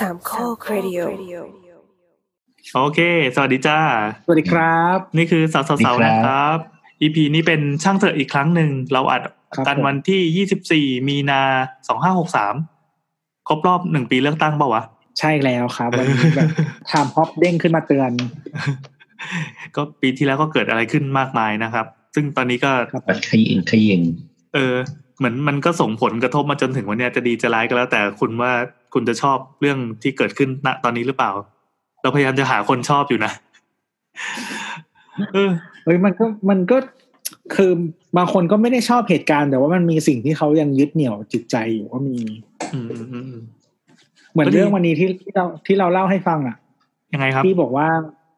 [0.00, 1.00] สามข้อครดิโอ
[2.74, 3.00] โอเค
[3.34, 3.78] สวัสดีจ้า
[4.26, 6.58] สวัสดีครับ นี่คือเสาเสาเสานะครับ
[7.02, 9.22] EP นี้เป็นช่างเถอะอีกครั้งหนึ่ง เราอัด
[9.54, 11.42] ครับกันผมวันที่ยี่สิบสี่มีนา
[11.88, 12.54] สองห้าหกสาม
[13.48, 14.82] ครบรอบหนึ่งปีเลือกตั้งเปล่าวะ
[15.18, 16.48] ใช่แล้วครับ วันนี้แบบ
[16.88, 18.10] Timehop เด้งขึ้นมาเตือน
[19.76, 24.00] ก็ปีที่แล้วก็เกิดอะไรขึ้นมากมายนะครับ ซึ่งตอนนี้ก็ครับปัดขยิงขยิง
[24.54, 24.74] เออ
[25.18, 28.52] เหมือนมันก็ส่งผลกระทบมาจนถึงวันเนี้ยจะดีจะร้ายก็แล้ว แต่คุณว่า
[28.94, 31.30] คุณจะชอบเรื่องที่เกิดขึ้นณตอนนี้หรือเปล่า
[32.02, 33.32] เราพยายามจะหาคนชอบอยู่นะ
[35.32, 35.50] เออ
[35.84, 36.76] เฮ้ยมันก็มันก็
[37.54, 37.70] คือ
[38.16, 42.16] บางคนก็ไม่ได้ชอบเหตุการณ์ แต่ว่ามันมีสิ่งที่เขายังยึดเหนี่ยวจิตใจอยู่ก็มี
[42.72, 43.42] อืมอืมอืมอืม
[44.32, 46.56] เหมือนก็ดีเรื่องวันนี้ที่ที่เราที่เราเล่าให้ฟังอะ
[47.12, 47.88] ยังไงครับ ที่บอกว่า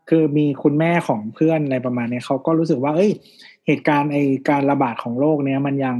[0.08, 3.10] คือมีคุณแม่ของเพื่อนอะไรประมาณเนี้ยเขาก็รู้สึกว่า เอ้ย
[3.66, 4.18] เหตุการณ์ไอ
[4.48, 5.96] การระบาดของโรคเนี้ย มันยัง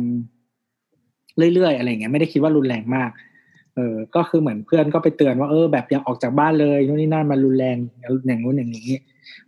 [1.55, 3.11] เรื่อยๆอะไรเงี้ยไม่ได้คิดว่ารุนแรงมาก
[3.79, 7.77] เออก็คือเหมือนเพื่อนก็ไปเตือนว่าเออแบบอย่าออกจากบ้านเลยนู่นนี่นั่นมันรุนแรง
[8.27, 8.91] อย่างนู้นอย่างนี้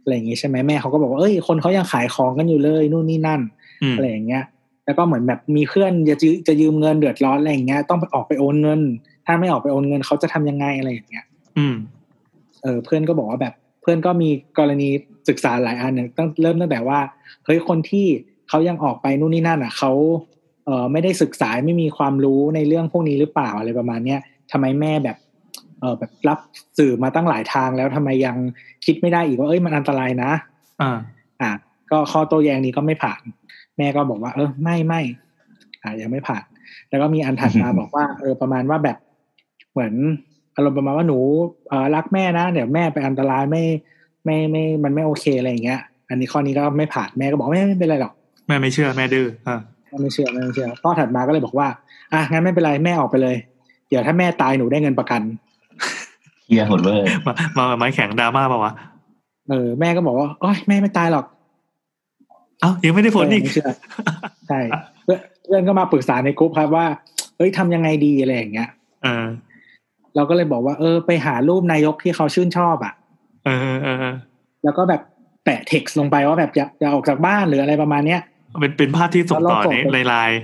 [0.03, 3.41] อะไรอย่างงี้ใช่ไหมแม่เขาก็บอกว่าเอ้ยคนเขายังขายของกันอยู่เลยนู่นนี่นั่น
[3.83, 4.45] อืมอะไรอย่างเงี้ย
[4.85, 8.81] แล้วก็เหมือนแบบมีเพื่อนจะยืจะยืมเงินเดือดร้อนอะไรอย่างเงี้ย ต้องไปออกไปโอนเงิน
[9.27, 11.25] ถ้าไม่ออกไปโอนเงินเขาจะทำยังไงอะไรอย่างเงี้ย
[11.59, 11.77] อืม
[12.63, 14.29] เออเพื่อนก็บอกว่าแบบเพื่อนก็มี
[14.59, 14.89] กรณี
[15.29, 16.99] ศึกษาหลายอันเนี่ยตั้งเริ่มตั้งแต่ว่า
[17.45, 18.07] เฮ้ยคนที่
[18.49, 19.93] เขายังออกไปนู่นนี่นั่นอะเขา
[20.30, 24.21] เออไม่ได้ศึกษาไม่มีความรู้ในเรื่องพวกนี้หรือเปล่าอะไรประมาณเนี้ย
[24.53, 25.17] ทำไมแม่แบบ
[25.81, 26.39] เออแบบรับ
[26.79, 28.37] สื่อมาตั้งหลายทางแล้วทำไมยัง
[28.87, 30.31] คิดไม่ได้อีกว่าเอ้ยมันอันตรายนะ
[30.83, 30.99] อ่า
[31.43, 31.51] อะ
[31.91, 33.21] ก็ข้อโต้แย้งนี้ก็ไม่ผ่าน
[33.79, 35.01] แม่ก็บอกว่า เออไม่ไม่
[35.83, 36.45] อ่ายังไม่ผ่าน
[36.89, 38.97] แล้วก็มีอันถัดมาบอกว่า เออประมาณว่าแบบ
[39.73, 39.95] เหมือน
[40.57, 41.19] อารมณ์ประมาณว่าหนู
[41.69, 43.65] เออรักแม่นะเดี๋ยวแม่ไปอันตรายไม่
[44.25, 48.13] ไม่ไม่มันไม่โอเคอะไรอย่างเงี้ย อันนี้ข้อนี้ก็ไม่ผ่านแม่ก็บอกไม่ไม่เป็นไรหรอก
[48.49, 49.70] แม่ไม่เชื่อแม่ดื้ออ่าแม่
[50.01, 51.69] ไม่เชื่อแม่ไม่เชื่อข้อถัดมาก็เลยบอกว่า
[52.13, 53.37] อะงั้นไม่เป็นไรแม่ออกไปเลย
[53.89, 55.23] เดี๋ยวถ้าแม่ตายหนูได้เงินประกัน
[56.47, 58.73] เฮียโหดเวอร์มามาไม้แข็งดราม่าเปล่าวะ
[59.49, 61.25] เออแม่ก็บอกว่าโอ้ยแม่ไม่ตายหรอก
[62.61, 63.71] เอ้ายังไม่ได้ผลอีกไม่เชื่อ
[64.49, 64.61] ใช่
[65.05, 66.87] เพื่อนเพื่อนก็มาปรึกษาในกลุ่มครับว่า
[67.37, 68.69] เอ้ยทำยังไงดีอะไรอย่างเงี้ย
[69.03, 69.27] เออ
[70.17, 72.95] เราก็เลยบอกว่า เออ ไปหารูปนายกที่เขาชื่นชอบอะ
[73.45, 74.15] เออเออเออเออ
[74.65, 75.03] แล้วก็แบบ
[75.45, 78.21] แปะเท็กซ์ลงไปว่าแบบอย่าอย่าออกจากบ้านหรืออะไรประมาณเนี้ย
[78.59, 80.41] เป็นเป็นภาพที่ส่งต่อแล้วเราส่งในไปในไลน์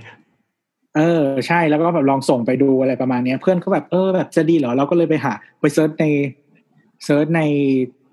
[0.97, 6.05] เออใช่แล้วก็แบบลองส่งไปดูอะไรประมาณเนี้ย เพื่อนก็แบบเออแบบจะดีเหรอเราก็เลยไปหา ไป search ใน
[7.05, 7.43] search ใน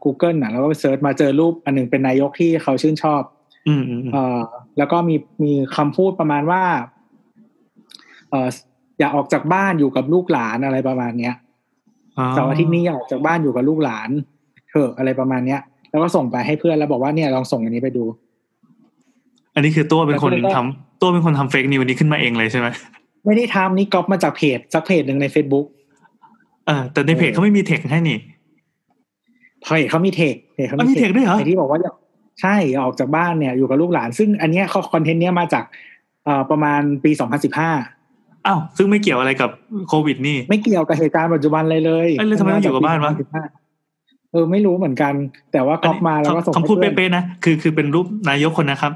[0.04, 3.22] Google น่ะแล้วก็ไป search มาเจอรูปอันหนึ่งเป็นนายกที่เขาชื่นชอบ
[3.68, 4.40] อืมอืมอืมเอ่อ
[4.78, 6.64] แล้วก็มีมีคำพูดประมาณว่า
[8.30, 8.50] เออ
[9.00, 11.34] อย่าออกจากบ้านอยู่กับลูกหลานอะไรประมาณเนี้ย
[12.34, 14.10] เสาร์อาทิตย์นี้อย่าออกจากบ้านอยู่กับลูกหลาน
[14.70, 18.06] เถอะอะไรประมาณเนี้ย แล้วก็ส่งไปให้เพื่อนแล้วบอกว่าเนี่ยลองส่งอันนี้ไปดู
[19.56, 22.68] อันนี้คือตัวเป็นคนแล้วก็ทำตัวเป็นคนทำเฟกนิวนี้ขึ้นมาเองเลยใช่ไหม
[23.26, 25.66] ไม่ได้ทำนี่ก๊อปมาจากเพจสักเพจหนึ่งใน Facebook
[26.68, 28.18] เออแต่ในเพจเขาไม่มีเทคให้นี่
[29.64, 31.94] เพจเขามีเทคเพจเขาอะมีเทคด้วยเหรอไอที่บอกว่าอย่า
[32.42, 35.64] ใช่อย่าออกจากบ้านเนี่ยอยู่กับลูกหลาน ซึ่งอันเนี้ยเขาคอนเทนต์เนี้ยมาจาก
[36.26, 39.50] เอ่อประมาณปี2015อ้าวซึ่งไม่เกี่ยวอะไรกับ
[39.90, 43.14] โควิดนี่ ไม่เกี่ยวกับเหตุการณ์ปัจจุบันเลยเลยเอ้ยแล้วทำไมต้องอยู่กับบ้านวะ
[43.72, 45.14] 2015เออไม่รู้เหมือนกัน
[45.52, 48.94] แต่ว่าก๊อปมาแล้วก็ส่งคำพูดให้เพื่อนเป๊ะๆนะคือคือเป็นรูปนายกคนนะครับ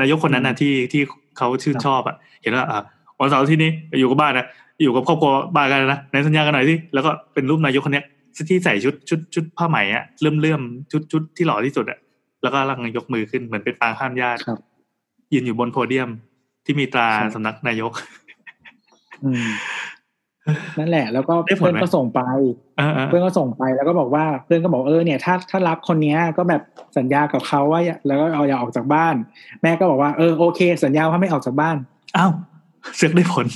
[0.00, 1.02] นายกคนนั้นนะที่ที่
[1.38, 2.82] เขาชื่นชอบอะ เห็นว่าอ่า
[3.20, 3.70] วันเสาร์ที่นี้
[4.00, 4.46] อยู่กับบ้านนะ
[4.82, 8.06] อยู่กับครอบครัวบ้านกันนะในสัญญากันหน่อยสิแล้วก็เป็นรูปนายกคนเนี้ย
[8.48, 11.98] ที่ใส่ชุดชุดชุดผ้าไหมอะเลื่อมเลื่อมชุดชุดที่หล่อที่สุดอะ
[12.42, 14.58] แล้วก็กำลังยกมือขึ้นเหมือนเป็นปางข้ามญาติครับ
[15.32, 16.10] ยืนอยู่บนโพเดียม
[16.64, 17.92] ที่มีตราครับสำนักนายก
[19.24, 19.48] อืม
[20.78, 22.20] นั่นแหละ แล้วก็ได้ผลเพื่อนไหมก็ส่งไป
[22.78, 26.62] เออเออเพื่อนก็ส่งไปแล้วก็บอกว่าเพื่อนก็บอกเออเนี่ย ถ้าถ้ารักคนเนี้ยก็แบบ
[26.98, 29.14] สัญญากับเขาว่าอย่าแล้วก็เอาอย่าออกจากบ้าน
[29.62, 31.76] แม่ก็บอกว่าเออโอเค สัญญาว่าไม่ออกจากบ้าน
[32.16, 32.32] อ้าว
[32.96, 33.46] เสือกได้ผล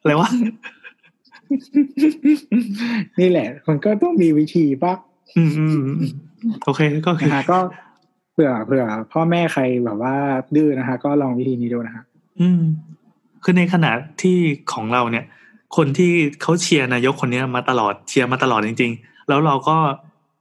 [0.00, 0.30] อะไรวะ
[3.20, 4.94] นี่แหละ มันก็ต้องมีวิธีปะ
[5.36, 6.12] อืมอืมอืม
[6.64, 7.58] โอเคก็คือนะฮะก็
[8.32, 10.14] เผื่อเผื่อ พ่อแม่ใครแบบว่า
[10.54, 12.04] ดื้อนะฮะก็ลองวิธีนี้ดูนะฮะ
[12.40, 12.62] อืม
[13.44, 13.92] คือในขณะ
[14.22, 14.36] ที่
[14.72, 15.24] ของเราเนี่ย
[15.76, 16.12] คนที่
[16.42, 19.76] เขาเชียร์นายกคนนี้มาตลอดเชียร์มาตลอดจริง ๆ แล้วเราก็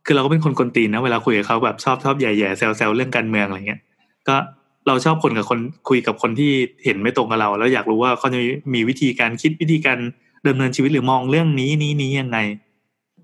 [0.05, 3.81] คือเราก็เป็นคนกลตีนนะเวลาคุยกับเขาแบบชอบชอบแย่ๆแซวๆเรื่องการเมืองอะไรเงี้ย
[4.27, 4.35] ก็
[4.87, 5.59] เราชอบคนกับคน
[5.89, 6.51] คุยกับคนที่
[6.83, 8.39] เห็นไม่ตรงกับเรา แล้วอยากรู้ว่าเขาจะ
[8.73, 9.99] มีวิธีการคิดวิธีการ
[10.47, 12.37] ดำเนินชีวิตหรือมองเรื่องนี้นี้นี้ยังไง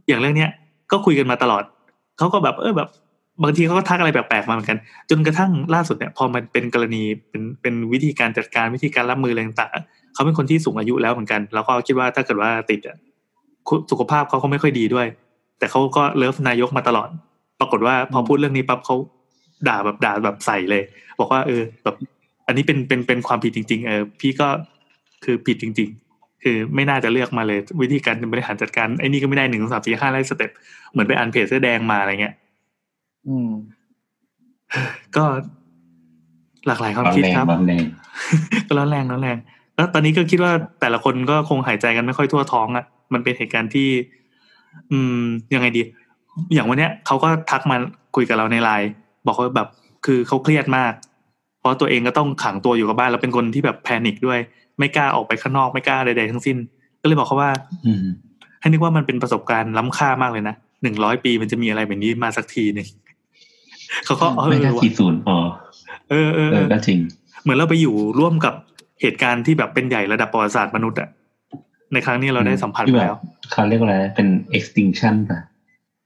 [0.08, 0.50] อย่างเรื่องเนี้ย
[0.92, 1.64] ก็คุยกันมาตลอด
[2.18, 2.90] เขาก็แบบเออแบบ
[3.42, 12.98] บางทีเขาก็ทักอะไรแปลกๆมาเหมือนกัน จนกระทั่งล่าสุดเนี่ยพอมันเป็นกรณีเป็นเป็นวิธีการจัดการวิธีการรับมืออะไรต่างๆเขาเป็นคนที่สูงอายุแล้วเหมือนกัน แล้วก็คิดว่าถ้าเกิดว่าติดอะ
[13.68, 15.08] คุสุขภาพเขาก็ไม่ค่อยดีด้วย
[15.60, 17.10] แต่เขาก็เลิฟนายกมาตลอด
[17.60, 18.96] ปรากฏว่าพอพูดเรื่องนี้ปั๊บเขา
[19.68, 20.84] ด่าแบบด่าแบบใส่เลย
[21.20, 21.96] บอกว่า เออ แบบ
[22.48, 24.48] อันนี้เป็นเป็นเป็นความผิดจริง ๆ เออ พี่ก็
[25.24, 30.52] คือผิดจริง ๆ คือไม่น่าจะเลือกมาเลย วิธีการบริหารจัดการไอ้นี่ก็ไม่ได้หนึ่งสองสามสี่ห้าไล่สเต็ป
[30.92, 32.34] เหมือนไปอ่านเพจเสื้อแดงมาอะไรเงี้ย
[33.28, 33.50] อืม
[35.16, 35.24] ก็
[36.68, 37.84] หลากหลายความร้อนคิดแรงครับร้อนแรง
[38.68, 39.38] ก็ร้อนแรงร้อนแรง
[39.75, 43.90] แล้วตอนนี้ก็คิดว่าแต่ละคนก็คงหายใจกันไม่ค่อยทั่วท้องอะ่ะ มันเป็นเหตุการณ์ที่
[44.92, 45.22] อืม
[45.54, 45.81] ยังไงดี
[46.54, 47.78] อย่างวันเนี้ยเขาก็ทักมา
[48.16, 48.90] คุยกับเราในไลน์
[49.28, 49.68] บอกว่าแบบ
[50.06, 50.94] คือเขาเครียดมาก
[51.60, 54.40] เพราะตัวเองก็ต้องขังตัวอยู่กับบ้านแล้วเป็นคนที่แบบแพนิคด้วย
[54.80, 56.58] ไม่กล้าออกไปข้างนอกไม่กล้าใดๆทั้งสิ้น
[57.02, 57.52] ก็เลยบอกเขาว่า
[57.86, 58.06] อืม
[58.62, 62.88] ให้นึกว่ามันเป็นประสบการณ์ล้ำค่ามากเลยนะหนึ่งร้อยปีมันจะมีอะไรแบบนี้มาสักทีหนึ่ง
[64.06, 65.38] เขาก็เอไม่อน่าว่ะขีดศูนย์อ๋อ
[66.12, 67.00] เออเออเอเอออก็จริง
[67.44, 68.54] เหมือนเราไปอยู่ร่วมกับ
[69.01, 71.10] เหตุการณ์ที่แบบเป็นใหญ่ระดับประวัติศาสตร์มนุษย์อะ
[71.94, 73.18] ในครั้งนี้เราได้สัมผัสที่ไปแบบแล้ว
[73.51, 75.40] เขาเรียกว่าอะไรเป็น extinction ป่ะ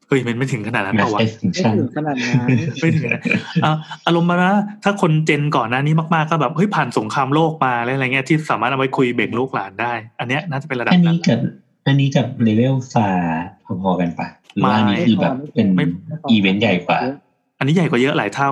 [0.08, 2.36] เฮ้ยมันไม่ถึงขนาดนั้น mass เปล่าวะไม่ extinction ถึงขนาดนั้น
[2.80, 3.22] ไม่ถึงนะ
[3.64, 3.74] อะ
[4.06, 4.52] อารมณ์มานะ
[4.84, 11.38] ถ้าคน gen ก่อนหน้านี้มากๆก็แบบเฮ้ยผ่านสงครามโลกมาอะไรอะไรเงี้ยที่สามารถเอาไว้คุยเบ่งลูกหลานได้ อันเนี้ยน่าจะเป็นระดับอันนั้นี้นกับ
[11.86, 13.08] อันนี้กับเลเวลฟา
[13.82, 15.84] พอๆกันปะหรือว่าอันนี้ไม่คือแบบเป็นไม่
[16.30, 16.98] อีเวนต์ใหญ่กว่า
[17.58, 18.50] อันนี้ใหญ่กว่าเยอะหลายเท่า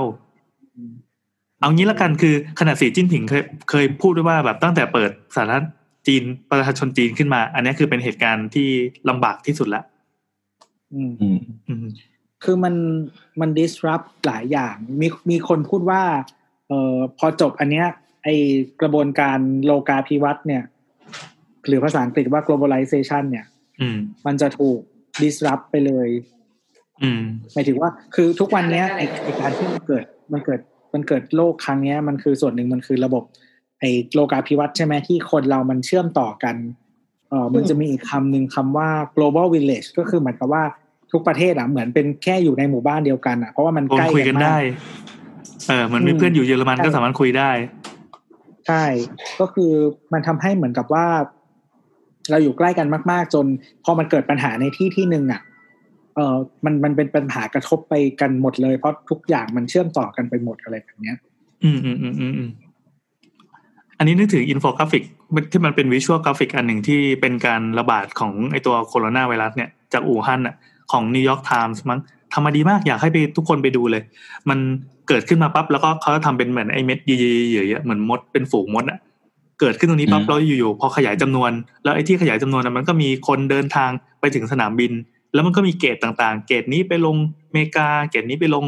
[1.61, 5.65] เอางี้ละกันคือขนาดสีจิ้นผิงเคยเคยพูดด้วยว่าแบบตั้งแต่เปิดสาธารณรัฐ
[6.07, 8.69] จีนประชาชนจีนขึ้นมา อันนี้คือเป็นเหตุการณ์ที่
[9.09, 9.83] ลำบากที่สุดละ
[10.95, 11.39] อืมอืม
[11.69, 11.87] อืม
[12.45, 12.75] คือมัน
[13.41, 16.03] มัน disrupt หลายอย่างมีมีคนพูดว่า
[16.69, 17.87] เอ่อพอจบอันเนี้ย
[18.25, 18.29] ไอ
[18.81, 20.65] กระบวนการโลกาภิวัตน์เนี่ย
[21.67, 23.47] หรือภาษาอังกฤษว่า globalization เนี่ย
[23.81, 24.79] อืมมันจะถูก
[25.23, 26.36] disrupt ไปเลยอืม
[27.55, 30.61] หมายถึงว่าคือทุกวันเนี้ยไอไอการที่มันเกิดมันเกิด
[30.95, 33.25] มันเกิดโลกครั้งเนี้ย มันคือส่วนหนึ่งมันคือระบบ
[33.81, 33.85] ไอ
[34.15, 36.57] โลกาภิวัตน์ใช่ไหมที่คนเรามันเชื่อมต่อกัน
[37.31, 40.63] เออมันจะมีอีกคำหนึ่งคำว่า global village ก็คือเหมือนกับว่า
[41.13, 44.59] ทุกประเทศอะเหมือนเป็นแค่อยู่ในหมู่บ้านเดียวกันอะเพราะว่ามันคนใกล้คุยกันมาได้
[45.69, 47.51] เออเหมันมีเพื่อนอยู่เยอรมันก็สามารถคุยได้
[48.67, 48.85] ใช่
[49.41, 49.73] ก็คือ
[50.13, 51.07] มันทำให้เหมือนกับว่า
[52.31, 53.47] เราอยู่ใกล้กันมาก ๆ จน
[53.85, 55.41] พอมันเกิดปัญหาในที่ที่หนึ่งอะ
[56.17, 61.17] เออมันมันเป็นปัญหากระทบไปกันหมดเลย เพราะทุกอย่างมันเชื่อมต่อกันไปหมดอะไรแบบเนี้ย
[61.65, 62.51] อืมอืมอืมอืมอืม
[63.99, 65.03] อันนี้นึกถึงอินโฟกราฟิก
[65.53, 70.55] ที่มันเป็น visual graphic อันหนึ่งที่เป็นการระบาดของไอตัวโคโรนาไวรัสเนี่ยจากอู่ฮั่นอะ
[70.93, 72.01] ของนิวยอร์กไทมส์มั้ง
[72.33, 74.03] ทำมาดีมากอยากให้ไปทุกคนไปดูเลย
[74.49, 74.59] มัน
[75.09, 77.13] เกิดขึ้นมาปั๊บแล้วก็เขาจะทำเป็นเหมือนไอเม็ดเย
[77.75, 78.99] อะๆๆเหมือนมดเป็นฝูงมดอะ
[79.61, 81.51] เกิดขึ้นตรงนี้ปั๊บอืมแล้วอยู่ๆพอขยายจำนวน
[81.85, 83.91] แล้วไอ้ที่ขยายจำนวนน่ะมันก็มีคนเดินทาง
[84.21, 84.93] ไปถึงสนามบิน
[85.37, 87.17] แล้วมันก็มีเกตต่างๆ เกตนี้ไปลง
[87.49, 88.65] อเมริกา เกตนี้ไปลง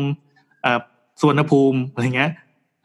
[0.63, 0.81] เอ่อ
[1.21, 2.31] สวนภูมิอะไรเงี้ย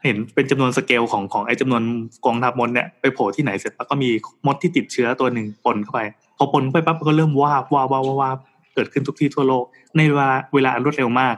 [0.04, 1.82] เห็นเป็นจำนวนสเกลของของไอ้จำนวน
[2.24, 4.08] กองทัพมดเนี่ยไปโผล่ที่ไหนเสร็จแล้วก็มี
[4.46, 6.00] มดที่ติดเชื้อตัวหนึ่งปนเข้าไป
[6.36, 8.38] พอปนเข้าไปปั๊บก็เริ่มวาบวาบวาบวาบวาบ
[8.74, 9.64] เกิดขึ้นทุกที่ทั่วโลก
[9.96, 11.36] ในเวลาเวลาอันรวดเร็วมาก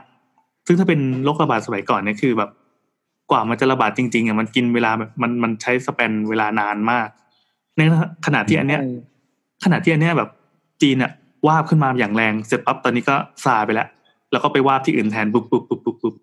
[0.67, 2.49] ซึ่งถ้าเป็นโรคระบาดสมัยก่อนเนี่ยคือแบบ
[3.31, 7.07] กว่ามันจะระบาดจริงๆอะมันกินเวลาแบบมันมันใช้สเปนเวลานานมาก
[7.77, 7.81] ใน
[8.25, 8.81] ขณะที่อันเนี้ย
[9.63, 10.29] ขณะที่อันเนี้ยแบบ
[10.81, 11.11] จีนอะ
[11.47, 13.87] วาบขึ้นมาอย่างแรงเสร็จปั๊บตอนนี้ก็ซาไปแล้ว
[14.31, 16.15] แล้วก็ไปวาบที่อื่นแทนปุ๊บปุ๊บปุ๊บปุ๊บปุ๊บ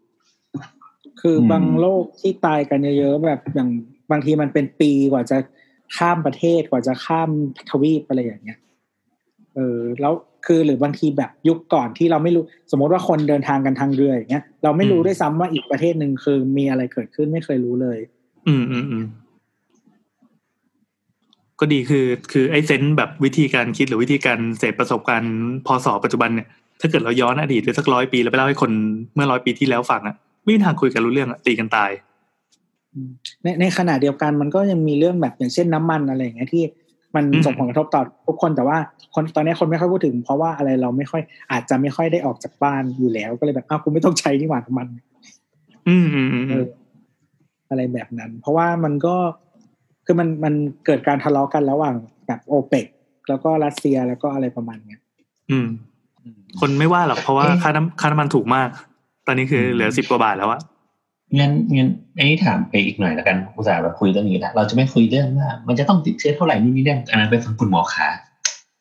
[1.21, 3.69] คืออมบางโรคที่ตายกันเยอะๆแบบอย่าง
[4.11, 5.37] บางทีมันเป็นปีกว่าจะ
[5.97, 7.31] ข้ามประเทศกว่าจะข้าม
[7.71, 8.59] ทวีปอะไรอย่างเงี้ย
[9.55, 10.13] เออ แล้ว
[10.47, 17.99] คือหรือบางทีแบบยุคก่อนที่เราไม่รู้ สมมติว่าคนเดินทางกันทางเรืออย่างเงี้ยเราไม่รู้ด้วยซ้ำว่าอีกประเทศหนึ่งคือมีอะไรเกิดขึ้นไม่เคยรู้เลย
[18.49, 19.05] อืมอืมอืม
[21.61, 25.35] ก็ดีคือคือไอ้เซนส์แบบวิธีการคิดหรือวิธีการเสพประสบการณ์
[25.67, 26.49] พอสอปัจจุบันเนี่ย
[26.81, 28.71] ถ้าเกิดเราย้อนอดีตไปสักร้อยปีแล้วไปเล่าให้คน
[29.15, 31.91] เมื่อร้อยปีที่แล้วฟังอะไม่มีทางคุยกันรู้เรื่องอะตีกันตาย
[33.43, 36.65] ในในขณะเดียวกันมันก็ยังมีเรื่องแบบอย่างเช่นน้ำมันอะไรอย่างเงี้ยที่
[37.15, 38.79] มันอืมส่งผลกระทบต่อทุกคนแต่ว่า
[39.15, 44.87] คนตอนนี้คนไม่ค่อยพูดถึง เพราะว่าอะไรเราไม่ค่อยอาจจะไม่ค่อยได้ออกจากบ้านอยู่แล้ว ก็เลยแบบอ้าวคุณไม่ต้องใช้นี่หว่าน้ำมัน
[45.89, 46.67] อืมอืมอืมเออือม
[47.71, 49.17] อะไรแบบนั้น เพราะว่ามันก็
[50.05, 50.55] คือมันมัน
[50.87, 51.95] เกิดการทะเลาะกันระหว่าง
[52.27, 52.87] แบบโอเปก
[53.29, 55.01] แล้วก็รัสเซียแล้วก็อะไรประมาณเนี้ย
[55.51, 55.67] อืม
[56.61, 58.69] คนไม่ว่าหรอกเพราะว่าเอ๊ะค่าน้ำค่าน้ำมันถูกมาก
[59.27, 60.61] ตอนนี้คือเหลือสิบกว่าบาทแล้วอะ
[61.39, 68.09] งั้นงั้นอันนี้ถามไปอีกหน่อยแล้วกันอุตส่าห์แบบคุยเรื่องนี้แล้วเราจะไม่คุยเรื่องว่า มันจะต้องติดเชื้อเท่าไหร่นี่นี่เรื่องอันนั้นเป็นฝั่งคุณหมอขา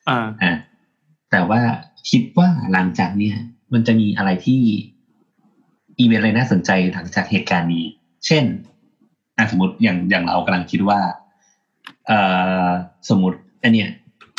[0.08, 0.52] อ่าอ่า
[1.30, 1.60] แต่ว่า
[2.10, 3.36] คิดว่าหลังจากเนี้ย
[3.72, 4.60] มันจะมีอะไรที่
[5.98, 7.86] อีเวนต์อะไรน่าสนใจหลังจากเหตุการณ์นี้
[8.26, 8.44] เช่น
[9.36, 11.00] อะสมมติอย่างอย่างเรากำลังคิดว่า
[12.06, 12.18] เอ่
[12.66, 12.68] อ
[13.08, 13.88] สมมติอันเนี้ย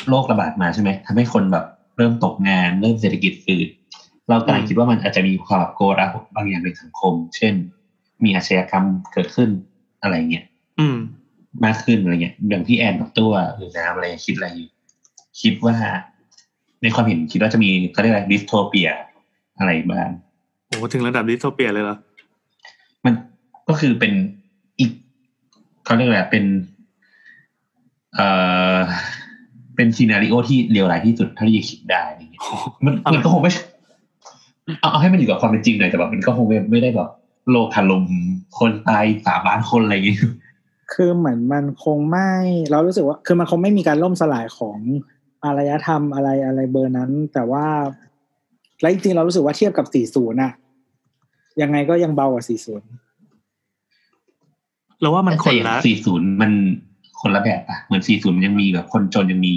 [0.09, 1.65] โรคระบาดมาใช่ไหมทำให้คนแบบ
[1.97, 3.69] เริ่มตกงานเริ่มเศรษฐกิจฝืด
[4.29, 7.53] เรากำลังคิดว่ามันอาจจะมีความโกลาหลบางอย่างในสังคม เช่น
[8.23, 9.49] มีอาชญากรรมเกิดขึ้น
[10.01, 10.45] อะไรเงี้ย
[10.79, 10.97] อืม
[11.65, 14.69] มากขึ้นอะไรเงี้ยอย่างพี่แอนกับตัวหรือน้ำอะไรคิดอะไรอยู่
[15.41, 15.75] คิดว่า
[16.81, 18.89] ในความเห็นคิดว่าจะมีเขาเรียกอะไร dystopia
[19.57, 20.09] อะไรบ้าง
[20.67, 21.97] โอ้ถึงระดับ dystopia เลยเหรอ
[23.05, 23.13] มัน
[23.69, 24.44] ก็คือเป็นอีก
[25.85, 26.45] เขาเรียกอะไรเป็น
[28.15, 28.27] เอ่
[28.75, 28.77] อ
[29.75, 33.51] เป็น scenario ที่เลวร้ายที่สุดเท่าที่จะคิดได้อะไรเงี้ยโอ้โหมันมันก็คงไม่
[34.79, 37.09] เอาเอาให้มันอยู่กับความเป็นจริงหน่อยแต่แบบมันก็คงไม่ไม่ได้แบบ
[37.49, 38.03] โลกถล่ม
[38.59, 40.19] คนตายสามล้านคนอะไรอย่างเงี้ย
[40.93, 42.31] คือเหมือนมันคงไม่
[42.71, 44.77] เรารู้สึกว่า คือมันคงไม่มีการล่มสลายของ
[45.43, 47.65] อารยธรรมอะไรอะไรเบอร์นั้น แต่ว่า
[48.81, 49.85] และจริงๆเรารู้สึกว่าเทียบกับ
[50.21, 50.51] 40น่ะ
[51.61, 52.43] ยังไงก็ยังเบากว่า
[52.77, 53.04] 40
[55.05, 56.51] เราว่ามันคนละสี่ศูนย์มัน
[57.21, 59.55] คนละแบบอะเหมือนสี่ศูนย์ยังมีแบบคนจนยังมี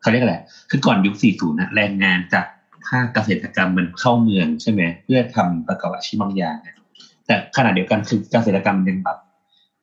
[0.00, 0.36] เขาเรียกอะไร
[0.70, 2.46] คือก่อนยุคสี่ศูนย์นะแรงงานจาก
[2.86, 6.74] ภาคเกษตรกรรมมันเข้าเมืองใช่ไหมเพื่อทำประกอบอาชีพบางอย่างอะ
[7.26, 9.18] แต่ขณะเดียวกันคือเกษตรกรรมยังแบบ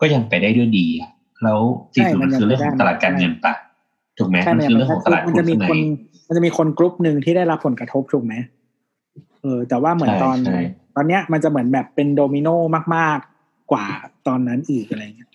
[0.01, 1.09] ก็ยังไปได้ด้วยดีอะ
[1.43, 1.59] แล้ว
[1.95, 3.53] สี่ศูนย์มันคือเรื่องของตลาดการเงินปะ
[4.17, 5.77] ถูกไหมใช่มันไหมคือเรื่องของตลาดมันหุ้นจะมีข้างในคน
[6.27, 8.33] มันจะมีคนกลุ่มหนึ่งที่ได้รับผลกระทบถูกไหม
[9.41, 10.59] เออแต่ว่าเหมือนใช่ตอนใช่
[10.95, 12.47] ตอนเนี้ยมันจะเหมือนแบบเป็นโดมิโน
[12.95, 13.34] มาก ๆ
[13.71, 13.85] กว่า
[14.27, 15.29] ตอนนั้นอีกอะไรเงี้ย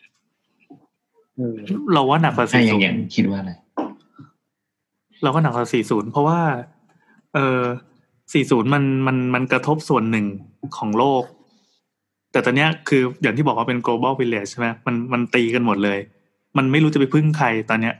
[1.37, 1.57] เออ
[1.93, 3.53] เราว่าหนักกว่าใช่สี่ยัศูงนยังย์คิดว่าอะไร
[5.23, 6.41] เราก็หนักกว่าสี่ศูนย์เพราะว่า
[7.35, 7.63] เออ
[8.33, 10.27] สี่ศูนย์มันมันมันกระทบส่วนหนึ่ง
[10.77, 11.25] ของโลก
[12.33, 15.99] แต่ตอนเนี้ยคืออย่างที่บอกว่าเป็น global village ใช่ไหมมันมันตีกันหมดเลย
[16.57, 17.95] มันไม่รู้จะไปพึ่งใครตอนเนี้ย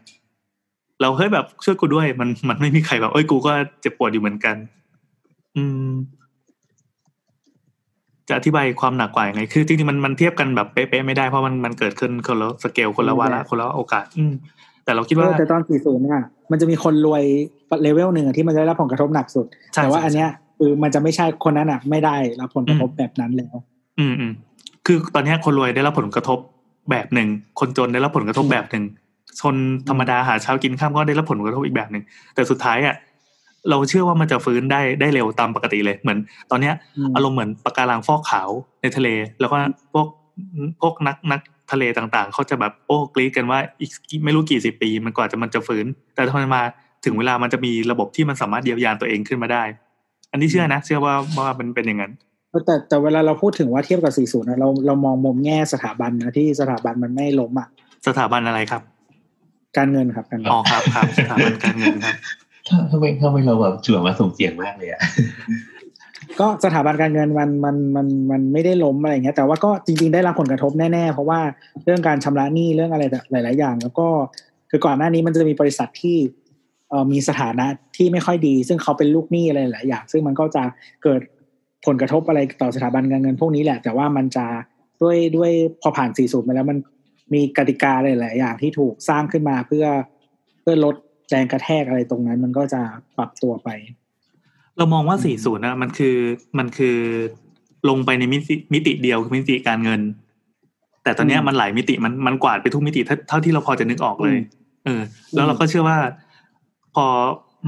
[1.01, 4.57] เราเฮ้ยแบบช่วยกูด้วย มันมันไม่มีใครแบบเอ้ยกูก็เจ็บปวดอยู่เหมือนกัน
[5.57, 5.91] อืม
[8.31, 14.35] จะอธิบายความหนักกว่ายังไง คือจริงๆมันมันเทียบกันแบบเป๊ะๆไม่ได้เพราะมันมันเกิดขึ้นคนละสเกลคนละวาระคนละโอกาส อืม
[14.85, 16.21] แต่เราคิดว่าเออแต่ตอน40เนี่ย
[16.51, 17.23] มันจะมีคนรวย
[17.83, 23.55] เลเวลหนึ่งอะที่มันจะได้รับผลกระทบหนักสุดใช่แต่ว่าใช่อันเนี้ยคือมันจะไม่ใช่คนนั้นอะ ไม่ได้รับผลกระทบอืมแบบนั้นแล้ว
[23.99, 24.33] อืมอืม
[24.87, 26.39] คือตอนเนี้ยคนรวยได้รับผลกระทบ
[26.91, 27.29] แบบหนึ่ง
[27.61, 28.85] คนจนได้รับผลกระทบแบบหนึ่ง
[29.41, 29.57] ชน
[29.89, 32.03] ธรรมดาหาเช้ากินข้ามก็ได้รับผลกระทบอีกแบบหนึ่ง
[32.35, 32.95] แต่สุดท้ายอะ
[33.71, 36.19] เราเชื่อว่ามันจะฟื้นได้ได้เร็วตามปกติเลยเหมือน
[36.51, 36.75] ตอนเนี้ย
[37.09, 38.49] มอารมณ์เหมือนปะการังฟอกขาว
[38.83, 39.09] ในทะเล
[39.41, 39.57] แล้วก็
[39.93, 40.07] พวก
[40.81, 41.41] พวกนักนัก
[41.73, 43.91] ทะเลต่างๆเขาจะแบบโอ้กรีดกันว่าอีก
[44.25, 46.63] ไม่รู้กี่สิบปี มันกว่าจะมันจะฟื้น แต่ถ้ามันมา
[47.05, 49.63] ถึงเวลามันจะมีระบบที่มันสามารถเยียวยาตัวเองขึ้นมาได้
[50.33, 52.13] อันนี้เชื่อนะ เชื่อว่าว่ามันเป็นอย่างนั้น
[52.67, 57.69] แต่แต่เวลาเราพูดถึงว่าเทียบกับ 40นะเราเรามองมุมแง่สถาบันนะที่สถาบันมันไม่ล้มอะ
[58.07, 58.83] สถาบันอะไรครับ
[59.77, 62.17] การเงินครับการเงินอ๋อครับครับสถาบันการเงินครับ
[62.91, 65.03] ทำไมทำไมเราแบบจั่วมาส่งเสียงมากเลยอะ
[66.41, 71.41] ก็สถาบันการเงินมันมันมันมันไม่ได้ล้มอะไรเงี้ยแต่ว่าก็จริง ๆได้รับผลกระทบแน่ๆ เพราะว่า
[71.85, 74.07] เรื่องการชำระหนี้เรื่องอะไรหลาย ๆ อย่าง แล้วก็
[74.71, 76.17] คือก่อนหน้านี้มันจะมีบริษัทที่
[76.89, 80.63] เอ่อมีสถานะที่ไม่ค่อยดี ซึ่งเขาเป็นลูกหนี้อะไรหลายอย่าง ซึ่งมันก็จะ
[81.03, 81.21] เกิด
[81.87, 84.47] ผลกระทบอะไรต่อสถาบันการเงินพวกนี้แหละ แต่ว่ามันจะ
[85.03, 85.51] ด้วยด้วย
[85.83, 86.79] พอผ่าน40มาแล้วมัน
[87.35, 89.87] มีกติกาหลายๆอย่างที่ถูกสร้างขึ้นมาเพื่อ
[90.61, 90.97] เพื่อลด
[91.31, 92.81] แรงกระแทกอะไรตรงนั้น มันก็จะ
[93.17, 93.69] ปรับตัวไป
[94.77, 96.17] เรามองว่า 40นะมันคือ
[96.59, 96.97] มันคือ
[97.89, 100.01] ลงไปในมิติมิติเดียวคือมิติการเงิน
[101.05, 104.43] แต่ตอนเนี้ยอืมมันหลายมิติมันมันกวาดไปทุกมิติเท่าเท่าที่เราพอจะนึกออกเลยอืม
[104.85, 105.01] เออ
[105.35, 105.99] แล้วเราก็เชื่อว่า
[106.95, 107.07] พอ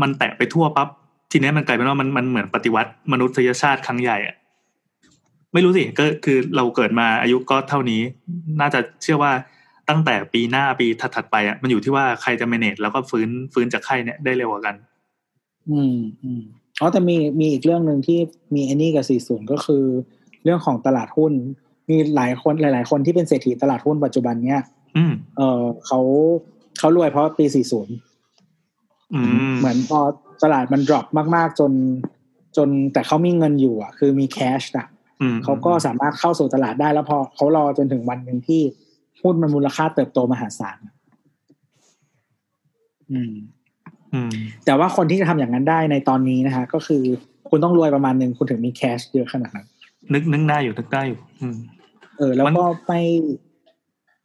[0.03, 0.89] มันแตะไปทั่วปั๊บ
[1.31, 4.37] ทีเนี้ยมันกลายเป็นว่ามันมันเหมือนปฏิวัติมนุษยชาติครั้งใหญ่อะ
[5.53, 8.01] ไม่รู้สิก็คือเราเกิดมาอายุก็เท่านี้
[8.61, 9.33] น่าจะเชื่อว่า
[9.89, 14.75] ตั้งแต่ปีหน้าปีถัดๆไปอะมันอยู่ที่ว่าใครจะ manage แล้วก็ฟื้นฟื้นจากไข้เนี่ยได้เร็วกว่ากัน
[15.71, 16.43] อืมอืม
[16.81, 18.19] อ๋อแต่มีมีอีกเรื่องหนึ่งที่
[18.55, 19.85] มีไอ้นี่กับ40ก็คือ
[20.45, 21.33] เรื่องของตลาดหุ้น
[21.91, 24.61] มีหลายคนหลาย ๆ คนที่เป็นเศรษฐีตลาดหุ้นปัจจุบันเนี้ย
[24.97, 26.01] อืมเออเขา
[26.79, 29.21] เขารวยเพราะปี40อื
[29.53, 30.01] มเหมือนพอ
[30.43, 31.73] ตลาดมัน drop มาก ๆ จน
[32.57, 34.87] จนแต่เขามีเงินอยู่อะ คือมี cash อะ
[35.21, 38.63] อืมเขาก็สามารถเข้าสู่ตลาดได้แล้วพอเขารอจนถึงวันหนึ่งที่
[39.23, 40.79] หุ้นมันมูลค่าเติบโตมหาศาล
[43.13, 43.33] อืม
[44.15, 44.31] อืม
[44.65, 47.03] แต่ว่าคนที่จะทำอย่างนั้นได้ในตอนนี้นะฮะก็คือ
[47.49, 49.67] คุณต้องรวยประมาณหนึ่งคุณถึงมีแคชเยอะขนาดนั้น
[50.13, 51.57] นึกนึกได้อยู่นึกได้อยู่ อืม
[52.19, 53.03] เออ แล้วมันก็ไม่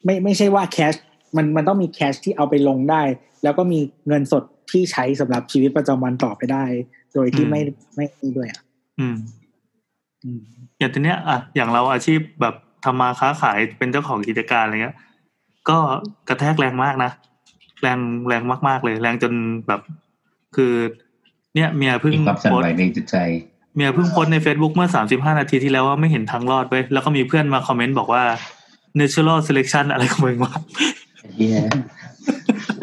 [0.05, 0.93] ไม่ไม่ใช่ว่าแคช
[1.37, 3.01] มันมันต้องมีแคชที่เอาไปลงได้
[3.43, 6.63] แล้วก็มีเงินสดที่ใช้สำหรับชีวิตประจำวันต่อไปได้
[7.13, 7.61] โดยที่ไม่
[7.95, 8.61] ไม่นี่ด้วยอะ
[8.99, 9.17] อืม
[10.23, 10.41] อืม
[10.79, 12.55] อย่างทีเนี้ยอะอย่างเราอาชีพแบบ
[12.87, 14.95] ทำมาค้าขายเป็นเจ้าของกิจการอะไรเงี้ย
[15.69, 15.77] ก็
[16.29, 17.11] กระแทกแรงมากนะ
[17.81, 19.33] แรงแรงมากๆเลย แรงจน
[19.67, 19.81] แบบ
[20.55, 20.73] คือ
[21.55, 23.15] เนี่ยเมียเพิ่งมีความสั่นโพสไหวต์ในจิตใจ
[23.75, 28.23] เมียเพิ่งโพสต์ใน Facebook เมื่อสามสิบห้านาทีที่แล้วว่าไม่เห็นทางรอดเว้ยแล้วก็มีเพื่อนมาคอมเมนต์บอกว่า
[28.99, 30.53] natural selection อะไรของมึงวะ
[31.35, 31.59] เฮีย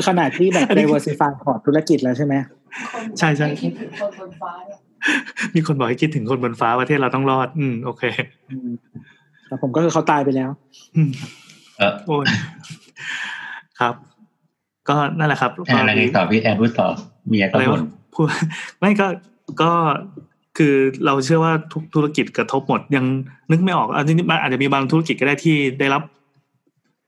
[0.07, 2.35] ขนาดที่แบบอันนี้ diversify พอร์ตธุรกิจแล้วใช่ไหม
[3.19, 4.79] ใช่ใช่คิดถึงคนบนฟ้าเนี่ย
[5.55, 8.03] มีคนบอกให้คิดถึงคนบนฟ้าประเทศเราต้องรอด อืมโอเค
[8.51, 8.71] อืม
[9.55, 10.51] แต่ผมก็คือเขาตายไปแล้ว
[10.97, 11.11] อืม
[11.79, 12.25] เออโอ้ย
[13.81, 13.95] ครับ
[14.89, 16.89] ก็นั่นแหละครับแอนอะไรไงต่อพี่แอนพูดต่อ
[17.29, 17.85] เมียก็อะไรบ่วะน
[18.15, 18.27] พูด
[18.79, 19.07] ไม่ก็
[19.63, 19.71] ก็
[20.59, 20.75] คือ
[21.07, 23.05] เราเชื่อว่าทุกธุรกิจกระทบหมดยัง
[23.51, 26.03] นึกไม่ออกอันนี้มันอาจจะมีบางธุรกิจก็ได้ที่ได้รับ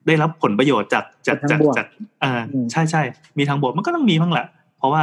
[0.07, 1.87] ได้รับผลประโยชน์จากจากจากจากบวกจาก
[2.23, 3.03] อ่าอืมใช่ใช่
[3.39, 4.47] มีทางบวกมันก็ต้องมีบ้างแหละ
[4.79, 5.03] เพราะว่า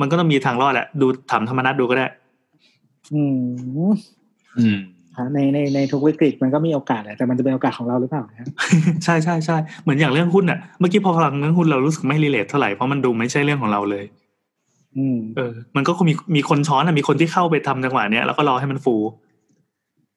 [0.00, 2.06] มันก็ต้องมีทางรอดแหละ ดูถามธรรมนัตดูก็ได้
[3.14, 3.22] อื
[3.90, 3.92] ม
[4.58, 4.95] อืมฮะ
[5.34, 8.48] ในในในทุกวิกฤตมันก็มีโอกาสแหละแต่มันจะเป็นโอกาสของเราหรือเปล่านะ
[9.04, 14.04] ใช่ใช่ใช่เหมือนอย่างเรื่องหุ้นอะเมื่อกี้พอฟังเรื่องหุ้นเรารู้สึกไม่ relate เท่าไหร่เพราะมันดูไม่ใช่เรื่องของเราเลย
[14.96, 18.96] อืมเออ มันก็คงมีมีคนช้อนอะมีคนที่เข้าไปทำจังหวะเนี้ยแล้วก็รอให้มันฟู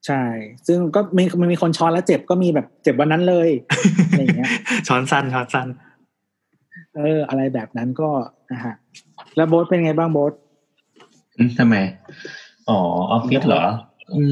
[0.08, 0.24] ใช่
[0.68, 3.50] ซึ่งก็มีมันมีคนช้อนแล้วเจ็บก็มีแบบเจ็บวันนั้นเลย
[4.10, 4.51] อะไรอย่างเงี้ย
[4.88, 5.68] ช้อนสั้นช้อนสั้น
[6.96, 8.10] เออ อะไรแบบนั้นก็
[8.51, 8.75] นะฮะ
[9.36, 10.34] แล้วโบ๊ทเป็นไงบ้างโบ๊ท
[11.38, 11.75] อืมทำไม
[12.70, 12.79] อ๋อ
[13.12, 13.63] ออฟฟิศเหรอ
[14.15, 14.23] อื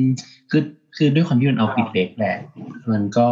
[0.00, 0.02] ม
[0.50, 0.62] คือ
[0.96, 2.38] คือด้วยความที่มันออฟฟิศเล็กแหละ
[2.92, 3.26] มันก็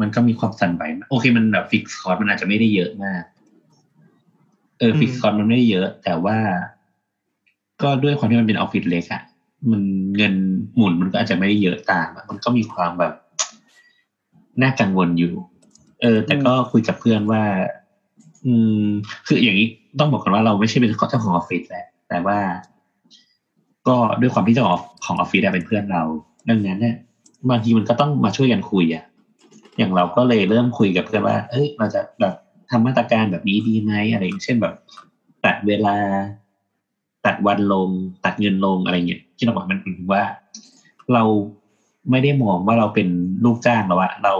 [0.00, 3.22] มันก็มีความสั่นไหวโอเค มันแบบฟิกคอร์สมันอาจจะไม่ได้เยอะมาก
[4.78, 6.38] เออฟิกคอร์สมันไม่ได้เยอะ แต่ว่า
[7.82, 9.22] ก็ด้วยความที่มันเป็นออฟฟิศเล็กอะ
[9.70, 9.82] มัน
[10.16, 10.34] เงิน
[10.76, 13.12] หมุนมันก็อาจจะไม่ได้เยอะตามอะมันก็มีความแบบ
[14.62, 15.32] น่ากังวลอยู่
[16.02, 17.42] เออ แต่ก็คุยกับเพื่อนว่า
[18.46, 18.86] อืม
[19.26, 19.66] คืออย่างนี้
[19.98, 22.38] ต้องบอกก่อนว่าเราไม่ใช่เป็นเจ้าของออฟฟิศแหละแต่ว่า
[23.88, 26.02] ก็ด้วยความที่เจ้าของของออฟฟิศอะเป็นเพื่อนเรา
[26.48, 26.96] ดังนั้นเนี่ย
[27.50, 29.04] บางทีมันก็ต้องมาช่วยกันคุยอะ
[29.78, 32.34] อย่างเราก็เลยเริ่มคุยกับเพื่อนว่า เอ้ย เราจะแบบ
[32.70, 34.74] ทำมาตรการแบบนี้ดีไหมอะไรอย่างเช่นแบบ
[35.44, 35.96] ตัดเวลา
[37.26, 37.88] ตัดวันลง
[38.24, 40.22] ตัดเงินลงอะไรเงี้ยที่เราบอกมันถึงว่า
[41.14, 41.22] เรา
[42.10, 43.08] ไม่ได้มองว่าเราเป็น
[43.44, 44.34] ลูกจ้างแล้วอะเรา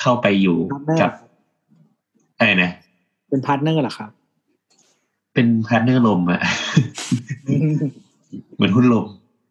[0.00, 0.56] เข้าไปอยู่
[1.00, 1.10] กับ
[2.38, 2.72] อะไรนะ
[3.28, 4.10] เป็น partner เหรอครับ
[5.34, 6.40] เป็น partner ลมอะ
[8.54, 9.06] เหมือนหุ้นลม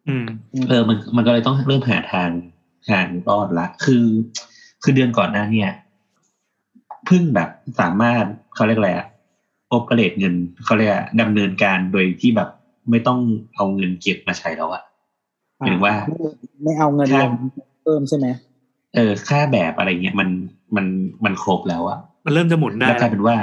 [0.08, 0.26] อืม
[0.68, 2.30] เออมันมันก็เลยต้องเริ่มหาทาง
[2.90, 4.04] ทางรอดละ คือ
[4.82, 5.70] คือเดือนก่อนหน้าเนี่ย
[7.06, 7.48] เพิ่งแบบ
[7.80, 8.24] สามารถ
[8.54, 9.06] เขาเรียกอะไรอะ
[9.68, 12.48] operate เงินเขาเรียกอะดำเนินการโดยที่แบบ
[12.90, 13.18] ไม่ต้อง
[13.54, 14.82] เอาเงินเก็บมาใช้แล้วอะ
[15.56, 16.18] หมายถึงว่าไม่
[16.64, 17.30] ไม่เอาเงินลง
[17.82, 18.26] เพิ่มใช่ไหม
[18.94, 20.28] เออ ค่าแบบอะไรเงี้ยมัน
[20.76, 20.86] มัน
[21.24, 23.36] มันครบแล้วอะมันเริ่มจะหมุนได้แล้วกลายเป็นว่า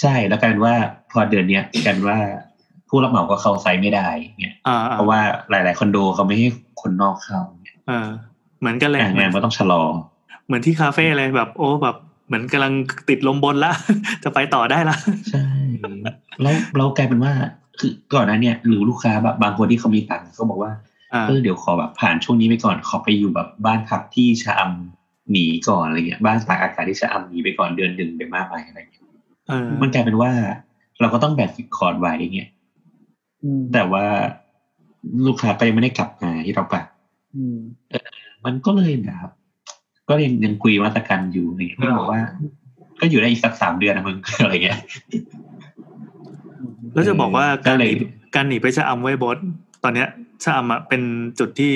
[0.00, 0.74] ใช่แล้วกลายเป็นว่า
[1.12, 2.18] พอเดือนเนี้ยกลายเป็นว่า
[2.88, 4.08] ผู้รับเหมาก็เข้าไซต์ไม่ได้
[4.40, 5.20] เนี่ยอ่าเพราะว่า
[5.50, 6.48] หลาย ๆ คอนโดเขาไม่ให้
[6.80, 8.08] คนนอกเข้าเนี่ยเออ
[8.60, 9.82] เหมือนกันเลยอะงานก็ต้องชะลอ
[10.46, 11.96] เหมือนที่คาเฟ่เลยแบบ โอ้แบบ
[12.26, 12.72] เหมือนกำลัง
[13.08, 13.72] ติดลมบนละ
[14.24, 14.96] จะไปต่อได้ละ
[15.30, 15.46] ใช่
[16.42, 17.32] แล้วเรากลายเป็นว่า
[17.80, 20.72] คือก่อนหน้าเนี่ยหรือลูกค้าแบบบางคนที่เขามีตังค์เขาบอกว่า
[21.14, 29.04] อ่าเออเดี๋ยวขอแบบผ่านช่วงนี้ไปก่อนขอไปอยู่แบบบ้านพักที่ชะอำหนีก่อนอะไรเงี้ยบ้านตากอากาศที่ชะอำหนีไปก่อนเดือนหนึ่งไปมากไปอะไรเงี้ย
[29.48, 30.30] เออมันกลายเป็นว่า
[31.00, 32.57] เราก็ต้องแบก fixed cost ไว้เงี้ยอืม
[33.72, 34.04] แต่ว่า
[35.26, 36.82] ลูกค้าก็ยังไม่ได้กลับมาที่เราปะ
[37.36, 37.58] อืม
[38.44, 39.28] มันก็เลยแบบ
[40.08, 42.20] ก็ยังยังคุยมาตรการอยู่อะไรเงี้ยก็บอกว่า
[43.00, 44.78] ก็อยู่ได้อีกสักสามเดือนนะมึงอะไรเงี้ย
[46.94, 47.92] แล้วจะบอกว่าก็การหเลนีย
[48.34, 49.38] การหนีไปชะอำไว้บอส
[49.84, 50.08] ตอนเนี้ย
[50.44, 51.02] ชะอำอะเป็น
[51.38, 51.72] จุดที่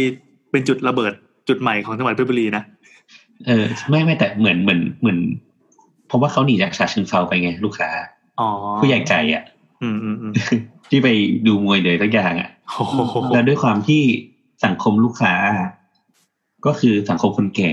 [0.51, 1.12] เป็นจุดระเบิด
[1.48, 2.62] จุดใหม่ของจังหวัดเพชรบุรีนะ
[3.46, 5.18] เออ ไม่ไม่แต่เหมือนเหมือนเหมือน
[6.07, 7.90] เพราะว่าเขาหนีจากฉะเชิงเซาไปไง ลูกค้า
[8.40, 8.48] อ๋อ
[8.81, 9.42] ผู้ใหญ่ใจอะ
[9.83, 10.33] อืมอืมอืม
[10.90, 11.09] ที่ไป
[11.47, 14.03] ดูมวยเลยทุกอย่างอะโอ้โหแล้วด้วยความที่
[14.64, 15.35] สังคมลูกค้า
[16.66, 17.73] ก็คือสังคมคนแก่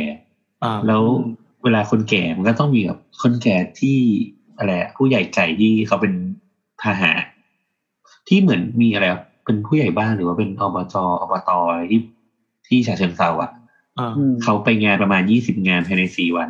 [0.64, 1.04] อ่าแล้ว
[1.64, 3.98] เวลาคนแก่มันก็ต้องมีแบบคนแก่ที่
[4.58, 6.14] อะไรอะผู้ใหญ่ใจที่เขาเป็น
[6.82, 7.12] พาหะ
[8.28, 12.02] ที่เหมือนมีอะไรอะเป็นผู้ใหญ่บ้านหรือว่าเป็นอบจอบตอะไรที่
[12.68, 13.52] ที่ฉะเชิงเซาอะ
[14.00, 16.50] อ่าอืมเขาไปงานประมาณยี่สิบงานภายในสี่วัน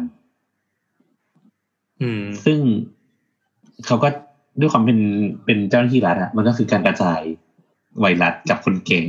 [2.02, 2.60] อืมซึ่ง
[3.86, 4.10] เขาก็
[4.60, 5.00] ด้วยความเป็น
[5.45, 7.22] เป็นเจ้าหน้าที่รัฐอะมันก็คือการกระจาย
[8.00, 9.06] ไวรัสกับคนเก่ง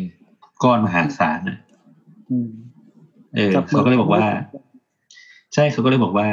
[0.63, 1.59] ก้อนมหาศาลอะ
[2.31, 2.49] อืม
[3.35, 4.25] เออกับเขาก็เลยบอกว่า
[5.55, 6.29] ใช่เขาก็เลยบอกว่า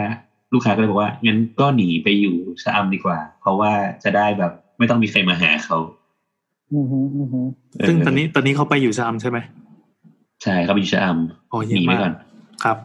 [0.53, 3.71] ลูกค้าก็เลยบอกว่างั้นก็หนีไปอยู่ชะอำดีกว่า เพราะว่า
[4.03, 5.77] จะได้แบบ ไม่ต้องมีใครมาหาเขา
[6.73, 7.41] อืมฮึอืมฮึ
[7.79, 9.37] เออซึ่งตอนนี้ตอนนี้เขาไปอยู่ชะอำใช่ไหม
[10.43, 11.07] ใช่เขาไปอยู่ชะอ
[11.49, 12.13] โอ้ำเยี่หยนีมไปมากก่อน
[12.63, 12.77] ครับ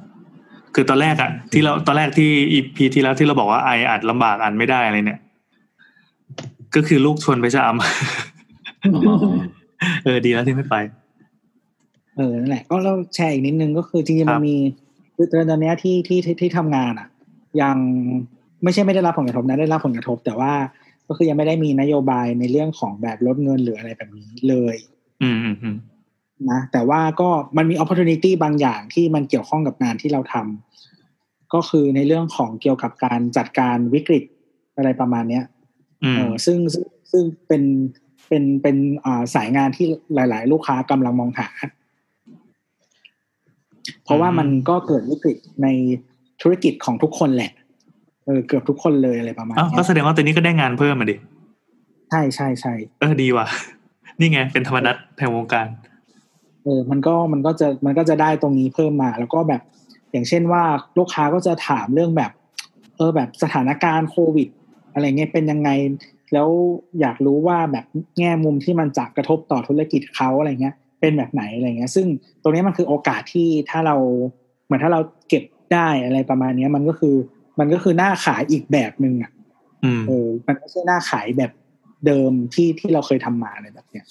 [0.75, 5.21] คือตอนแรกอะที่เราตอนแรกที่อีพีที่แล้วที่เราบอกว่าไออัดลำบากอันไม่ได้อะไรเนี่ย
[6.75, 7.75] ก็คือลูกชวนไปชะอำ
[8.95, 9.15] อ๋อ
[10.05, 10.77] เออดีแล้วที่ไม่ไป
[12.17, 14.57] เออนั่นแหละก็เราแชร์อีกนิดนึงก็คือจริงคๆรัมับนมี
[15.17, 17.09] คือตอนเนี้ยที่ที่ที่ที่ทำงานอะ
[17.63, 17.77] ยัง
[18.63, 20.53] ไม่ใช่ไม่ได้รับผลกระทบนะได้รับผลกระทบ แต่ว่า
[21.09, 24.77] ก็คือยังไม่ได้มีนโยบายในเรื่องของแบบลดเงินหรืออะไรแบบนี้เลย
[25.23, 25.77] อืมอืมอืม
[26.51, 34.25] นะแต่ว่าก็มันมี opportunity บางอย่างที่มันเกี่ยวข้องกับงานที่เราทำก็คือในเรื่องของเกี่ยวกับการจัดการวิกฤต
[34.77, 35.52] อะไรประมาณเนี้ยอืมเออ
[36.45, 37.63] ซึ่งซึ่งซึ่งเป็น
[38.29, 41.49] เป็นเป็นอ่าสายงานที่หลาย ๆ ลูกค้ากำลังมองหา
[44.05, 45.67] เพราะว่ามันก็เกิดวิกฤตใน
[46.43, 47.53] ธุรกิจของทุกคนแหละ
[48.27, 51.17] เออเกือบทุกคนเลยอะไรประมาณอ้าวเนี้ก็ยแสดงว่าตอนนี้ก็ได้งานเพิ่มมาดิ
[52.11, 53.47] ใช่ใช่ใช่เออดีว่ะ
[54.19, 55.67] นี่ไงเป็นธรรมนัตแห่งวงการ
[56.65, 59.63] เออ มันก็มันก็จะมันก็จะได้ตรงนี้เพิ่มมา แล้วก็แบบ
[60.13, 60.63] อย่างเช่นว่า
[60.99, 62.33] ลูกค้าก็จะถามเรื่องแบบ
[62.97, 64.49] เออแบบสถานการณ์โควิด
[64.93, 65.71] อะไรเงี้ยเป็นยังไง
[66.33, 66.49] แล้ว
[67.01, 67.85] อยากรู้ว่าแบบ
[68.19, 72.07] แง่มุมที่มันจะกระทบต่อธุรกิจเขาอะไรเงี้ย เป็นแบบไหนอะไรเงี้ย ซึ่ง
[72.43, 73.97] ตรงนี้มันคือโอกาสที่ถ้าเรา
[74.65, 77.17] เหมือนถ้าเราเก็บได้อะไรประมาณเนี้ย มันก็คือ
[77.59, 79.31] มันก็คือหน้าขายอีกแบบหนึ่งอะ
[79.85, 81.53] อืมเออมันไม่ใช่หน้าขายแบบ
[82.07, 84.07] เดิมที่ที่เราเคยทำมาอะไรแบบเนี้ย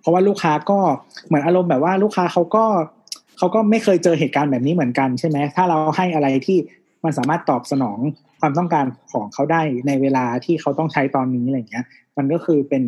[0.00, 0.78] เพราะว่าลูกค้าก็
[1.26, 2.64] เหมือนอารมณ์แบบว่าลูกค้าเขาก็
[3.38, 6.58] เขาก็ไม่เคยเจอเหตุการณ์แบบนี้เหมือนกันใช่ไหมถ้าเราให้อะไรที่
[7.04, 7.98] มันสามารถตอบสนอง
[8.40, 11.84] ความต้องการของเขาได้ในเวลาที่เขาต้องใช้ตอนนี้อะไรเงี้ย
[12.16, 12.84] มันก็คือเป็น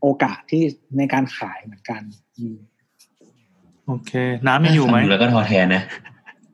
[0.00, 0.62] โอกาสที่
[0.98, 2.02] ในการขายเหมือนกัน
[2.38, 2.56] อืม
[3.86, 4.12] โอเค
[4.46, 5.82] น้ำยังอยู่ไหมฟังแล้วก็ท้อแท้นะ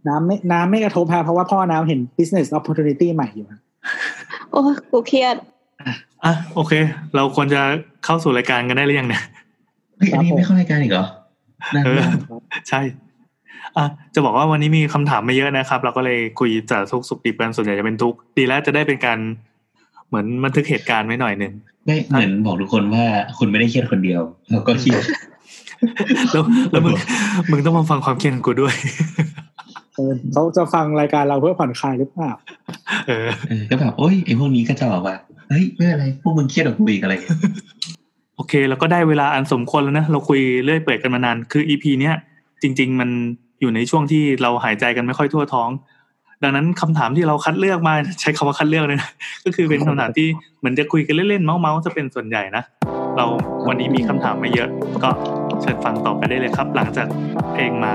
[0.08, 3.60] น้ำไม่น้ำไม่กระทบฮะเพราะว่าพ่อน้ำเห็น business opportunity ใหม่อยู่ฮะ
[4.50, 5.36] โอ้ยกูเครียด
[6.24, 6.72] อะโอเค
[7.14, 7.60] เราควรจะ
[8.04, 9.22] เข้าสู่รายการกันได้หรือยังเนี่ย
[9.96, 11.06] เฮ้ยอันนี้ไม่เข้ารายการอีกเหรอ
[11.74, 12.10] นั่นเออน่ะ
[12.68, 12.80] ใช่
[13.76, 19.18] อะจะบอกว่าวันนี้มีคำถามไม่เยอะนะครับ เราก็เลยคุยจากทุกสุขดิบกันส่วนใหญ่จะเป็นทุกข์ดีแล้วจะได้เป็นการ
[20.08, 21.52] เหมือนบันทึกเหตุการณ์ไว้หน่อยหนึ่ง
[21.86, 23.04] ได้เหมือนบอกทุกคนว่า
[23.38, 25.02] คุณไม่ได้เครียดคนเดียวเราก็เครียด
[26.32, 26.94] แล้วแล้วมึง
[27.50, 28.74] มึงต้องมาฟังความเครียดของกูด้วย
[29.94, 32.30] เออเขาจะฟังรายการเราเพื่อผ่อนคลายหรือเปล่า
[33.06, 35.16] เออเออก็แบบโอ้ยไอ้พวกนี้ก็จะบอกว่า
[35.48, 37.38] เฮ้ยไม่เป็นไรพวกมึงเครียดกับกูอีกอะไรอย่างเงี้ย
[38.36, 42.14] โอเค แล้วก็ได้เวลาอันสมควรแล้วนะ เราคุยเรื่อยเปื่อยกันมานาน คืออีพีเนี้ย
[42.62, 43.10] จริง ๆ มัน
[43.64, 45.70] อยู่ในช่วงที่เราหายใจกันไม่ค่อยทั่วท้อง
[46.42, 49.10] ดังนั้นคำถามที่เราคัดเลือกมาใช้คำว่าคัดเลือกเลยนะ
[49.44, 50.26] ก็คือเป็นคำถามที่
[50.58, 52.62] เหมือนจะคุยกันเล่นๆเมาส์ๆจะเป็นส่วนใหญ่นะ
[53.16, 53.24] เรา
[53.68, 54.68] วันนี้มีคำถามมาเยอะ
[55.02, 55.10] ก็
[55.62, 57.06] เชิญฟังต่อไปได้เลยครับ หลังจาก
[57.52, 57.92] เพลงมา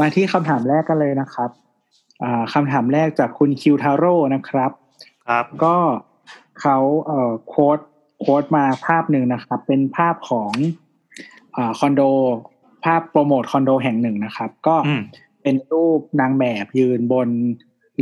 [0.00, 1.50] มาที่คำถามแรกกันเลยนะครับ
[2.22, 4.70] อ่าคำถามแรกจากคุณคิวทาโร่นะครับ
[5.28, 5.76] ครับ ก็
[6.60, 6.76] เขา
[7.06, 7.78] เอ่อ quote
[8.20, 10.52] quote มาภาพหนึ่งนะครับ เป็นภาพของ
[11.56, 12.02] อ่าคอนโด
[12.84, 15.02] ภาพโปรโมทคอนโดแห่งหนึ่งนะครับ ก็อืม
[15.42, 17.28] เป็นรูปนางแบบยืนบน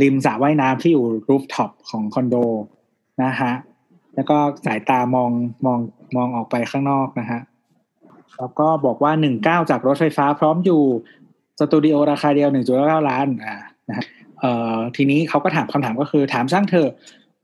[0.01, 2.35] ริมสระว่ายน้ำที่อยู่ rooftop ของคอนโด
[3.23, 3.53] นะฮะ
[4.15, 5.31] แล้วก็สายตามอง
[5.65, 5.79] มอง
[6.15, 7.41] มองออกไปข้างนอกนะฮะ
[8.37, 10.83] แล้วก็บอกว่าหนึ่งก้าวจากรถไฟฟ้าพร้อมอยู่
[11.59, 13.55] สตูดิโอราคาเดียวหนึ่งจุดเก้าล้านอ่า
[13.89, 14.05] นะฮะ
[14.39, 16.89] เอ่อทีนี้เขาก็ถามคำถามก็คือถามช่างเถอะ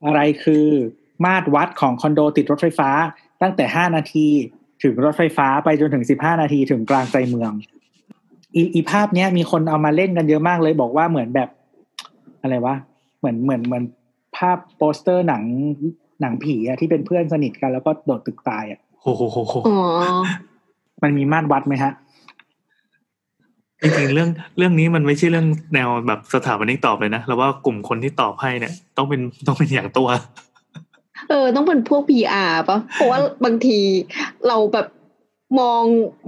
[0.06, 0.66] อะไรคือ
[1.26, 2.90] มาตรวัดของคอนโดติดรถไฟฟ้า
[3.42, 4.28] ตั้งแต่ห้านาที
[4.84, 7.52] ถึงรถไฟฟ้าไปจนถึงสิบห้านาทีถึงกลางใจเมือง
[8.56, 11.50] อีอีภาพเนี้ยมีคนเอามาเล่นกันเยอะมากเลยบอกว่าเหมือนแบบ
[12.42, 12.76] อะไรวะ
[13.20, 13.84] เหมือนเหมือนเหมือน
[14.38, 15.44] ภาพโปสเตอร์หนัง
[16.22, 20.24] หนังผีอะที่เป็นเพื่อนสนิทกันแล้วก็โดดตึกตายอะโอ้โหโหโหอ๋อ
[21.04, 21.92] มันมีมาตรวัดไหมฮะ
[23.82, 30.08] จริงๆเรื่องเรื่องนี้มันไม่ใช่เรื่องแนวแบบสถาปนิกตอบเลยนะแล้วว่ากลุ่มคนที่ตอบให้เนี่ย ต้องเป็นต้องเป็นอย่างตัว
[31.30, 33.80] เออ ต้องเป็นพวก PR ปะเพราะว่าบางที
[34.48, 34.88] เราแบบ
[35.60, 35.84] มอง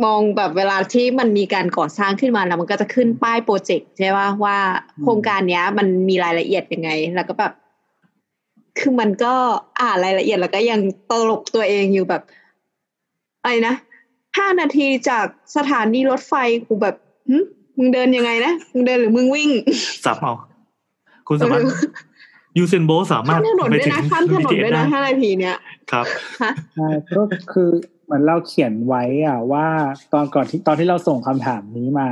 [0.06, 4.58] มองแบบเวลาที่มันมีการก่อสร้างขึ้นมาแล้วมันก็จะขึ้นป้ายโปรเจกต์ใช่ป่ะว่า
[5.02, 7.54] โครงการเนี้ย มันมีรายละเอียดยังไง แล้วก็แบบ
[8.80, 9.34] คือมันก็
[9.82, 12.22] อ่านรายละเอียดแล้วก็ยังตลกตัวเองอยู่แบบ
[13.42, 13.76] อะไรนะ
[14.38, 16.34] ห้านาทีจากสถานีรถไฟ
[16.68, 16.96] กูแบบ
[17.78, 19.50] มึงเดินยังไงนะมึงเดินหรือมึงวิ่ง
[20.06, 20.34] สับเอา
[21.28, 21.62] คุณสามารถ
[22.58, 25.58] ยูเซนโบสามารข้าถมถนนไปด้วยถึงนะข้ามถนน BTS ด้วยนะได้ห้านาทีเนี้ย
[25.92, 26.06] ครับ
[26.42, 27.70] ฮะใช่ก็คือ
[28.06, 29.68] เหมือนเราเขียนไว้อะ ว่า
[30.14, 32.10] ตอนก่อนที่ตอนที่เราส่งคำถามนี้มา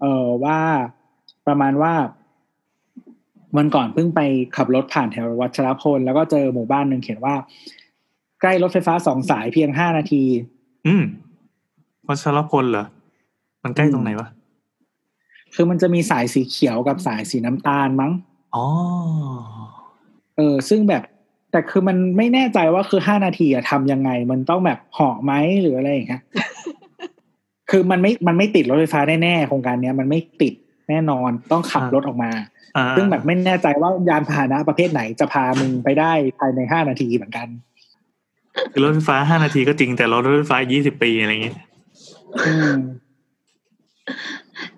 [0.00, 0.58] เออว่า
[1.46, 1.92] ประมาณว่า
[3.56, 4.20] วันก่อนเพิ่งไป
[4.56, 7.34] ขับรถผ่านแถววัชรพล แล้วก็เจอหมู่บ้านหนึ่งเขียนว่า
[8.40, 10.24] ใกล้รถไฟฟ้าสองสายเพียงห้านาที
[10.86, 11.02] อืม
[12.08, 12.86] วัชรพลเหรอ
[13.64, 14.28] มันใกล้ตรงไหนวะ
[15.54, 18.12] คือมันจะมีสายสีเขียวกับสายสีน้ำตาลมั้ง
[18.54, 18.66] อ๋อ
[20.36, 21.02] เออ ซึ่งแบบ
[21.52, 26.22] แต่คือมันไม่แน่ใจว่าคือห้านาทีอะทำยังไง มันต้องแบบเหาะไหมหรืออะไรอย่างเงี้ย
[27.70, 30.54] คือมันไม่ มันไม่ติดรถไฟฟ้าแน่ๆโครงการเนี้ย มันไม่ติด
[30.88, 32.30] แน่นอนต้องขับรถออกมา
[32.76, 37.48] อ่าซึ่งแบบไม่แน่ใจว่ายานพาหนะประเภทไหนจะพามึงไปได้ภายในห้านาทีเหมือนกัน
[38.72, 41.56] คือรถไฟฟ้าห้านาทีก็จริงแต่รถรถไฟฟ้ายี่สิบปีอะไรอย่างเงี้ย
[42.46, 42.74] อืม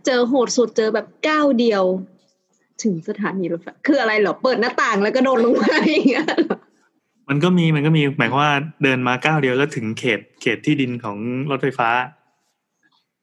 [0.07, 1.85] เจอโหดสุดเจอแบบก้าวเดียว
[2.83, 6.57] ถึงสถานีรถไฟคืออะไรเหรอเปิดหน้าต่างแล้วก็โดนลงมาอย่างเงี้ยเหรอ
[7.29, 11.16] มันก็มีมันก็มีหมายความว่าเดินมาก้าวเดียวก็ถึงเขตเขตที่ดินของ
[11.51, 11.88] รถไฟฟ้า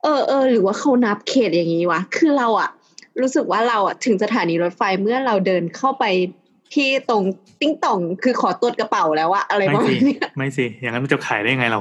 [0.02, 2.70] เออเออหรือว่าเขานับเขตอย่างนี้วะคือเราอะ
[3.20, 6.04] รู้สึกว่าเราอะถึงสถานีรถไฟเมื่อเราเดินเข้าไป
[6.74, 7.22] ที่ตรง
[7.60, 11.80] ติ้งต่องคือขอตรวจกระเป๋าแล้วอะอะไรประไม่มาสิณเนี้ยไม่สิ อย่างนั้นมันจะขายได้ยังไงเรา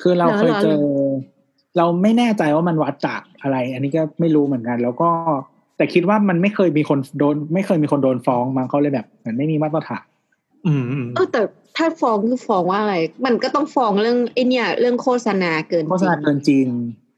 [0.00, 1.35] คือเราเคยเจเหรออ
[1.76, 5.08] เราไม่แน่ใจว่ามันวัดจากอะไร อันนี้ก็ไม่รู้เหมือนกัน แล้วก็
[5.76, 10.04] แต่คิดว่ามันไม่เคยมีคนโดน ไม่เคยมีคนโดนฟ้องมั้งเขาเลยแบบเหมือนไม่มีมาตรฐาน
[10.66, 11.42] อืมอืมเออแต่
[11.76, 16.66] ถ้าฟ้องคือฟ้องว่าอะไร มันก็ต้องฟ้องเรื่องไอเนี่ย เรื่องโฆษณาเกินจริงโฆษณาเกินจริง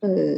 [0.02, 0.30] เออ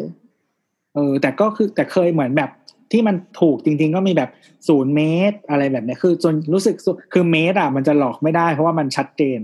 [0.94, 2.50] เออ แต่ก็คือแต่เคยเหมือนแบบ
[2.92, 4.30] ที่มันถูกจริง ๆ ก็มีแบบ
[4.68, 9.40] ศูนย์เมตร อะไรแบบเนี้ยคือจนรู้สึกสุคือเมตรอะมันจะหลอกไม่ได้เพราะว่ามันชัดเจน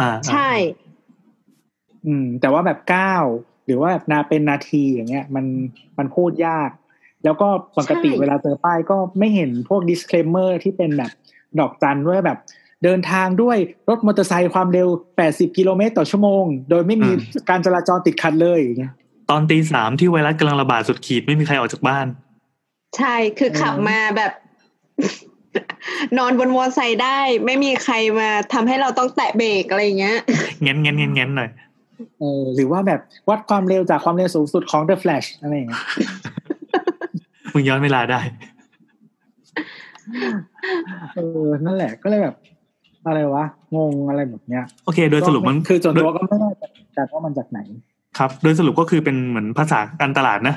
[0.00, 0.50] อ่า ใช่
[2.06, 5.44] อืม แต่ว่าแบบเก้าห รือว่าแบบนาเป็นนาทีอย่างเงี้ย มัน
[5.98, 6.70] มันพูดยาก
[7.24, 11.10] แล้วก็ปกติใช่เวลาเจอป้ายก็ไม่เห็นพวก disclaimer ที่เป็นแบบ
[11.58, 12.38] ดอกจันด้วยแบบ
[12.84, 13.56] เดินทางด้วย
[13.88, 14.88] รถมอเตอร์ไซค์ความเร็ว
[15.24, 17.10] 80 กิโลเมตรต่อชั่วโมง โดยไม่มี
[17.48, 18.92] การจราจรติดขัดเลยอย่างเงี้ย
[19.30, 22.06] ตอนตีสามที่ไวรัสกำลังระบาดสุดขีดไม่มีใครออกจากบ้าน
[22.96, 24.32] ใช่คือขับมาแบบ
[26.18, 30.18] นอนบนมอเตอร์ไซค์ได้ ไม่มีใครมาทำให้เราต้องแตะเบรกอะไรอย่างเงี้ย
[30.62, 31.50] เงี้ยนเงี้ยนเงี้ยนเงี้ยนหน่อย
[32.18, 35.84] เออหรือว่าแบบวัดความเร็วจากความเร็วสูงสุดของ The Flash อะไรอย่างเงี้ย
[37.52, 38.20] มึงย้อนเวลาได้
[41.14, 42.36] เออนั่นแหละก็เลยแบบ
[43.06, 43.44] อะไรวะ
[43.76, 46.50] งงอะไรแบบเนี้ย โอเค โดยสรุปมันคือส่วนโดยตัวก็ไม่แน่
[46.94, 47.60] ใจว่ามันจากไหน
[48.18, 50.56] ครับ โดยสรุปก็คือเป็นเหมือนภาษาการตลาดนะ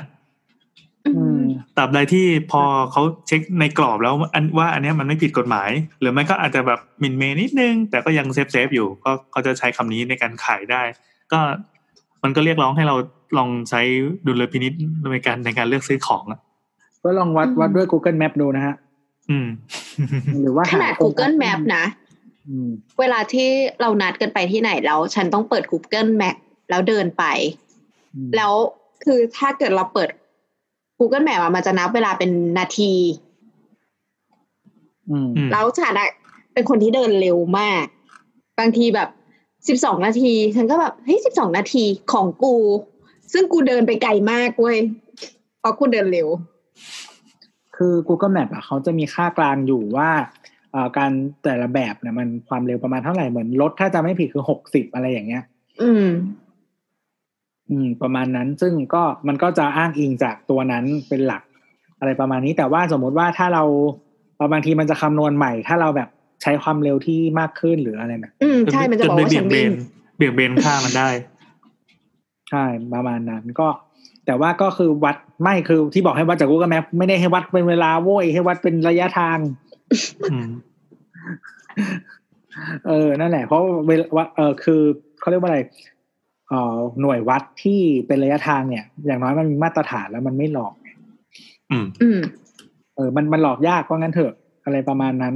[1.16, 1.40] อืม
[1.76, 10.82] ตราบใดที่พอเขาเช็คในกรอบแล้วอันว่าอันเนี้ยมันไม่ผิดกฎหมาย หรือไม่ก็อาจจะแบบหมิ่นเหม่นิดนึง แต่ก็ยัง safe safe อยู่ ก็เขาจะใช้คำนี้ในการขายได้
[11.32, 11.40] ก็
[12.22, 12.96] มันก็เรียกร้องให้เรา
[13.36, 13.80] ลองใช้
[14.26, 14.72] ดุลพินิษ
[15.12, 16.40] ในการในการเลือกซื้อของอะ
[17.02, 18.74] ก็ลองวัดอืมวัดด้วย Google Map ดูนะฮะ
[19.30, 19.48] อืม
[20.40, 21.84] หรือว่าขนาดหโครงกร Google Map นะ
[22.48, 22.68] อืม
[23.00, 23.48] เวลาที่
[23.80, 26.36] เรานัดกันไปที่ไหนแล้ว ฉันต้องเปิด Google Map
[26.70, 27.24] แล้วเดินไป
[28.14, 28.52] อืมแล้ว
[29.04, 30.10] คือถ้าเกิดเราเปิด
[30.98, 32.92] Google Map อะมันจะนับเวลาเป็นนาที
[35.10, 36.08] อืมอืมแล้วฉันอะ
[36.52, 37.84] เป็นคนที่เดินเร็วมาก
[38.58, 39.08] บางทีแบบ
[39.68, 42.54] สิบสองนาที ฉันก็แบบเฮ้ยสิบสองนาทีของกู
[43.32, 44.78] ซึ่งกูเดินไปไกลมากเว้ย
[45.60, 46.28] เพราะกูเดินเร็ว
[47.76, 50.10] คือ Google Map อะเขาจะมีค่ากลางอยู่ว่า
[50.72, 51.10] เอ่อการ
[51.44, 55.42] แต่ละแบบเนี่ยมันความเร็วประมาณเท่าไหร่เหมือนรถถ้าจะไม่ผิดคือหกสิบอะไรอย่างเงี้ย
[55.82, 56.06] อืม
[57.70, 61.42] อืม ประมาณนั้นซึ่งก็มันก็จะอ้างอิงจากตัวนั้นเป็นหลัก
[61.98, 63.64] อะไรประมาณนี้แต่ว่าสมมุติว่าถ้าเรา
[64.52, 66.08] บางทีมันจะคำนวณใหม่ ถ้าเราแบบ
[66.46, 69.72] ใช้ความเร็วที่มากขึ้นหรืออะไรแบบอืมใช่มันจะบอกว่าเบี่ฉัยนงเบวิ่งน
[70.16, 71.08] เบี่ยงเบนค่ามันได้
[72.50, 73.68] ใช่ประมาณนั้นก็
[74.26, 79.38] แต่ว่าก็คือวัดไม่คือที่บอกให้วัดจาก Google Map ไม่ได้ให้วัดเป็นเวลาโว้ยให้วัดเป็นระยะทาง
[80.32, 80.50] อืม
[82.86, 84.80] เออ นั่นแหละ เพราะเวลาเออคือ
[85.20, 85.60] เขาเรียกว่าอะไร
[86.48, 90.74] เอ่อหน่วยวัดที่เป็นระยะทางเนี่ย อย่างน้อยมันมีมาตรฐานแล้วมันไม่หลอก
[91.70, 92.20] อืมอืม
[92.96, 94.32] เออ มันมันหลอกยากก็งั้นเถอะ
[94.64, 95.34] อะไรประมาณนั้น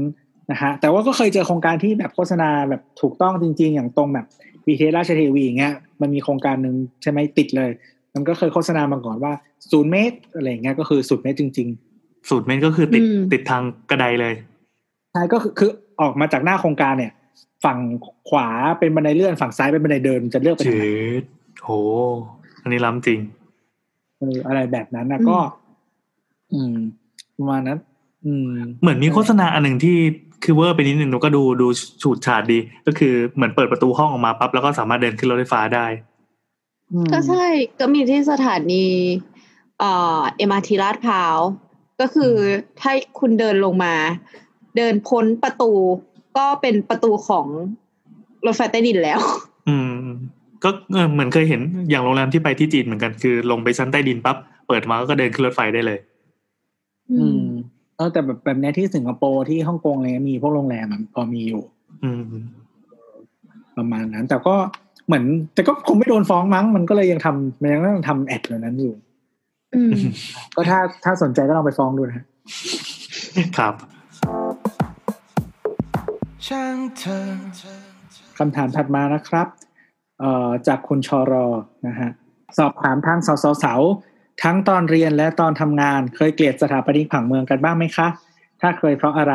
[0.50, 4.26] นะฮะแต่ว่าก็เคยเจอโครงการที่แบบโฆษณาแบบถูกต้องจริง ๆ อย่างตรงแบบ
[4.66, 7.70] บีเทราชเทวีอย่างเงี้ยมันมีโครงการหนึ่งใช่ไหมติดเลย
[8.14, 9.32] มันก็เคยโฆษณามาก่อนว่า
[9.70, 11.68] ศูนย์เมตรอะไรอย่างเงี้ยก็คือศูนย์เมตรจริง
[12.28, 17.12] สูตรเมนก็คือติดอืมติดทางกระไดเลยๆใช่ก็คือคือออกมาจากหน้าโครงการเนี่ย
[17.64, 17.78] ฝั่ง
[18.28, 20.86] ขวาเป็นบันไดเลื่อนฝั่งซ้ายเป็นบันไดเดินจะเลือกไปทางจืไหน
[21.20, 21.22] ด
[21.62, 21.70] โห
[22.62, 23.20] อันนี้ล้ำจริง
[24.18, 25.38] เอออะไรแบบนั้นนะอืมก็
[26.52, 26.74] อืม
[27.36, 27.78] ประมาณนั้น
[28.26, 28.48] อืม
[28.80, 29.96] เหมือนมีโฆษณาอันหนึ่งที่
[30.42, 31.66] คือเวอร์ไปนิดนึงหนูก็ดูดู
[32.02, 35.86] ฉูดฉาดดี ก็คือเหมือนเปิดประตูห้องออกมาปั๊บแล้วก็สามารถเดินขึ้นรถไฟฟ้าได้
[37.12, 37.46] ก็ใช่
[37.80, 38.84] ก็มีที่สถานี
[39.78, 41.36] เอ่อ MRT ลาดพร้าว
[42.00, 43.94] ก็คือถ้าคุณเดินลงมา
[44.76, 45.72] เดินพ้นประตู
[46.38, 47.46] ก็เป็นประตูของ
[48.46, 49.20] รถไฟใต้ดินแล้ว
[49.68, 50.02] อืม
[50.64, 54.36] ก็เออเหมือนเคยเห็นอย่างโรงแรมที่ไปที่จีนเหมือนกันคือ ลงไปชั้นใต้ดินปั๊บ
[54.68, 55.98] เปิดมาก็เดินขึ้นรถไฟได้เลย
[57.12, 57.42] อืม
[57.98, 61.62] เออแต่แบบแบบเนี้ยที่สิงคโปร์ที่ฮ่องกงอะไรเงี้ยมีพวกโรงแรมอะพอมีอยู่
[62.04, 62.22] อืม
[63.76, 64.54] ประมาณนั้น แต่ก็
[65.06, 68.94] เหมือน แต่ก็คงไม่โดนฟ้องมั้ง มันก็เลยยังทำมันยังต้องทำแอดเหล่านั้นอยู่
[69.74, 69.92] อืม
[70.54, 72.24] ก็ถ้าถ้าสนใจก็ลองไปฟ้องดูนะฮะ
[73.56, 73.74] ครับ
[76.46, 77.26] ช่างเธอ
[78.38, 79.46] คำถามถัดมานะครับ
[80.20, 81.46] เอ่อจากคุณชอรอ
[81.86, 82.10] นะฮะ
[82.58, 83.66] สอบถามทางสสส
[84.42, 88.08] ทั้งตอนเรียนและตอนทำงานเคยเกลียดสถาปนิกผังเมืองกันบ้างไหมคะ
[88.60, 89.34] ถ้าเคยเพราะอะไร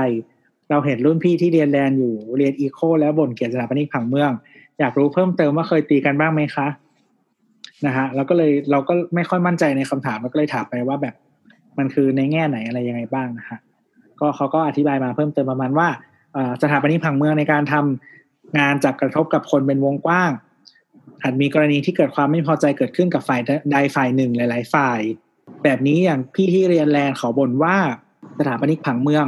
[0.70, 4.32] เราเห็นรุ่นพี่ที่เรียนแลนอยู่เรียนอีโคแล้วบ่นเกลียดสถาปนิกผังเมือง
[4.80, 6.68] อยากรู้เพิ่มเติมว่าเคยตีกันบ้างไหมคะ
[7.86, 11.16] นะฮะเราก็เลยเราก็ไม่ค่อยมั่นใจในคำถามเราก็เลยถามไปว่าแบบ
[11.78, 13.60] มันคือในแง่ไหนอะไรยังไงบ้างนะฮะ
[14.20, 15.88] ก็เขาก็อธิบายมาเพิ่มเติมประมาณว่า
[16.62, 20.32] สถาปนิกผังเมืองในการทำงานจับกระทบกับคนเป็นวงกว้าง
[21.22, 25.00] อาจมีกรณีที่เกิดความไม่พอใจเกิดขึ้นกับฝ่ายใดฝ่ายหนึ่งหลาย ๆ ฝ่าย
[25.64, 27.76] แบบนี้อย่างพี่ที่เรียนแลนเขาบ่นว่า
[28.40, 29.26] สถาปนิกผังเมือง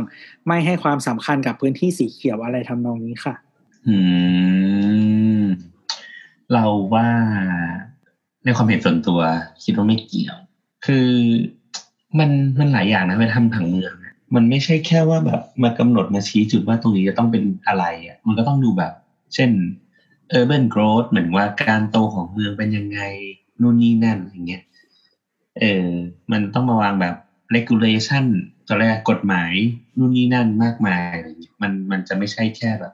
[0.47, 3.35] ไม่ให้ความสำคัญกับพื้นที่สีเขียวอะไรทำนองนี้ค่ะ
[3.87, 3.95] อื
[5.41, 5.43] ม
[6.53, 7.07] เราว่า
[8.45, 9.19] ในความเห็นส่วนตัว
[9.63, 10.37] คิดว่าไม่เกี่ยว
[10.85, 11.07] คือ
[12.19, 13.93] มันมันหลายอย่างนะเวลาทำผังเมือง
[14.35, 18.93] มันไม่ใช่แค่ว่าแบบมากำหนดมาชี้จุดว่าตรงนี้จะต้องเป็นอะไรอะ มันก็ต้องดูแบบ
[19.33, 19.49] เช่น
[20.33, 22.99] urban growth เหมือนว่าการโตของเมืองเป็นยังไง
[23.61, 24.63] นู่นนี่นั่นอย่างเงี้ย
[25.59, 25.89] เออ
[26.31, 27.15] มันต้องมาวางแบบ
[27.55, 28.25] regulation
[28.67, 29.53] ตอนแรกกฎหมาย
[29.97, 32.93] นู่นนี่นั่นมากมายอะไรเงี้ยมันมันจะไม่ใช่แค่แบบ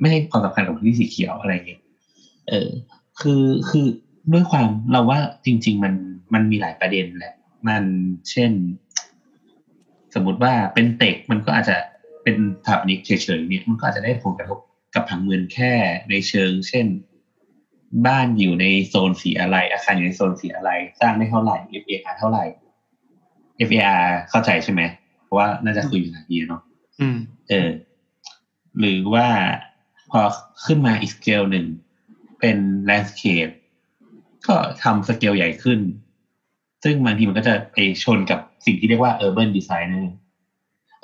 [0.00, 1.80] ไม่ให้ความสำคัญกับพื้นที่สีเขียวอะไรเงี้ย
[2.48, 2.68] เออ
[3.20, 3.86] คือคือ
[4.32, 5.94] ด้วยความเราว่าจริง ๆ มัน
[6.34, 7.34] มันมีหลายประเด็นแหละ
[7.68, 7.82] มัน
[8.30, 8.52] เช่น
[10.14, 11.76] สมมติว่าเป็นเตกมันก็อาจจะ
[12.22, 14.58] เป็นสถาปนิกเฉยๆเนี่ยมันก็อาจจะได้ผลกระทบ
[14.94, 15.72] กับผังเมืองแค่
[16.10, 16.86] ในเชิง เช่น
[18.06, 22.44] บ้านอยู่ในโซนสีอะไร อาคารอยู่ในโซนสีอะไร สร้างได้เท่าไหร่ FAR เท่าไหร่
[23.68, 24.82] FAR เข้าใจใช่ไหม
[25.24, 26.62] เพราะว่าน่าจะคุยอยู่หลายปีเนาะ
[27.00, 27.16] อืม
[27.48, 27.68] เออ
[28.78, 29.28] หรือว่า
[30.10, 30.20] พอ
[30.66, 31.66] ขึ้นมาอีกสเกลหนึ่ง
[32.40, 33.48] เป็น landscape
[34.46, 35.80] ก็ทำสเกลใหญ่ขึ้น
[36.84, 40.04] ซึ่งบางทีมันก็จะไปชนกับสิ่งที่เรียกว่า urban designer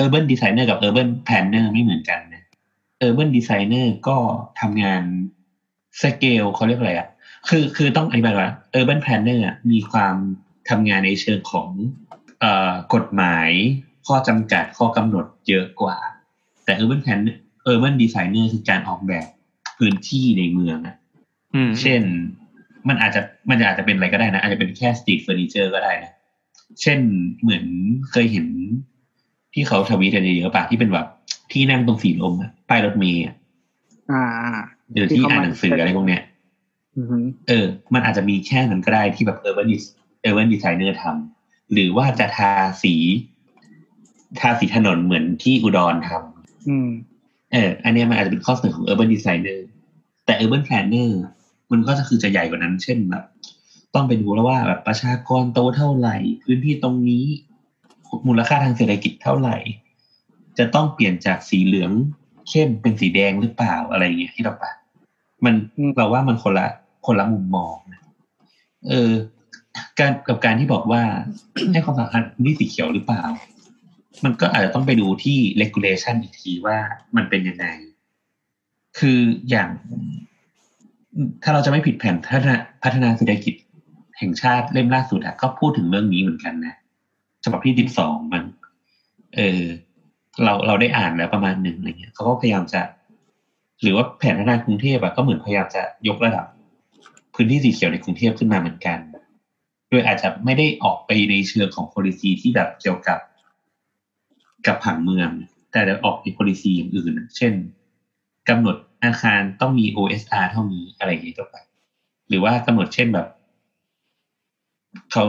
[0.02, 2.35] urban designer กับ urban planner ไม่เหมือนกันนะ
[3.04, 4.16] urban designer ก็
[4.60, 5.02] ทำงาน
[6.02, 7.08] สเกลเขาเรียกอะไรอะ่ะ
[7.48, 10.16] คือคือต้องอธิบายว่า urban planner อะมีความ
[10.68, 11.68] ทำงานในเชิงของ
[12.40, 13.50] เอ่อกฎหมาย
[14.06, 15.96] ข้อจำกัดข้อกำหนดเยอะกว่า
[16.64, 17.36] แต่ urban planner
[17.70, 19.26] urban designer คือการออกแบบ
[19.78, 20.96] พื้นที่ในเมืองอะ
[21.54, 22.02] อืมเช่น
[22.88, 26.12] มันอาจจะมันอาจจะเป็นอะไรก็ได้นะ อาจจะเป็นแค่ street furniture ก็ได้นะ
[26.82, 26.98] เช่น
[27.40, 27.64] เหมือน
[28.10, 28.46] เคยเห็น
[29.54, 31.06] ที่เขาทวีตกันเยอะๆป่ะที่เป็นแบบ
[31.52, 33.34] ที่นั่งตรงสีลมอะป้ายรถเมล์อะ
[34.12, 34.24] อ่า
[34.92, 36.22] หรือที่อ่านหนังสืออะไรพวกเนี้ย
[36.96, 39.84] อือฮึเออ มันอาจจะมีแค่นั้นก็ได้ที่แบบ urban dis
[40.26, 42.50] urban designer ทำหรือว่าจะทา
[42.82, 42.94] สี
[44.40, 46.88] ทาสีถนนเหมือนที่อุดรทำอืม
[47.52, 49.60] เออ อันเนี้ยมันอาจจะเป็นข้อเสนอของ urban designer
[50.24, 51.10] แต่ urban planner
[51.72, 53.24] มันก็จะคือจะใหญ่กว่านั้น เช่นแบบ
[53.94, 57.24] ต้องไปดูแล้วว่าแบบประชากรโตเท่าไหร่ พื้นที่ตรงนี้
[58.26, 59.56] มูลค่าทางเศรษฐกิจเท่าไหร่
[60.58, 61.92] จะต้องเปลี่ยนจากสีเหลือง
[62.48, 64.72] เข้มเป็นสีแดงหรือเปล่าอะไรเงี้ยที่เราปะ
[65.44, 66.66] มันอืมเราว่ามันคนละ
[67.06, 68.00] คนละมุมมองนะ
[68.88, 69.12] เออ
[69.98, 71.02] การกับการที่บอกว่า
[71.72, 73.22] ให้ความสำคัญพื้นที่สีเขียวหรือเปล่า
[74.24, 76.78] มันก็อาจจะต้องไปดูที่ regulation อีกทีว่า
[77.16, 77.66] มันเป็นยังไง
[78.98, 79.18] คือ
[79.50, 79.68] อย่าง
[81.42, 83.54] ถ้าเราจะไม่ผิดแผนพัฒนาพัฒนาเศรษฐกิจ
[84.18, 86.74] แห่งชาติเล่มล่าสุดอะก็พูดถึงเรื่องนี้เหมือนกันนะ
[87.44, 88.42] ฉบับที่สิบสองมัน
[89.36, 89.62] เออ
[90.44, 92.80] เราเราได้อ่านแล้วประมาณหนึ่งอะไรเงี้ยเขาก็พยายามจะ
[93.82, 96.46] หรือว่าแผนพัฒนากรุงเทพอะก็เหมือนพยายามจะยกระดับ
[97.34, 98.98] พื้นที่สีเขียวในกรุงเทพขึ้นมาเหมือนกัน
[99.90, 103.18] โดยอาจจะไม่ได้ออกไปในเชิงของ policy ที่แบบเกี่ยวกับ
[104.66, 105.30] กับผังเมือง
[105.72, 107.52] แต่จะออกใน policy อย่างอื่น เช่น
[108.48, 111.56] กำหนดอาคารต้องมี OSR เท่านี้อะไรอย่างนี้ต่อไป
[112.28, 113.26] หรือว่ากำหนดเช่นแบบ
[115.12, 115.24] เขา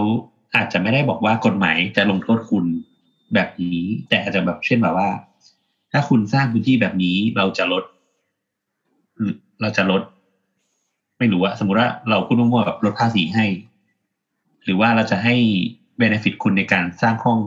[0.56, 2.66] อาจจะไม่ได้บอกว่ากฎหมายจะลงโทษคุณ
[3.34, 5.10] แบบนี้ แต่อาจจะแบบเช่นแบบว่า
[5.92, 7.84] ถ้าคุณสร้างพื้นที่แบบนี้เราจะลด
[9.18, 10.02] อืมเราจะลด
[11.20, 13.46] ไม่รู้อะสมมุติว่าเราพูดมั่วๆแบบลดภาษีให้
[14.64, 15.36] หรือว่าเราจะให้
[15.98, 17.40] เบนฟิตคุณในการสร้างห้อง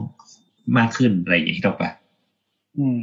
[0.77, 1.83] มากขึ้นอะไรอย่างนี้ต่อไป
[2.77, 3.01] อืม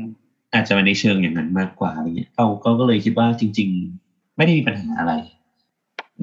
[0.52, 3.68] อาจจะมาในเชิงอย่างนั้นมากกว่าอะไรเงี้ยเราก็ก็เลยคิดว่าจริง
[4.02, 5.14] ๆ ไม่ได้มีปัญหาอะไร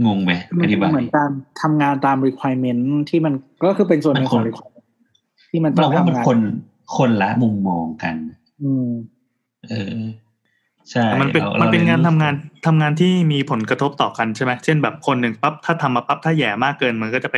[0.06, 4.75] งงไหมมัอนธิบายเหมือนการทำงานตาม requirement ที่มันก็คือเป็นส่วนหนึ่งของมันคน requirement
[5.56, 6.40] ที่มันต้อเรางว่ามันทำงานคน
[6.98, 8.16] คนละมุมมองกัน
[8.64, 8.90] อืม
[9.70, 9.96] เออ
[10.92, 12.34] ใช่แต่มันเป็นรามันเป็นรงานทำงาน
[12.66, 17.38] ทำงานที่มีผลกระทบต่อกันใช่ไหมเช่นแบบคนหนึ่งปั๊บถ้าทำมาปั๊บถ้าแย่มากเกินมันก็จะไป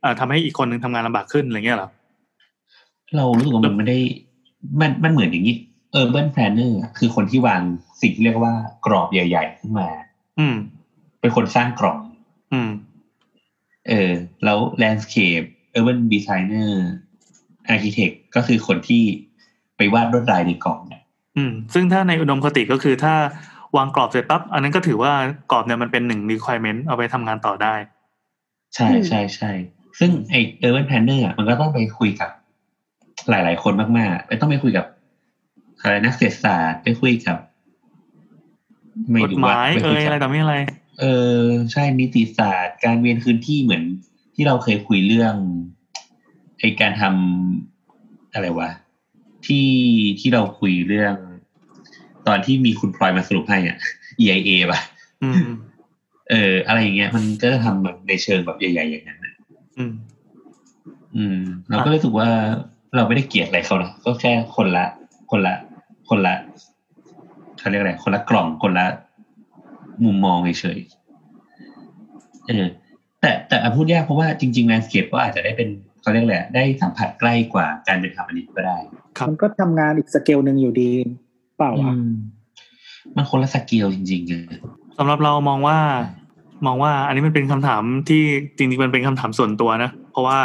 [0.00, 1.90] เอ่อทำให้อีกคนหนึ่งทำงานลำบากขึ้นอะไรเงี้ยเหรอ
[3.16, 3.98] เรารู้สึกว่ามันไม่ได้
[4.80, 5.56] มันมันเหมือนอย่างนี้
[6.00, 7.62] urban planner อะคือคนที่วาง
[8.00, 8.54] สิ่งที่เรียกว่า
[8.86, 9.88] กรอบใหญ่ ๆ ขึ้นมา
[10.38, 10.56] อืม
[11.20, 12.00] เป็นคนสร้างกรอบ
[12.52, 12.70] อืม
[13.88, 14.10] เออ
[14.44, 14.58] แล้ว
[17.70, 19.02] landscape urban designer architect ก็คือคนที่
[19.76, 21.02] ไปวาดลวดลายในกรอบเนี่ย
[21.36, 23.14] อืม ซึ่งถ้าในอุดมคติก็คือถ้า
[23.76, 25.12] วางกรอบเสร็จปั๊บอันนั้นก็ถือว่า
[25.52, 27.74] กรอบเนี่ยมันเป็นหนึ่ง requirement เอาไปทำงานต่อได้
[28.74, 29.50] ใช่ใช่ใช่
[29.98, 32.30] ซึ่งไอ urban planner อะมันก็ต้องไปคุยกับ
[33.30, 34.86] หลาย ๆ คนมากๆไปต้องไปคุยกับ
[35.80, 37.38] อะไรนักเศรษฐศาสตร์ไปคุยกับ
[39.10, 40.56] ไม่กฎรู้หว่ามายไปเอ่คุยยกัอะไรต่อไม่อะไร
[41.00, 41.04] เอ
[41.38, 41.40] อ
[41.72, 43.82] ใช่นิติศาสตร์ การเวียนคืนที่เหมือน
[44.34, 45.34] ที่เราเคยคุยเรื่อง
[46.60, 47.55] ไอการทำ
[48.36, 48.70] อะไรวะ
[49.46, 49.68] ที่
[50.20, 51.14] ที่เราคุยเรื่อง
[52.26, 53.76] ตอนที่มีคุณพลอยมาสรุปให้อะ
[54.20, 54.80] EIA ป่ะ
[55.22, 55.48] อืม
[56.30, 59.34] เออ อะไรอย่างเงี้ย มันก็จะทำแบบในเชิงแบบใหญ่ๆอย่างนั้นนะ
[59.78, 59.92] อืม
[61.16, 62.28] อืม เราก็รู้สึกว่า
[62.96, 64.86] เราไม่ได้เกลียดอะไรเขานะก็แค่คนละ
[65.30, 65.54] คนละ
[66.08, 66.34] คนละ
[67.58, 68.86] เขาเรียกอะไรคนละกล่องคนละ
[70.04, 72.66] มุมมองเฉยๆเออ
[73.20, 75.68] แต่แต่พูดยากเพราะว่าจริงๆแลนด์สเคปก็อาจจะได้เป็น
[76.06, 78.76] เขาเรียกแหละไรได้สัมผัสใกล้กว่าการเป็นสถาปนิกก็ได้
[79.18, 80.90] ครับมันก็ทำงานอีกสเกลหนึ่งอยู่ดี
[81.56, 82.12] เปล่าวะอืม
[83.16, 84.42] มันคนละสเกลจริงๆอะ
[84.98, 85.78] สำหรับเรามองว่า
[86.66, 88.22] มองว่า อันนี้มันเป็นคำถามที่
[88.56, 90.38] จริงๆมันเป็นคำถามส่วนตัวนะเพราะว่า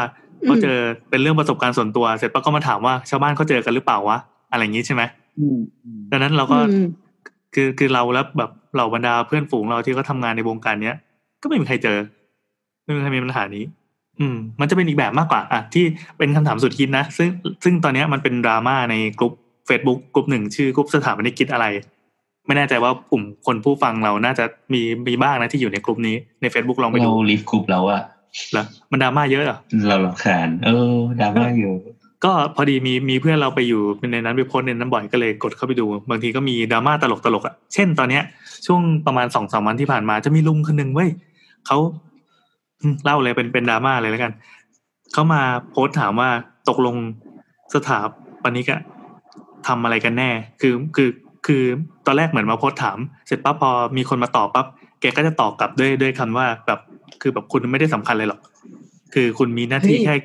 [0.46, 0.78] เขาเจอ
[1.10, 4.18] เป็นเรื่องประสบการณ์ส่วนตัว เสร็จปั๊บก็มาถามว่าชาวบ้านเขาเจอกันหรือเปล่าวะ
[4.52, 5.04] อะไรอย่างนี้ใช่ไหม
[5.40, 6.88] อืมอืมดังนั้นเราก็อืม
[7.56, 10.96] คือคือเราแล้วแบบเหล่าบรรดาเพื่อนฝูงเราที่เขาทำงานในวงการเนี้ย
[11.42, 11.98] ก็ไม่มีใครเจอ
[12.84, 13.64] ไม่มีใครมีปัญหานี้
[14.20, 15.86] อืมมันจะเป็นอีกแบบมากกว่าอะที่
[16.18, 17.30] เป็นคำถามสุดฮิตนะ ซึ่ง
[17.64, 19.34] ซึ่งตอนเนี้ยมันเป็นดราม่าในกลุ่ม
[19.70, 21.66] Facebook กลุ่มหนึ่งชื่อกลุ่มสถาปนิกคิดอะไร
[22.48, 24.44] ไม่แน่ใจว่ากลุ่มคนผู้ฟังเราน่าจะ
[24.74, 28.02] มีมีบ้างนะที่อยู่ในกลุ่มนี้ใน Facebook ลองไปเราดูลิฟต์กรุ๊ปแล้วอะ
[28.54, 29.58] แล้วมันดราม่าเยอะเหรอ
[29.88, 31.74] เราลำคาญเออดราม่าอยู่
[32.26, 33.82] ก็พอดีมีมีเพื่อนเราไปอยู่
[34.12, 38.24] ในนั้นไปโพสต์ในนั้นบ่อยก็เลยกดเข้าไปดู บางทีก็มีดราม่าตลกตลกๆอะเช่นตอนเนี้ย
[38.66, 41.10] ช่วงประมาณสองสามวันที่ผ่านมาจะมีลุงคนหนึ่งเว้ย
[41.68, 42.11] เขาอืม
[43.04, 44.34] เล่าเลยเป็นเป็นดราม่าเลยแล้วกัน
[45.14, 46.30] เขามาโพสต์ถามว่า
[46.70, 46.96] ตกลง
[47.74, 48.00] สถา
[48.44, 48.82] ปนิกอะ
[49.68, 50.30] ทำอะไรกันแน่
[50.62, 51.10] คือคือ
[51.48, 51.64] คือ
[52.06, 54.66] ตอนแรกเหมือนมาโพสต์ถาม เสร็จปั๊บพอมีคนมาตอบปั๊บ
[55.02, 56.80] แกก็จะตอบกลับด้วยด้วยคำว่าแบบ
[57.22, 58.40] คือแบบคุณไม่ได้สำคัญเลยหรอก
[59.14, 60.16] คือคุณมีหน้าที่เฮ้ยแค่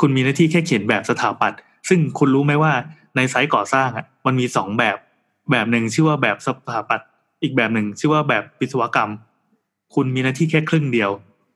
[0.00, 2.72] คุณมีหน้าที่แค่เขียนแบบสถาปัตย์ซึ่งคุณรู้ไหมว่า
[3.16, 4.96] ในไซต์ก่อสร้างอะมันมีสองแบบ
[5.50, 7.08] แบบหนึ่งชื่อว่าแบบสถาปัตย์
[7.42, 9.10] อีกแบบหนึ่งชื่อว่าแบบวิศวกรรม
[9.94, 11.10] คุณมีหน้าที่แค่ครึ่งเดียว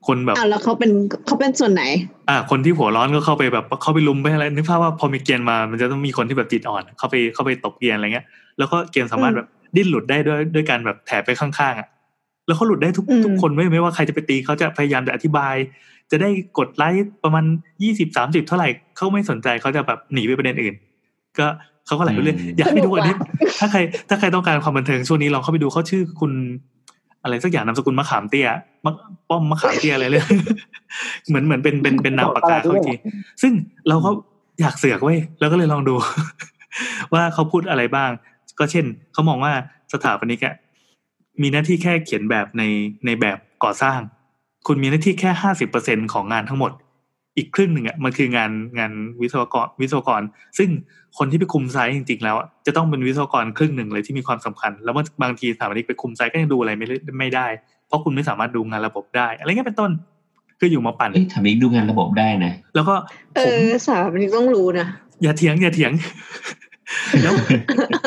[0.07, 0.91] คนแบบอ้าวแล้วเขาเป็น
[1.27, 1.83] เขาเป็นส่วนไหน
[2.29, 8.27] อ่า คนที่หัวร้อนก็เข้าไปแบบเข้าไปลุมไปอะไรนึกภาพว่าพอมีเกียร์มา มันจะต้องมีคนที่แบบจิตอ่อน เข้าไปเข้าไปตบเกียร์อะไรเงี้ย
[8.59, 11.89] แล้วก็เกียร์สามารถอืมแบบดิ้นหลุดได้ด้วยด้วยการแบบแถไปข้างๆอะ
[12.47, 15.55] แล้วเขาหลุดได้ทุกอืมทุกคนไม่ไม่ว่าใครจะไปตีเขาจะพยายามจะอธิบาย
[16.11, 17.45] จะได้กดไลค์ประมาณ
[17.83, 20.75] ยี่สิบสามสิบเท่าไหร่เขาไม่สนใจเขาจะแบบหนีไปประเด็นอื่น
[21.39, 21.47] ก็
[21.87, 23.79] เขาก็ไหลไปเรื่อยอืมอยากให้ดูอันนี้สนุกว่ะถ้าใคร
[24.09, 26.33] ถ้าใครต้องการความบันเทิงช่วงนี้ลองเข้าไปดูเขาชื่อคุณ
[27.23, 28.49] อะไรสักอย่างนามสกุลมะขามเตี้ย
[28.85, 28.93] มะ
[29.29, 30.25] ป้อมมะขามเตี้ยอะไรเลย
[31.29, 32.95] เหมือนเหมือนเป็นเป็นเป็นนามปากกาเขาอีกที
[33.43, 33.53] ซึ่ง
[33.89, 34.11] เราก็
[34.61, 35.95] อยากเสือกเว้ยแล้วก็เลยลองดู
[37.15, 38.11] ว่าเขาพูดอะไรบ้าง
[38.59, 39.53] ก็เช่นเขามองว่า
[39.93, 40.55] สถาปนิกอะ
[41.43, 42.63] มีหน้าที่แค่เขียนแบบใน
[43.07, 43.99] ในแบบก่อสร้าง
[44.67, 46.73] คุณมีหน้าที่แค่ห้าสิบเปอร์เซ็นของงานทั้งหมด
[47.37, 50.23] อีกครึ่งหนึ่งอะมันคืองานงานวิศวกรวิศวกร
[50.59, 50.69] ซึ่ง
[51.19, 57.47] คนที่ไปคุมไซต์จริงๆแล้วอะจะต้องเป็นวิศวกรครึ่งหนึ่งเลยที่มีความสำคัญ แล้วบางทีสถาปนิกไปคุมไซต์ก็ยังดูอะไรไม่ได้ไม่ได้
[57.87, 59.91] เพราะคุณไม่สามารถดูงานระบบได้ อะไรเงี้ยเป็นต้น
[60.61, 62.95] คืออยู่มาปั่นเอ้ยทำอีกดูงานระบบได้นะแล้วก็
[63.35, 64.87] เอผมอสาวนี้ต้องรู้นะ
[65.23, 65.93] อย่าเถียงอย่าเถียง
[67.23, 67.35] แล้ว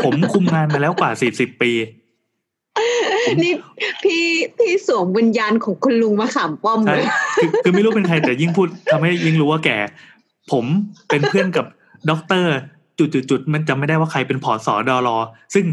[0.04, 1.72] ผมคุมงานมาแล้วกว่าสี่สิบปี
[3.44, 3.54] นี่
[4.04, 4.24] พี่
[4.58, 7.08] พี่สวมวิญญาณของคุณลุงมาขามป้อมใช่เลย
[7.38, 9.78] คือคือไม่รู้เป็นใครแต่ยิ่งพูดทำให้ยิ่งรู้ว่าแก่
[10.52, 10.66] ผม
[11.10, 11.66] เป็นเพื่อนกับ
[12.10, 12.54] ด็อกเตอร์
[13.00, 15.18] จุดจุดจุดมันจำไม่ได้ว่าใครเป็นผอสอดอรอ
[15.54, 15.66] ซึ่ง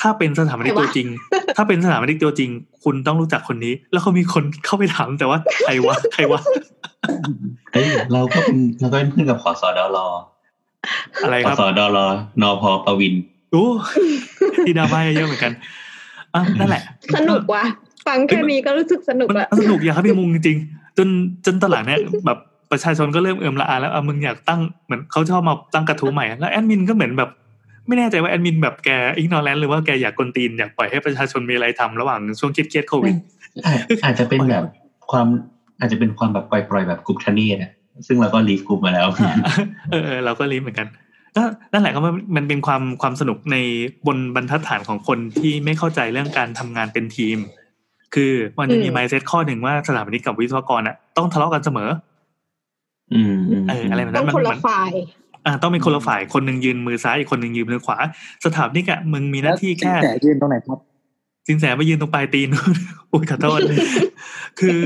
[0.00, 1.08] ถ้าเป็นสถาปนิกใครวะตัวจริง
[1.56, 2.50] ถ้าเป็นสถาปนิกตัวจริง
[2.84, 6.40] คุณต้องรู้จักคนนี้ แล้วเขามีคนเข้าไปถามแต่ว่าใครวะใครวะ
[7.72, 10.06] เฮ้ยเราก็เป็นเราก็เป็นเพื่อนกับขอสอดอรอ
[11.24, 12.06] อะไรขคอรับสอดอรอ
[12.42, 13.14] นอพอประวิน
[13.52, 13.66] โอ้
[14.66, 15.52] ที่ดราม่าเยอะเหมือนกัน
[16.34, 16.82] อะนั่นแหละ
[17.16, 17.64] สนุกว่ะ
[18.06, 21.08] ฟังแค่นี้ก็รู้สึกสนุกมันละสนุกอยากให้พี่มุงจริงๆจน
[21.46, 22.38] จนตอนหลังเนี่ยแบบ
[22.72, 27.30] ประชาชนก็เริ่มเอือมระอาแล้วอะมึงอยากตั้งเหมือนเขาชอบมาตั้งกระทู้ใหม่ แล้วแอดมินก็เหมือนแบบ
[27.86, 33.14] ไม่แน่ใจว่าแอดมินแบบแก ignorant หรือว่าแกอยากกวนตีนอยากปล่อยให้ประชาชนมีอะไรทำระหว่างช่วงเครียดๆโควิด
[33.66, 34.64] อาจอาจจะเป็นแบบ
[35.10, 35.26] ความ
[35.80, 37.72] อาจจะเป็นความแบบปล่อยๆแบบกรุ๊ปทะเนศอะ
[38.06, 39.06] ซึ่งเราก็ leave group มาแล้ว
[39.90, 40.88] เออเออเราก็ leave เหมือนกัน
[41.38, 43.56] ก็นั่นแหละก็มันมันเป็นความความสนุกใน
[44.06, 47.38] บนบรรทัดฐานของคนที่ไม่เข้าใจเรื่องการทำงานเป็นทีม
[48.14, 51.90] คือมันจะมีไมเซ็ตข้อหนึ่งว่าสถาปนิกกับวิศวกรอะต้องทะเลาะกันเสมอ
[53.14, 54.90] อืมอืมเอออะไรแบบต้นั้องนมันคนละมันฝ่าย
[55.46, 57.98] อ่าต้องเป็นคนละฝ่ายคนหนึ่งยืนมือซ้ายอีกคนหนึ่งยืนมือขวา
[58.44, 60.78] สถาปนิกอะมึงมีหน้าที่แค่แต่ยืนตรงไหนครับ
[61.46, 62.48] สินแสมายืนตรงปลายตีน
[63.12, 63.60] อุ้ยขอโทษ
[64.60, 64.78] คือ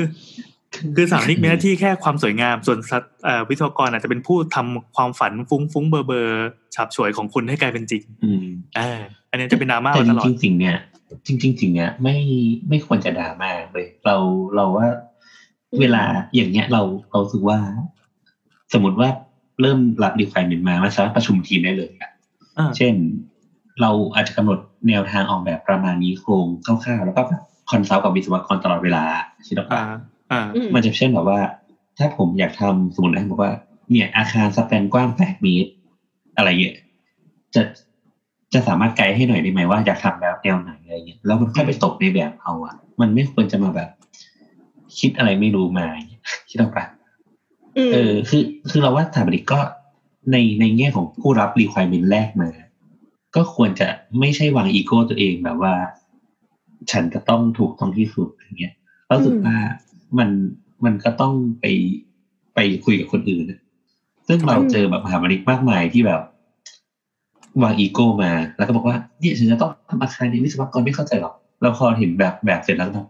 [0.96, 8.44] คือสถาปนิกมีหน้าที่แค่ความสวยงามส่วนสัตเอ่อวิศวกรอาจจะเป็นผู้ทำความฝันฟุ้งฟุ้งเบอร์เบอร์ฉาบฉวยของคุณให้กลายเป็นจริง อืม
[8.78, 9.00] อ่า
[9.30, 10.76] อันนี้จะเป็นดราม่าแต่มาจตลอดริงๆสิ่งเนี้ย
[11.26, 12.16] จริงๆสิ่งเนี้ยไม่
[12.68, 14.16] ไม่ควรจะด่ามากเลยเรา
[14.54, 14.88] เราว่า
[15.80, 16.02] เวลา
[16.34, 17.58] อย่างเงี้ยเราเรารู้สึกว่า
[18.72, 19.08] สมมติว่า
[19.60, 22.10] เริ่มรับดีไฟเมนมามันสามารถประชุมทีมได้เลยอะ
[22.58, 22.94] อ่าเช่น
[23.80, 24.58] เราอาจจะกำหนด
[24.88, 26.46] แนวทางออกแบบประมาณนี้โครง
[26.84, 29.04] คร่าวๆแล้วก็แบบ consult กับวิศวกรตลอดเวลา
[29.46, 30.21] คิดออกปะอ่าอ่าอืม
[30.74, 31.40] มันจะเช่นแบบว่า
[31.98, 33.52] ถ้าผมอยากทำสมมตินะบอกว่า
[33.90, 35.70] เนี่ยอาคารสแปนกว้างแปดเมตร
[36.36, 36.76] อะไรเงี้ย
[37.54, 37.62] จะ
[38.54, 43.88] จะสามารถไกด์ให้หน่อยได้ไหมว่าอยากทำแบบแนวไหนอะไรเงี้ยแล้วมันค่อยไปตกในแบบเอาอะมันไม่ควรจะมาแบบ
[44.98, 46.84] คิดอะไรไม่รู้มาอย่างเงี้ยคิดออกปะ
[47.76, 49.60] อืมเออ คือ คือเราว่าสถาปนิกก็
[50.30, 52.50] ในในแง่ของผู้รับ requirement แรกมา
[53.34, 53.88] ก็ควรจะ
[54.20, 55.74] ไม่ใช่วางอีโก้ตัวเองแบบว่า
[56.90, 58.74] ฉันจะต้องถูกต้องที่สุดอย่างเงี้ย
[59.06, 59.56] เรารู้สึกว่า
[60.18, 60.28] มัน
[60.84, 61.66] มันก็ต้องไป
[62.54, 63.58] ไปคุยกับคนอื่นอะ
[64.28, 66.20] ซึ่งเราเจอแบบมหาบริกมากมายที่แบบ
[67.62, 73.06] วางอีโก้มา แล้วก็บอกว่าเนี่ยฉันจะต้องทำอาคารนี้วิศวกรไม่เข้าใจหรอกเราพอเห็นแบบแบบเสร็จแล้วก็แบบ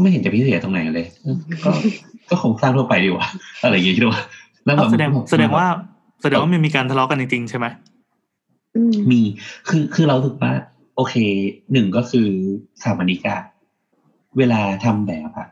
[0.00, 1.06] ไม่เห็นจะพิเศษตรงไหนเลย
[1.64, 1.70] ก็
[2.30, 3.26] ก็คงสร้างทั่วไปดีกว่า
[3.62, 4.22] อะไรอย่างเงี้ยคิดว่า
[4.64, 5.66] แล้วแบบแสดงแสดงว่า
[6.22, 7.66] แสดงว่ามันมีการทะเลาะกันจริงๆใช่ไหม
[8.76, 9.20] อืมมี
[9.68, 10.52] คือคือเราถึกว่า
[10.96, 11.14] โอเค
[11.72, 12.28] หนึ่งก็คือ
[12.80, 13.40] สถาปนิกอะ
[14.38, 15.48] เวลาทำแบบอะ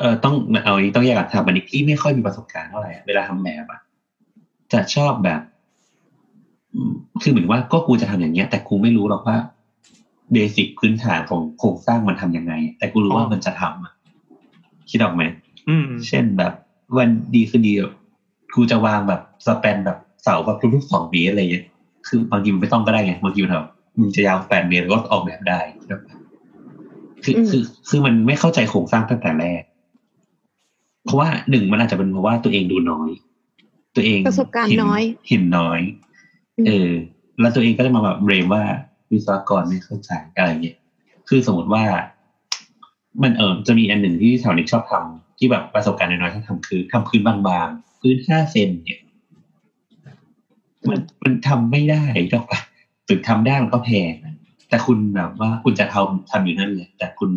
[0.00, 0.34] เออต้อง
[0.64, 3.80] เอาอันนี้ต้องแยกกับสถาปนิกที่ไม่ค่อยมีประสบการณ์เท่าไหร่อะเวลาทำแบบอะ
[4.72, 5.40] จะชอบแบบ
[6.74, 6.92] อืม
[7.22, 9.36] คือเหมือนว่าก็กูจะทำอย่างเงี้ย แต่กูไม่รู้หรอกว่า
[10.32, 13.92] เบสิกพื้นฐานของโครงสร้างมันทำยังไง แต่กูรู้ว่ามันจะทำอะ
[14.90, 15.22] คิดออกไหม
[15.68, 16.52] อืมเช่นแบบ
[16.96, 17.92] วันดีคือดีแบบ
[18.54, 21.64] กูจะวางแบบสแปนแบบเสาแบบทุกๆสองเมตรอะไรเงี้ย
[22.06, 23.68] คือบางทีมันไม่ต้องก็ได้ไงบางทีมันแบบ
[24.00, 25.60] มันจะยาวแปดเมตรก็ออกแบบได้
[27.24, 29.62] คืออืมคือคือมันไม่เข้าใจโครงสร้างตั้งแต่แรก
[31.04, 33.08] เพราะว่าหนึ่งมันอาจจะเป็นเพราะว่าตัวเองดูน้อย
[33.96, 35.80] ตัวเองประสบการณ์เห็น้อย เห็นน้อย
[36.66, 36.90] เออ
[37.40, 38.62] แล้วตัวเองก็จะมาแบบเบรมว่า
[39.10, 40.78] วิศวกรไม่เข้าใจอะไรเงี้ย
[41.28, 41.84] คือสมมติว่า
[43.22, 47.36] มันเออจะมีอันหนึ่งที่แถวนี้ชอบทำที่แบบประสบการณ์น้อยๆที่ทำคือทำพื้นบา
[47.66, 49.00] งๆพื้นห้าเซนเนี่ย
[50.88, 52.60] มันมันทำไม่ได้หรอกปะ
[53.08, 54.34] ถึงทำได้มันก็แพงนะ
[54.68, 57.30] แต่คุณแบบว่าคุณจะทำทำอยู่นั่นเลยแต่คุณ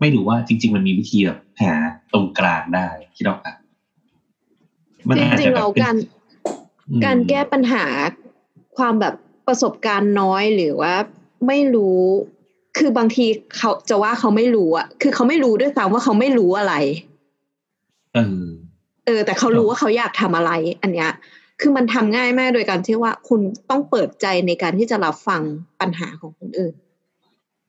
[0.00, 1.72] ไม่รู้ว่าจริง ๆ มันมีวิธีแบบหา
[2.12, 3.54] ตรงกลางได้คิดออกปะ
[5.08, 5.96] มันจอาจริจะงๆแบบเราเป็นการ
[6.90, 7.84] อืมการแก้ปัญหา
[8.76, 9.14] ความแบบ
[9.46, 10.94] ประสบการณ์น้อยหรือว่า
[11.46, 12.00] ไม่รู้
[12.78, 13.26] คือบางที
[13.56, 16.74] เขาจะว่าเขาไม่รู้อะคือเขาไม่รู้ด้วยซ้ำว่าเขาไม่รู้อะไร
[18.14, 18.44] เออ
[19.06, 21.10] เออ แต่เขารู้ว่าเขาอยากทำอะไร อันเนี้ย
[21.60, 23.40] คือมันทำง่ายมากโดยการที่ว่าคุณ
[23.70, 25.42] ต้องเปิดใจในการที่จะรับฟัง
[25.80, 26.74] ปัญหาของคนอื่น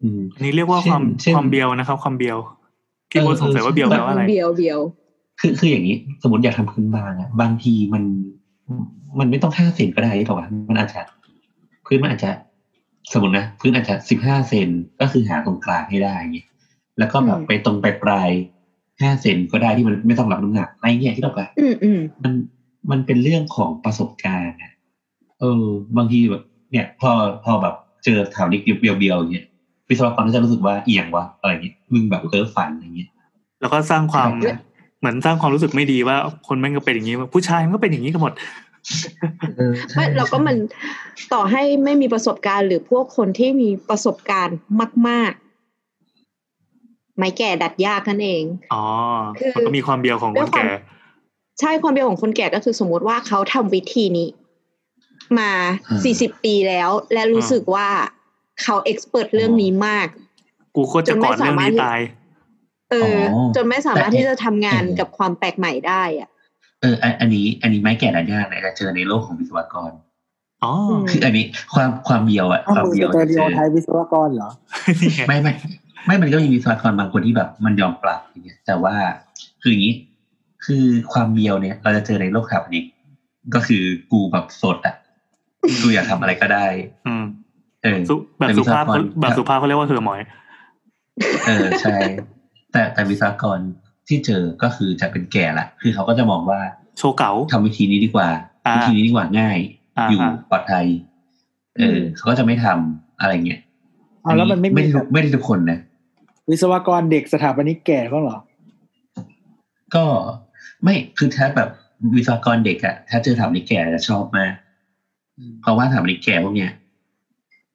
[0.03, 2.37] อืมอันนี้เรียกว่าความเช่นความเบียวนะครับ ความเบียว
[3.09, 4.79] พี่เออโบทสงสัยว่าเบียวเออแปลว่าอะไรเบียวเบียว
[5.39, 8.03] คือคืออย่างนี้ สมมติอยากทำพื้นบางอะบางทีมัน
[9.19, 11.01] มันไม่ต้องห้าเซนก็ได้หรอกวะมันอาจจะ
[11.85, 12.31] พื้นมันอาจจะ
[13.13, 14.69] สมมตินะพื้นอาจจะสิบห้าเซน
[15.01, 16.47] ก็คือหาตรงกลางให้ได้อย่างเงี้ย
[16.97, 18.29] แล้วก็แบบไปตรงไปปลาย
[19.01, 22.33] ห้าเซนก็ได้ที่มันไม่ต้องรับน้ำหนักอะไรเงี้ยที่เราไปอืมอืมมัน
[22.91, 24.71] มันเป็นเรื่องของประสบการณ์อะ
[25.39, 25.65] เออ
[25.97, 27.11] บางทีแบบเนี่ย พอ
[27.43, 29.47] พอแบบเจอแถวนี้เบียวๆอย่างเงี้ย
[29.91, 33.09] วิศวกรก็จะรู้สึกว่าเอียงวะอะไรเงี้ยมึงแบบเพ้อฝันอะไรเงี้ย
[33.61, 34.55] แล้วก็สร้างความใช่
[34.99, 36.17] เหมือนสร้างความรู้สึกไม่ดีว่า
[36.47, 38.33] คนแม่งก็เป็นอย่างนี้ว่าผู้ชายมันก็เป็นอย่างนี้กันหมด
[39.55, 40.55] เออใช่ไม่เราก็มัน
[41.33, 44.57] ต่อให้ไม่มีประสบการณ์ หรือพวกคนที่มีประสบการณ์
[45.07, 45.31] มาก
[46.45, 48.83] ๆ ไม่แก่ดัดยากนั่นเองอ๋อ
[49.39, 50.65] คือมันก็มีความเบียวของคนแก่
[51.59, 54.29] ใช่ความเบียวของคนแก่ก็คือสมมติว่าเขาทำวิธีนี้
[55.39, 55.51] มา
[56.03, 57.87] สี่สิบปีแล้ว และรู้สึกว่า
[58.63, 60.07] เขาเอ็กซ์เพรสเรื่องนี้มาก
[60.75, 61.99] กูโคตรจะก่อนเรื่องนี้ตาย
[62.91, 66.29] เอออจนไม่สามารถที่จะทำงานกับความแปลกใหม่ได้อะ
[66.81, 69.91] เออ อันอันนี้ อันนี้ไม่แก่ดันยากเลยแต่เจอในโลกของวิศวกร
[70.63, 74.49] อ๋อมคืออันนี้ความความเบียวอะเอาความมือเบียวสเตอจะริเจโออไทป์วิศวกรเหรอ
[75.01, 75.53] นี่ไงไม่ไม่
[76.05, 78.95] ไม่มันก็มีวิศวกรบางคนที่แบบ มันยอมปรับอย่างเงี้ย แต่ว่า
[79.61, 79.93] คืออย่างนี้
[80.65, 82.83] คือความเบียวเนี่ย เราจะเจอในโลกสถาปนิก
[83.53, 84.95] ก็คือกูแบบสดอะ
[85.81, 86.65] กูอยากทำอะไรก็ได้
[87.07, 87.20] อืมเออสุ
[87.81, 90.21] แบบแต่สุวิศวภาพกรแบบสุภาพเขาเรียกว่าเฮอหมอย
[91.47, 91.95] เออใช่
[92.71, 93.59] แต่แต่วิศวกร
[94.07, 96.59] ที่เจอก็คือจะเป็นแก่ละคือเขาก็จะมองว่า
[96.97, 98.27] โชว์เก๋าทำวิธีนี้ดีกว่า
[98.67, 99.57] อ่า วิธีนี้ดีกว่าง่าย
[99.97, 100.85] อ่าอยู่อ่าปลอดภัย
[101.77, 103.61] เออเขาก็จะไม่ทำอะไรเงี้ย
[104.23, 105.79] เอาแล้วมันไม่มีไม่ได้แบทุบกไม่ได้ทุกคนนะ
[106.51, 108.37] วิศวกรเด็กสถาปนิกแก่บ้างเหรอ
[109.95, 110.03] ก็
[110.83, 111.69] ไม่คือถ้าแบบ
[112.15, 114.51] วิศวกรเด็กอะถ้าเจอถามนิกแก่จะชอบมาก
[115.37, 116.71] อืมเพราะว่าถามนิกแก่พวกเนี้ย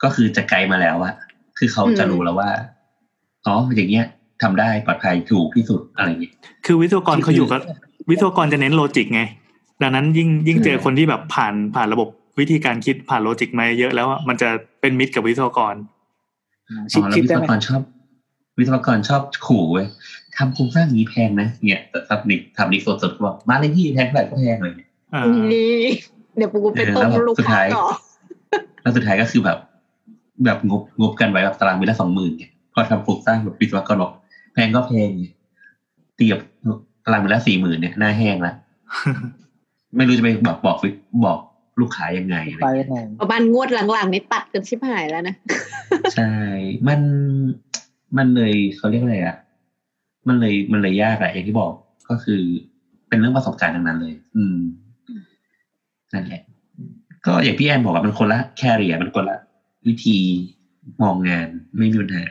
[0.03, 1.15] ก็คือจะไกลมาแล้วอะ
[1.59, 2.51] คือเขาจะรู้แล้วว่า
[3.47, 4.07] อ๋ออย่างเงี้ย
[4.43, 6.33] ทำได้ปลอดภัยถูกที่สุดอะไรเงี้ย
[6.67, 7.61] คือวิศวกรเขาอยู่กับ
[8.11, 9.23] วิศวกรจะเน้นโลจิกไง
[9.83, 12.09] ดังนั้นยิ่งยิ่งเจอคนที่แบบผ่านผ่านระบบ
[12.41, 14.49] วิธีการคิดผ่านโลจิกมาเยอะแล้วอะมันจะ
[14.81, 15.75] เป็นมิตรกับวิศวกร
[16.93, 17.83] ชิอ๋ดอแล้วชิดวิศได้วไหมกรชอบ
[18.59, 19.87] วิศวกรชอบขู่เว้ย
[20.37, 24.73] ทำโครงสร้างนี้แพงนะเนี่ยแต่ทำนิกทำนิกสดๆก็บอกมาเลยพี่แพงเท่าไหร่ก็แพงเลย
[25.15, 25.23] อ่า
[25.53, 25.75] นี่
[26.37, 27.87] เดี๋ยวปูไปต้มลูกค้าต่อ
[28.83, 29.59] แล้วสุดท้ายก็คือแบบ
[30.45, 34.13] แบบงบงบกันไว้แบบตารางเมตรละสองหมื่นเนี่ยพอทำโครงสร้างแบบวิศวกรบอก
[34.55, 35.35] แพงก็แพงเนี่ย
[36.17, 36.39] เตียบ
[37.05, 38.55] ตารางเมตรละสี่หมื่นเนี่ยหน้าแห้งละ
[39.97, 40.77] ไม่รู้จะไปบอกบอก
[41.25, 41.39] บอก
[41.81, 45.35] ลูกค้ายังไงอะไรไปเงี้ยไหนประมาณงวดหลังๆนี่ตัดกันชิบหายแล้วนะ
[46.15, 46.33] ใช่
[46.89, 47.01] มัน
[48.17, 49.37] มันเลยเขาเรียกอะไรอะ
[50.29, 51.73] มันเลยมันเลยยากอะอย่างที่บอก
[52.11, 52.43] ก็คือ
[53.09, 54.59] เป็นเรื่องประสบการณ์ทั้งนั้นเลย อืม
[56.13, 56.43] นั่นแหละ
[57.27, 59.39] ก็อย่างพี่แอนบอกว่ามันคนละแคริเอร์มันคนละ
[59.87, 60.19] วิธี
[61.03, 62.25] มองงานไม่มีปัญหา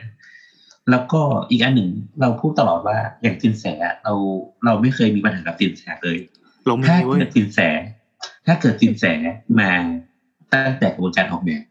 [0.90, 1.90] แล้วก็อีกอันหนึ่ง
[2.20, 4.14] เราพูดตลอดว่าอย่างสินแสอะเรา
[4.64, 6.18] เราไม่เคยมีปัญหากับสินแสเลย
[6.68, 7.58] ลงมืถ้าอเว้ยเกิดสินแส
[8.46, 9.04] ถ้าเกิดสินแส
[9.60, 9.70] มา
[10.52, 11.62] ตั้งแต่กระบวนการออกแบบ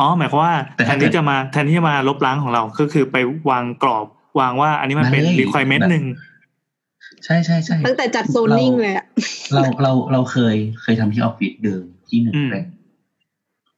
[0.00, 3.16] อ๋อหมายความว่าแต่แทถ้านที่เกิดจะมาแทนที่จะมาลบล้างของเราก็คือไป
[3.50, 4.06] วางกรอบ
[4.40, 6.06] วางว่า อันนี้มันเป็นมาเลย requirement แบบหนึ่ง
[7.24, 9.06] ใช่ใช่ใช่ตั้งแต่จัดโซนนิ่งเลยอะ
[9.54, 12.64] เราเราเราเคยเคยทำที่ออฟฟิศเดิมที่หนึ่งอืมเลย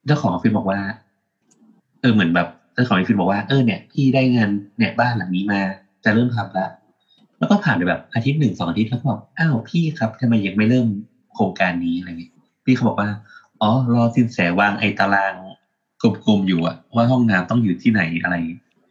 [0.07, 0.79] เจ้าของออฟฟิศบอกว่า
[2.01, 5.61] เออเหมือนแบบเจ้าของออฟฟิศบอกว่าเออเนี่ยพี่ได้งานเนี่ยบ้านหลังนี้มา
[6.05, 6.67] จะเริ่มทำละ
[7.39, 10.89] แล้วก็ผ่านไปแบบอาทิตย์หนึ่งสองอาทิตย์แล้วก็บอกอ้าวพี่ครับทำไมยังไม่เริ่ม
[11.35, 12.33] โครงการนี้อะไรเงี้ย
[12.65, 13.09] พี่เขาบอกว่า
[13.61, 15.35] อ๋อรอสินแสวางไอ้ตาราง
[16.03, 18.37] กลมๆอยู่อะว่าห้องน้ำต้องอยู่ที่ไหนอะไร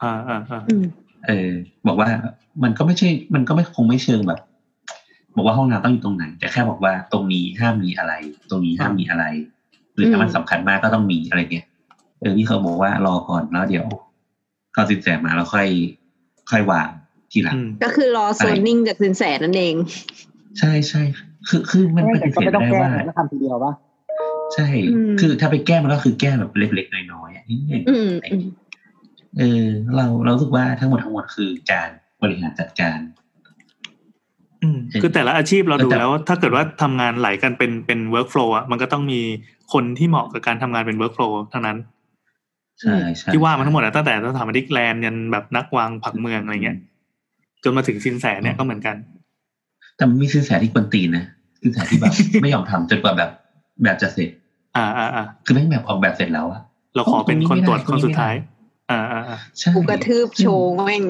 [0.04, 0.84] อ่าอ่าอ่าอืม
[1.26, 1.50] เออ
[1.88, 2.10] บอกว่า
[2.64, 4.40] มันก็ไม่ใช่ มันก็ไม่คงไม่เชิงแบบ
[5.36, 8.14] บอกว่าห้องน้ำต้องอยู่ตรงไหนแต่แค่บอกว่าตรงนี้ห้ามมีอะไร
[8.50, 9.26] ตรงนี้ห้ามมีอะไร
[9.96, 11.68] หรือถ้ามันสำคัญมากก็ต้องมีอะไรเงี้ย
[12.20, 13.86] เออพี่เขาบอกว่ารอก่อนแล้วเดี๋ยว
[14.76, 15.68] ก็สินแสมาแล้วค่อย
[16.52, 16.90] ค่อยวาง
[17.32, 19.76] ทีหลังอืมก็คือรอโซนนิ่งจากสินแสนั่นเอง
[20.60, 21.02] ใช่ใช่
[21.48, 23.74] คือคือมันปแต่ฏิก็เสธไม่ต้องได้แก้ว่าก็ทำทีเดียวปะ
[24.54, 28.46] ใช่อืมคือถ้าไปแก้มันก็คือแก้แบบเล็กๆน้อยๆอะนิดนึงอืมอืม
[29.38, 29.66] เออ
[29.96, 31.90] เราเรารู้สึกว่าทั้งหมดทั้งมวลคือการ
[32.22, 33.23] บริหารจัดการอืม
[35.02, 39.22] คือแต่ละอาชีพเราดูแต่แล้ว ถ้าเกิดว่าทำงานไหลกันเป็นเป็น workflow อะมันก็ต้องมี
[39.74, 41.78] คนที่เหมาะกับการทำงานเป็น workflow ทั้งนั้น
[42.82, 46.78] ใช่ใช่ที่ว่ามันทั้งหมดอะตั้งแต่สถาปนิกแลนด์ยันแบบนักวางผังเมืองอะไรเงี้ย
[47.64, 48.96] จนมาถึงสินแสเนี่ยก็เหมือนกัน
[49.98, 51.26] แต่มันมีสินแสที่กวนตีนนะ
[51.62, 53.30] สินแสที่แบบไม่ยอมทำจนกว่าแบบ
[53.84, 54.30] แบบจะเสร็จ
[54.78, 56.62] อ่าอ่าอ่าคือแม่งแบบออกแบบเสร็จแล้วอะ
[56.96, 58.36] เราขอเป็นคนตรวจตรงนี้ไม่ได้คนสุดท้าย
[58.92, 61.04] อ่าอ่าอ่าใช่กูกระทืบโชว์แม่ง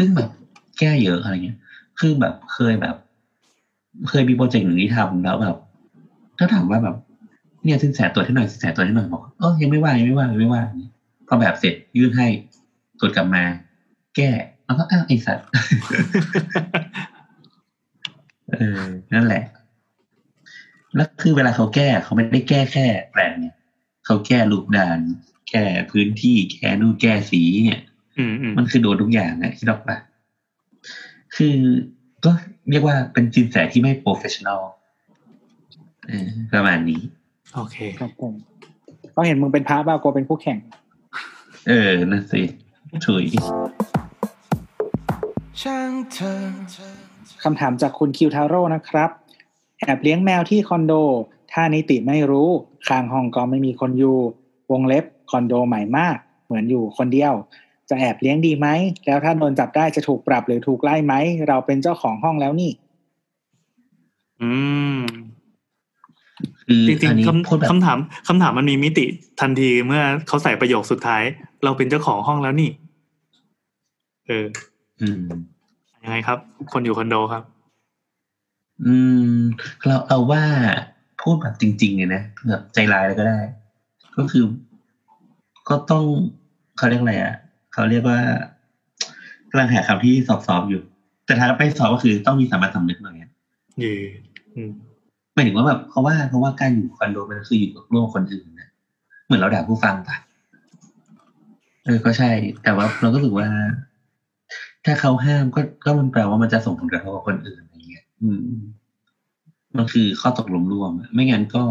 [0.00, 0.30] ซึ่งแบบ
[0.78, 1.58] แก้เยอะอะไรเงี้ย
[1.98, 2.96] คือแบบเคยแบบ
[4.08, 5.56] เคยมีโปรเจกต์หนึ่งที่ทำแล้วแบบ
[6.38, 6.96] ถ้าถามว่าแบบ
[7.64, 10.66] เนี่ยสินแสตรวจให้หน่อยสินแสตรวจให้หน่อยบอกเออยังไม่ว่างยังไม่ว่างยังไม่ว่าง
[11.28, 12.26] พอแบบเสร็จยื่นให้
[13.00, 13.44] ตรวจกลับมา
[14.16, 14.30] แก้
[14.64, 15.46] แล้วก็อ้าวไอ้สัตว์
[18.52, 18.80] เออ
[19.14, 19.42] นั่นแหละ
[20.96, 23.54] แล้วคือเวลาเขาแก้เขาไม่ได้แก้แค่แปลนเนี่ย
[24.06, 24.98] เขาแก้รูปด้าน
[25.50, 27.80] แก้พื้นที่แก้นู่นแก้สีเนี่ย
[28.18, 29.96] อืมอืมมันคือโดนทุกอย่างนะคิดออกปะ
[31.36, 31.56] คือ
[32.24, 32.30] ก็
[32.70, 34.62] เรียกว่าเป็นซินแสที่ไม่ professional
[36.06, 37.00] เออประมาณนี้
[37.54, 38.34] โอเคครับผม
[39.14, 40.58] ก็เห็นมึงเป็นพระบ้าโกเป็นคู่แข่ง
[41.68, 42.40] เออ นั่นสิ
[43.06, 43.24] ถุย
[45.62, 46.40] ช่างเธอ
[47.42, 49.10] คำถามจากคุณคิวทาโร่นะครับ
[49.78, 50.92] แอบเลี้ยงแมวที่คอนโด
[51.52, 52.48] ถ้านิติไม่รู้
[52.88, 54.18] ข้างห้องก็ไม่มีคนอยู่
[54.70, 56.16] วงเล็บคอนโดใหม่มาก
[56.46, 57.34] เหมือนอยู่คนเดียว
[57.90, 58.68] จะแอบเลี้ยงดีไหม
[59.06, 61.14] แล้วถ้าโดนจับได้จะถูกปรับหรือถูกไล่ไหม
[61.48, 62.70] เราเป็นเจ้าของห้องแล้วนี่
[64.42, 64.52] อื
[64.98, 65.00] ม
[66.68, 69.04] คือจริงอันนี้ๆพูดแบบคำคำถามคำถามมันมีมิติ
[69.40, 71.22] ทันทีเมื่อเขาใส่ประโยคสุดท้าย
[71.64, 72.70] เราเป็นเจ้าของห้องแล้วนี่
[74.26, 74.46] เออ
[75.00, 75.20] อืม
[76.02, 76.38] ยังไงครับ
[76.72, 77.42] คนอยู่คอนโดครับ
[78.86, 78.94] อื
[79.32, 79.36] ม
[79.86, 80.42] เราเราว่า
[81.22, 83.38] พูดแบบจริงๆเนี่ยนะแบบใจร้ายเลยก็ได้
[84.16, 84.44] ก็คือ
[85.68, 86.04] ก็ต้อง
[86.76, 87.34] เขาเรียกอะไรอะ
[87.78, 88.20] เขาเรียกว่า
[89.50, 90.82] กำลังหาคำที่สอบสอบอยู่
[91.26, 93.30] แต่ถ้าไปสอบก็คือต้องมีสามัญสำนึกหน่อยอะ
[93.78, 93.94] เย่
[94.54, 94.70] อืม
[95.34, 98.68] หมายถึงว่าแบบเพราะว่าเพราะว่าการอยู่คอนโดมันคืออยู่กับร่วมกับคนอื่นนะ
[99.24, 100.16] เหมือนเราด่าผู้ฟังปะ
[101.84, 102.30] เออก็ใช่
[102.64, 103.48] แต่ว่าเราก็รู้สึกว่า
[104.84, 108.46] ถ้าเขาห้ามก็ก็มันแปลว่ามันจะส่งผลกระทบกับคนอื่นอะไรเงี้ย อืม
[109.76, 111.64] มันคือข้อตกลงร่วมอะไม่งั้นก็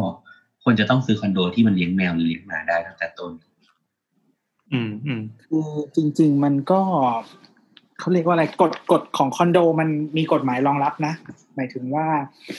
[0.64, 3.32] ควรจะต้องซื้อคอนโดที่มันเลี้ยงแมวหรือเลี้ยงหมาได้ตั้งแต่ต้น
[4.74, 6.82] อืมอืมคือจริง ๆ มันก็
[8.00, 11.14] เขาเรียกว่าอะไรกฎกฎของคอนโด มันมีกฎหมายรองรับนะ
[11.56, 12.06] หมายถึงว่า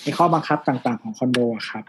[0.02, 1.84] ในข้อบังคับต่างๆ ของคอนโดอะครับ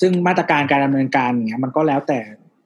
[0.00, 2.18] ซึ่งมาตรการการดำเนินการเนี้ย มันก็แล้วแต่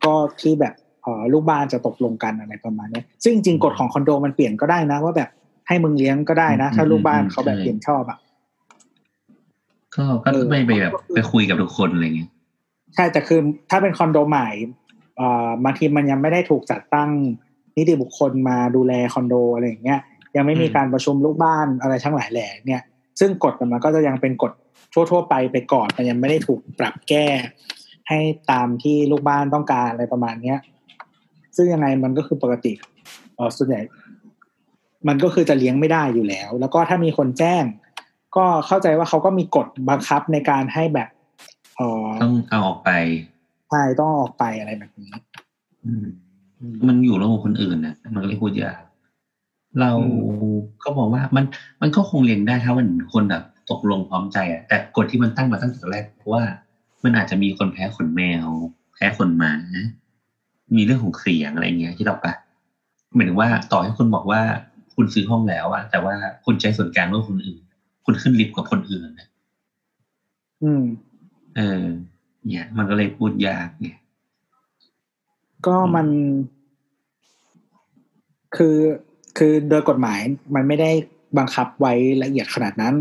[0.05, 5.31] ก็ที่แบบเออลูกบ้านจะตกลงกันอะไรประมาณเนี้ยซึ่งจริงๆกฎของคอนโดมันเปลี่ยนก็ได้นะ ว่าแบบ
[5.69, 8.19] ให้มึงเลี้ยงก็ได้นะ ถ้าลูกบ้านเขาแบบเปลี่ยนชอบอะ
[9.97, 12.31] ก็ก็ไม่ไปแบบไปคุยกับทุกคนอะไรเงี้ย
[12.95, 13.41] ใช่แต่คือ
[13.71, 14.86] ถ้าเป็นคอนโดใหม่เอ่อ
[15.65, 17.11] บางทีมันยังไม่ได้ถูกจัดตั้ง
[17.77, 20.01] นิติบุคคลมาดูแลคอนโดอะไรอย่างเงี้ย
[20.37, 22.83] ยังไม่มีการประชุมลูกบ้านอะไรทั้งหลายแหล่เนี่ย
[23.21, 24.53] ซึ่งกฎมันก็จะยังเป็นกฎ
[24.93, 27.27] ทั่ว ๆ ไปไปก่อนมันยังไม่ได้ถูกปรับแก้
[28.09, 28.19] ให้
[28.51, 30.59] ตามที่ลูกบ้านต้องการอะไรประมาณเนี้ย
[31.57, 32.73] ซึ่งยังไงมันก็คือปกติ
[33.37, 33.81] เออส่วนใหญ่
[35.09, 37.65] มันก็คือจะเลี้ยงไม่ได้อยู่แล้ว แล้วก็ถ้ามีคนแจ้ง
[38.37, 41.09] ก็เข้าใจว่าเขาก็มีกฎบังคับในการให้แบบ
[41.77, 42.91] เออต้องเอาออกไป
[43.71, 45.13] ใช่ต้องออกไปอะไรแบบนี้
[45.87, 46.07] อืม
[46.89, 48.81] มันอยู่ระบบคนอื่นนะมันก็เลยพูดยาก
[49.81, 49.93] เรา
[50.85, 51.45] ก็บอกว่ามัน
[51.83, 56.45] มันก็คงเลี้ยงได้ถ้ามันคนแบบตกลงพร้อมใจอะแต่กฎที่มันตั้งมาตั้งแต่แรกเพราะว่า
[57.05, 58.47] มันอาจจะมีคนแพ้ขนแมว
[58.95, 59.55] แพ้ขนหมา
[60.77, 62.35] มีเรื่องของเสียงอะไรเงี้ยที่เราปะ
[63.15, 64.41] หมายถึงว่าต่อให้คุณบอกว่า
[64.95, 66.15] คุณซื้อห้องแล้วอะแต่ว่า
[66.45, 67.61] คุณใช้ส่วนกลางร่วมคนอื่น
[68.05, 69.29] คุณขึ้นลิฟต์กับคนอื่นนะ
[70.63, 70.85] อืม
[71.57, 71.85] เออ
[72.47, 73.97] เนี่ยมันก็เลยพูดยากเนี่ย
[75.67, 76.07] ก็มัน
[78.57, 78.77] คือ
[79.39, 80.21] คือโดยกฎหมาย
[80.55, 80.91] มันไม่ได้
[81.39, 81.93] บังคับไว้
[82.23, 82.95] ละเอียดขนาดนั้น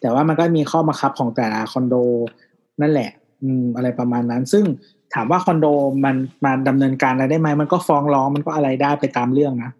[0.00, 1.94] แต่ว่ามันก็มีข้อบังคับของแต่ละคอนโด
[2.80, 3.10] นั่นแหละ
[3.42, 4.64] อืม อะไรประมาณนั้น ซึ่ง
[5.14, 5.66] ถามว่าคอนโด
[6.04, 9.70] มันมาดำเนินการอะไรได้ไหมมันก็ฟ้องร้องมันก็อะไรได้ไปตามเรื่องนะ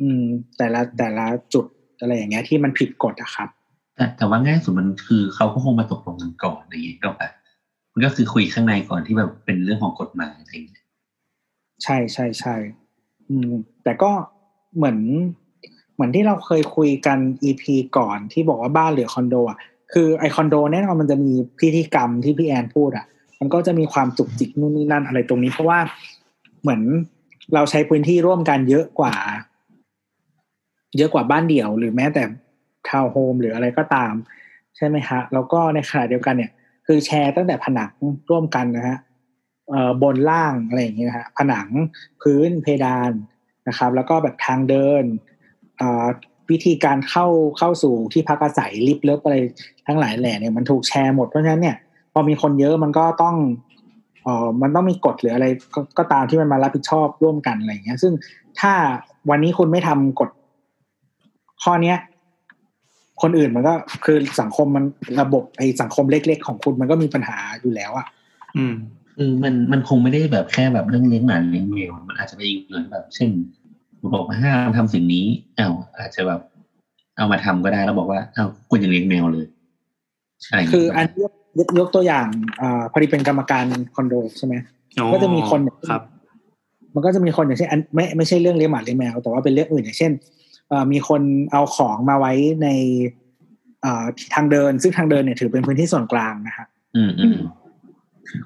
[0.00, 0.22] อืม
[0.58, 1.64] แต่ละแต่ละจุด
[2.00, 3.48] อะไรอย่างเงี้ยที่มันผิดกฎอะครับ
[3.96, 7.32] แต่แต่ว่าง่ายสุดมันคือเขาก็คงมาตกลงกันก่อนอะไรอย่างเงี้ยก็แบบ
[7.92, 10.86] มันก็คือคุยข้างในก่อนที่แบบเป็นเรื่องของกฎหมายอะไรอย่างเงี้ย
[11.82, 12.54] ใช่ใช่ใช่
[13.28, 13.52] อืม
[13.84, 14.10] แต่ก็
[14.76, 14.98] เหมือน
[15.94, 17.62] เหมือนที่เราเคยคุยกัน EP
[17.96, 19.58] ก่อนที่บอกว่าบ้านหรือคอนโดอะ
[19.92, 23.04] คือไอคอนโดแน่นอนมันจะมีพิธีกรรมที่พี่แอนพูดอะ
[23.40, 25.78] มันก็จะมีความจุกจิกนู่นนี่นั่นอะไรตรงนี้ เพราะว่า
[26.62, 26.80] เหมือน
[27.54, 29.14] เราใช้พื้นที่ร่วมกันเยอะกว่า
[30.96, 32.22] เยอะกว่าบ้านเดี่ยว หรือแม้แต่
[32.88, 34.12] ทาวน์โฮมหรืออะไรก็ตาม
[34.76, 36.50] ใช่ไหมฮะ แล้วก็ในขณะเดียวกันเนี่ย
[36.92, 37.92] คือแชร์ตั้งแต่ผนัง
[38.30, 38.98] ร่วมกันนะฮะ
[39.68, 41.68] เอ่อบนล่างอะไรอย่างเงี้ยนะฮะผนัง
[42.22, 43.12] พื้นเพดาน
[43.68, 45.04] นะครับ แล้วก็แบบทางเดิน
[45.80, 46.06] อ่า
[46.50, 47.26] วิธีการเข้า
[47.58, 49.36] เข้าสู่ที่พักอาศัยลิฟต์เลิฟอะไร
[49.86, 51.76] ทั้งหลายแหล่เนี่ยมันถูกแชร์หมดเพราะฉะนั้นเนี่ย
[52.12, 53.36] พอมีคนเยอะมันก็ต้อง
[54.22, 58.12] เอ่อมันต้องมีกฎหรืออะไรก็ตามที่มันมารับผิดชอบร่วมกันอะไรอย่างเงี้ย ซึ่ง
[58.60, 58.72] ถ้า
[59.30, 60.30] วันนี้คุณไม่ทำกฎ
[61.62, 61.96] ข้อเนี้ย
[63.22, 64.84] คนอื่นมันก็คือสังคมมัน
[65.20, 68.06] ระบบไอ้สังคมเล็ก ๆ ของคุณมันก็มีปัญหาอยู่แล้วอะ
[68.56, 68.74] อืม
[69.16, 73.30] คือมันมันคงไม่ได้แบบแค่แบบเรื่องเลี้ยงหมาเลี้ยงแมวมันอาจจะไปอีกเหมือนแบบ เช่น
[74.14, 75.26] บอกว่าห้ามทำสิ่งนี้
[75.58, 76.40] อ้าวอาจจะแบบ
[77.16, 79.46] เอามาทำก็ได้แล้วบอกว่าอ้าวคุณยังเลี้ยงแมวเลย
[80.46, 82.28] อะไรย่างคือเงี้ยอันยกยกยกตัวอย่าง
[82.60, 83.64] อ่าพอดีเป็นกรรมการ
[83.94, 84.54] คอนโดใช่ไหม
[84.98, 85.60] อ๋อก็จะมีคน
[85.90, 86.02] ครับ
[86.94, 90.39] มันก็จะมีคนอย่างเช่นอันไม่ไม่ใช่เรื่องเลี้ยงหมาเลี้ยงแมวแต่ว่าเป็นเรื่องอื่นอย่างเช่นเอ่อ
[90.92, 92.68] มีคนเอาของมาไว้ใน
[93.82, 94.04] เอ่อ
[94.34, 96.66] ทางเดิน ซึ่งทางเดินเนี่ยถือเป็นพื้นที่ส่วนกลางนะฮะ
[96.96, 97.36] อืมอืม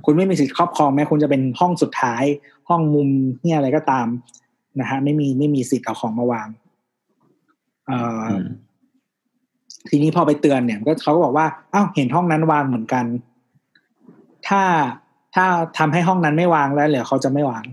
[0.05, 2.25] คุณไม่มีสิทธิ์ครอบครองแม้คุณจะเป็นห้องสุดท้าย
[2.69, 3.09] ห้องมุม
[3.43, 4.07] เนี่ยอะไรก็ตาม
[4.81, 6.49] นะฮะไม่มีไม่มีสิทธิ์เอาของมาวาง
[7.87, 8.47] เอ่อออืม
[9.89, 13.05] ทีนี้พอไปเตือนเนี่ยก็เขาก็บอกว่าอ้าวเห็นห้องนั้นวางเหมือนกัน
[14.49, 14.63] ถ้า
[15.35, 15.45] ถ้า
[15.79, 17.65] ทำให้ห้องนั้นไม่วางแล้วเหลือเขาจะไม่วาง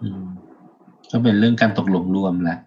[0.00, 0.22] อืม
[1.10, 2.58] ก็เป็นเรื่องการตกลงร่วมละ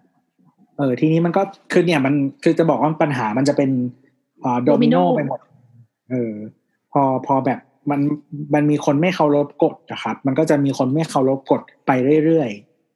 [0.78, 3.70] เออทีนี้มันก็คือเนี่ยมันคือจะบอกว่าปัญหามันจะเป็น
[4.44, 5.40] อ่าโดมิโน Domino ไปหมด
[6.10, 6.34] เออ
[6.92, 7.58] พอพอแบบ
[7.90, 8.00] มัน
[8.54, 11.90] มันมีคนไม่เคารพกฎนะครับ มันก็จะมีคนไม่เคารพกฎไป
[12.24, 12.50] เรื่อย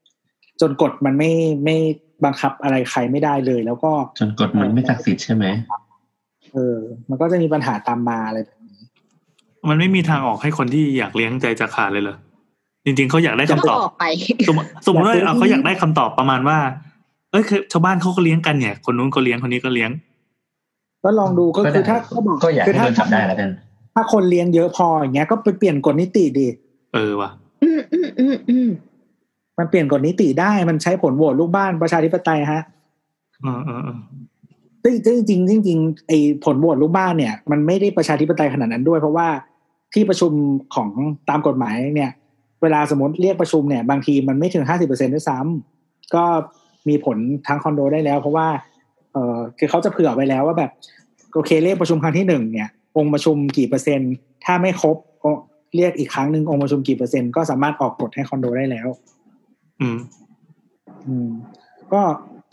[0.07, 1.33] ๆจนกฎมันไม่
[1.64, 1.76] ไม่
[2.24, 5.45] บังคับอะไรใครไม่ได้เลย แล้วก็จนกฎมันไม่ศักดิ์สิทธิ์ใช่ไหม
[6.55, 8.81] เออ มันก็จะมีปัญหาตามมาอะไรแบบนี้
[9.68, 12.16] มันไม่มีทางออกให้คนที่อยากเลี้ยงใจจะขาดเลยเหรอ
[12.85, 14.05] จริงๆเขาอยากได้ก็คำตอบออกไป
[14.49, 16.59] สมมติสมมติว่าเอาเขาอยากได้คำตอบประมาณว่า
[17.31, 19.91] เอ้ยคือชาวบ้านเขาก็เลี้ยงกันเนี่ย คนนู้นก็เลี้ยงคนนี้ก็เลี้ยง
[21.05, 23.51] ก็ลองดูก็คือถ้าก็บอกก็อยากคืให้ถ้าโดนจับได้แล้วกัน
[23.95, 26.49] ถ้าคนเลี้ยงเยอะพออย่างเงี้ยก็ไปเปลี่ยนกฎนิติดิ
[26.95, 27.31] เออว่ะ
[27.62, 28.68] อืมอืมอืมอืม
[29.59, 32.62] มันเปลี่ยนกฎนิติได้มันใช้ผลโหวตลูกบ้านประชาธิปไตยฮะ
[33.43, 33.99] เออเออเออ
[35.07, 39.29] จริงจริงจริงจริงๆไอ้ผลโหวตลูกบ้านเนี่ย มันไม่ได้ประชาธิปไตยขนาดนั้นด้วย เพราะว่า
[39.95, 40.33] ที่ประชุม
[40.74, 40.89] ของ
[41.29, 42.11] ตามกฎหมายเนี่ย
[42.62, 46.24] เวลาสมมติเรียกประชุมเนี่ย บางทีมันไม่ถึงห้าสิบเปอร์เซ็นด้วยซ้ำก็
[46.89, 48.49] มีผลทางคอนโดได้แล้ว เพราะว่า
[49.12, 50.70] เออคือเขาจะเผื่อไว้แล้วว่าแบบ
[51.35, 54.12] โอเคเรียกประชุมครั้งที่หนึ่งเนี่ยองค์ประชุมกี่เปอร์เซ็นต์
[54.45, 55.31] ถ้าไม่ครบก็
[55.76, 58.89] เรียกอีกครั้งหนึ่งองค์ประชุมกี่เปอร์เซ็นต์ก็สามารถออกกฎให้คอนโดได้แล้ว
[59.81, 59.99] อืม
[61.07, 61.29] อืม
[61.93, 62.03] ก็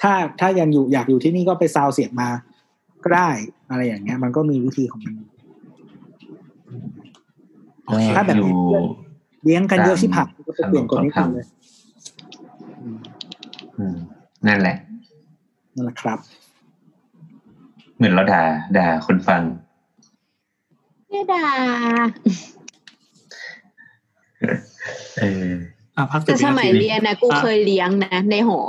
[0.01, 2.29] ถ้าถ้ายังอยู่อยากอยู่ที่นี่ก็ไปซาวเสียงมา
[3.03, 3.29] ก็ได้
[3.69, 5.15] อะไรอย่างเงี้ย มันก็มีวิธีของมัน
[7.85, 8.49] โอเคถ้าแบบอยู่
[9.43, 11.54] เลี้ยงกันเยอะที่ผักก็ไปเปลี่ยนกฎนิติเลยอืม
[14.47, 14.77] นั่นแหละ
[15.75, 16.19] นั่นแหละครับ
[17.95, 18.43] เหมือนเราด่า
[18.77, 19.41] ด่าคนฟัง
[21.09, 21.47] ไม่ด่า
[25.19, 25.51] เออ
[25.95, 28.59] อะพักสิแต่บสวินามัยทีเรียนนะกูเคยเลี้ยงนะในหอ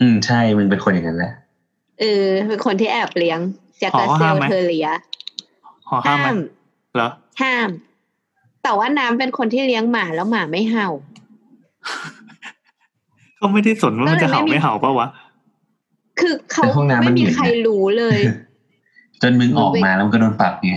[0.00, 1.32] อืมใช่มึงเป็นคนอย่างนั้นแหละ
[2.00, 3.38] เออเป็นคนที่แอบเลี้ยง
[3.78, 4.88] แจ็คกาเซลเทอเลีย
[5.88, 6.28] หอห้ามไหม
[6.94, 7.08] เหรอ
[7.42, 7.68] ห้าม
[8.62, 10.88] แต่ว่าน้ำเป็นคนที่เลี้ยงหมาแล้วหมาไม่เห่า
[13.38, 15.08] เขาไม่ได้สนว่ามันจะเห่าแล้วไม่มีไม่เห่าปะวะ
[16.20, 18.18] คือเขาแต่ห้องน้ำมัไม่นมีเหม็นใครนะรู้เลย
[19.22, 20.74] จนมึงออกมาแล้วมึงก็โดนปรับไง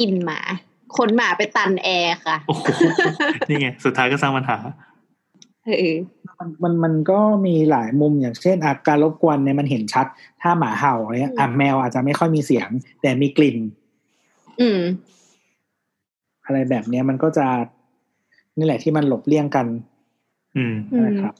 [0.00, 0.40] กินหมา
[0.96, 2.64] คนหมาไปตันแอร์ค่ะโอ้โห
[3.48, 4.58] นี่ไง สุดท้ายก็สร้างปัญหา
[5.64, 5.96] เออ
[6.38, 10.06] มันมันมันก็มีหลายมุมอย่างเช่นอาการรบกวนเนี่ยมันเห็นชัด
[10.42, 12.68] ถ้าหมาเห่าเนี่ยอะแมวอาจจะไม่ค่อยมีเสียง
[13.02, 13.56] แต่มีกลิ่น
[14.60, 14.80] อืม
[16.44, 17.46] อะไรแบบเนี้ยมันก็จะ
[18.58, 19.66] นี่แหละที่มันหลบเลี่ยงกัน
[20.56, 21.34] อืมอืมนะครับ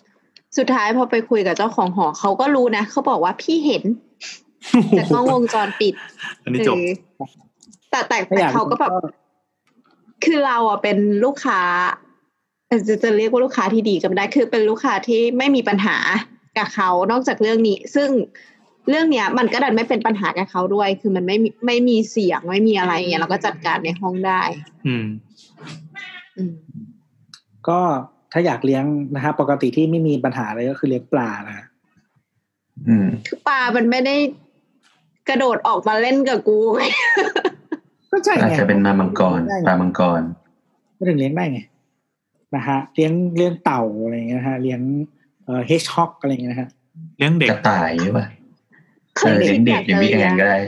[0.57, 3.83] สุดท้ายพอไปคุยกับเจ้าของหอเขาก็รู้นะเขาบอกว่าพี่เห็น
[4.99, 5.95] จากกล้องวงจรปิด
[6.45, 6.91] อันนี้จบเออ
[7.91, 8.93] แต่แต่ถ้าอแต่ยากเขาก็แบบ
[10.25, 11.61] คือเราอะเป็นลูกค้า
[12.69, 15.97] เอ่อจะจะเรียกว่าลูกค้าที่ดีก็ไม่ได้คือเป็นลูกค้าที่ไม่มีปัญหา
[16.59, 18.11] กับเขานอกจากเรื่องนี้ ซึ่ง
[18.89, 24.43] เรื่องเนี้ย มันก็ดันไม่เป็นปัญหากับเขาด้วย คือมันไม่มีไม่มีเสียงไม่มีอะไรเงี้ยเราก็จัดการในห้องได้
[24.87, 25.07] อืม
[26.37, 26.55] อืม
[27.69, 27.81] ก็
[28.33, 31.67] ถ้าอยากเลี้ยงนะฮะปกติที่ไม่มีปัญหาอะไรก็คือเลี้ยงปลานะฮะ
[32.89, 34.17] อืมคือปลามันไม่ได้
[35.29, 36.83] กระโดดออกมาเล่นกับกูไง
[38.11, 40.23] ก็ใช่อาจไงจะเป็นมามังกรได้ไงปลามังกร
[40.95, 41.61] ไม่ถึงเลี้ยงได้ไง
[42.55, 44.81] นะฮะเลี้ยงเลี้ยงเต่าอะไรเงี้ยนะฮะเลี้ยง
[45.45, 46.69] เอ่อเฮชฮอกอะไรเงี้ยนะฮะ
[47.17, 48.27] เลี้ยงเด็กกระต่ายใช่ป่ะ
[49.17, 50.59] เคเอยอเลี้ยงเด็กคิเลี้ยงอยาพี่แอนก็ได้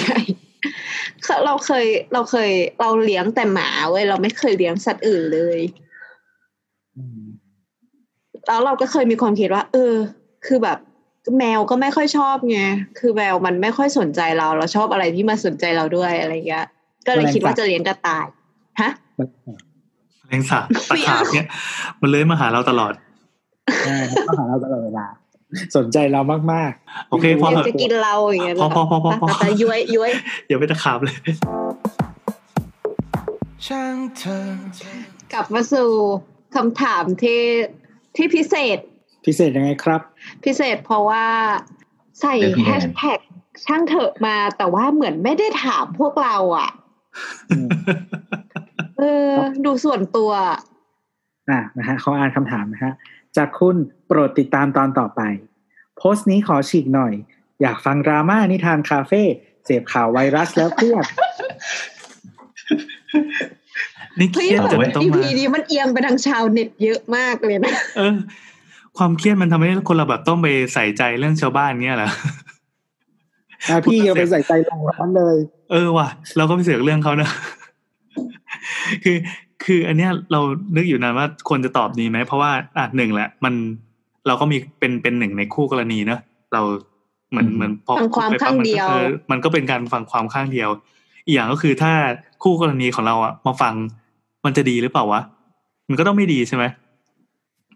[0.00, 0.16] ใช่
[1.46, 2.50] เราเคย เราเคย
[2.80, 5.60] เราเลี้ยงแต่หมาเว้ยเราไม่เคยเลี้ยงสัตว์อื่นเลย
[6.96, 7.22] อืม
[8.46, 9.94] แล้วเราก็เคยมีความคิดว่า เออ
[10.46, 10.78] คือแบบ
[11.38, 12.60] แมวก็ไม่ค่อยชอบไง
[12.98, 16.66] คือแมวมันไม่ค่อยสนใจเรา เราชอบอะไรที่มาสนใจเราด้วยอะไรเงี้ย
[17.06, 18.26] ก็เลยคิดว่าจะเลี้ยงกระต่าย
[18.80, 19.26] ฮะมัน
[20.28, 21.48] เลี้ยงสัตว์ตะขาบเนี่ย
[22.00, 22.92] มันเลื้อยมาหาเราตลอด
[23.84, 25.06] ใช่มันก็หาเราตลอดเวลา
[25.76, 26.20] สนใจเรา
[26.52, 26.72] มาก
[27.10, 30.10] โอเคพอเดี๋เถยวอะจะกินเราอย่างเงี้ยพอพอพอพอพอแต่ย้วยย้วย
[30.48, 31.16] อย่าไปตะขาบเลย
[33.66, 34.46] ช่างเธอ
[35.32, 35.90] กลับมาสู่
[36.54, 37.42] คำถามที่
[38.16, 40.00] ที่พิเศษๆพิเศษยังไงครับ
[40.44, 41.24] พิเศษเพราะว่า
[42.20, 43.18] ใส่เดี๋ยวพี่แฮแอนชแท็ก
[43.66, 46.70] ช่างเถอะมาแต่ว่าเหมือนไม่ได้ถามพวกเราอะ
[47.50, 47.68] อืม
[48.98, 49.32] เออ
[49.64, 50.30] ดูส่วนตัว
[51.50, 52.92] อะนะฮะเขาอ่านคำถามนะฮะ
[53.36, 55.20] จากคุณโป รดติดตามตอนต่อไป
[55.96, 57.12] โพสต์นี้ขอฉีกหน่อย
[57.62, 59.22] อยากฟังดราม่านิทานคาเฟ่
[59.64, 61.04] เสพข่าวไวรัสแล้วเครียด
[64.18, 68.16] นี่เคเฮ้ยรียดแบจบนต้องอีมาพีนี้มันเอียงไปทางชาวเน็ตเยอะมากเลยนะเออ
[68.98, 72.10] ความเครียดมันทำให้คนเราแบบต้องไปใส่ใจเรื่องชาวบ้านเนี้ยเหรอ
[73.68, 75.36] อะพี่ยังไปใส่ใจลงร้อนเลย
[75.70, 77.30] เออว่ะ เราก็ไปเสือกเรื่องเขานะ
[79.04, 79.16] คือ
[79.64, 80.40] คืออันเนี้ยเรา
[80.76, 83.54] นึกอยู่นานว่าควรจะตอบดีไหมเพราะว่าอะหนึ่งแหละ มัน
[84.26, 86.20] เราก็มีเป็นเป็นหนึ่งในคู่กรณีเนอะ
[86.52, 86.62] เรา
[87.30, 90.68] เหมือนอืมเหมือนพอฟังความไปปั๊บข้างเดียวมันก็ออมันก็เป็นการฟังความข้างเดียว
[91.26, 91.92] อีกอย่างก็คือถ้า
[92.42, 93.74] คู่กรณีของเราอะมาฟัง
[94.44, 95.20] มันจะดีหรือเปล่าวะ
[95.88, 96.64] มันก็ต้องไม่ดีใช่ไหม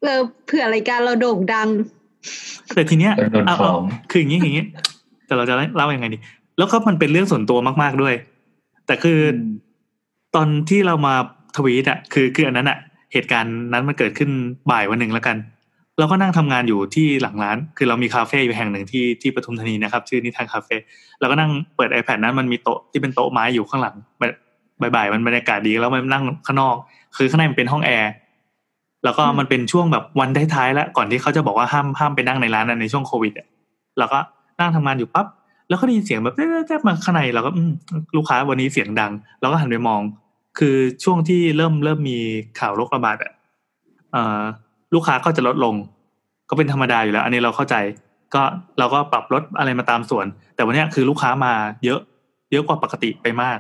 [0.03, 1.69] เออเผื่อรายการเราโด่งดัง
[2.75, 4.65] แต่ทีเนี้ยโดนเอาฟ้เอาองคืออย่างนี้อย่างนี้
[5.27, 6.19] แต่เราจะเล่ายังไงดี
[6.59, 8.15] แล้วก็มันเป็นเรื่องส่วนตัวมาก ๆด้วย
[8.87, 9.39] แต่คืออม
[10.35, 11.15] ตอนที่เรามา
[11.57, 12.79] ทวีตอะ คือคืออันนั้นอะ
[13.13, 14.31] เหตุการณ์นั้นมันเกิดขึ้น
[14.71, 15.37] บ่ายวันหนึ่งแล้วกัน
[15.99, 20.77] เราก็นั่งทำงานอยู่ที่หลังร้าน คือเรามีคาเฟ่อยู่แห่งหนึ่งที่ที่ปทุมธานีนะครับ ชื่อนิทานคาเฟ่
[21.21, 24.25] เราก็นั่งเปิด iPad นั้นมันมีโต๊ะที่เป็นโต๊ะไม้อยู่ข้างหลังแบ
[24.89, 26.77] บบ่ายๆมันบรรยากาศดีแล้วมันนั่งข้างนอก
[27.17, 28.11] คือข้างในมันเป็นห้องแอร์
[29.05, 33.47] แล้วก็มันเป็นช่วงแบบวันท้ายๆแล้วก่อนที่เขาจะบอกว่าห้ามห้ามไปนั่งในร้านนั้นในช่วงโควิดอะ
[33.99, 34.19] เราก็
[34.61, 35.27] นั่งทำงานอยู่ปั๊บ
[35.69, 36.35] แล้วก็ได้ยินเสียงแบบ
[36.67, 37.71] แจ๊บๆมาข้างในเราก็อืม
[38.17, 40.01] ลูกค้าวันนี้เสียงดัง เราก็หันไปมอง
[40.59, 42.19] คือช่วงที่เริ่มเริ่มมี
[42.61, 43.33] ข่าวโรคระบาดอะ
[44.13, 44.43] เอ่อ
[44.95, 45.75] ลูกค้าก็จะลดลง
[46.49, 47.75] ก็เป็นธรรมดาอยู่แล้ว อันนี้เราเข้าใจ
[48.35, 48.43] ก็
[48.79, 51.53] เราก็ปรับลดอะไรมาตามส่วน แต่วันนี้คือลูกค้ามา
[51.85, 52.01] เยอะ
[52.53, 53.59] เยอะกว่าปกติไปมาก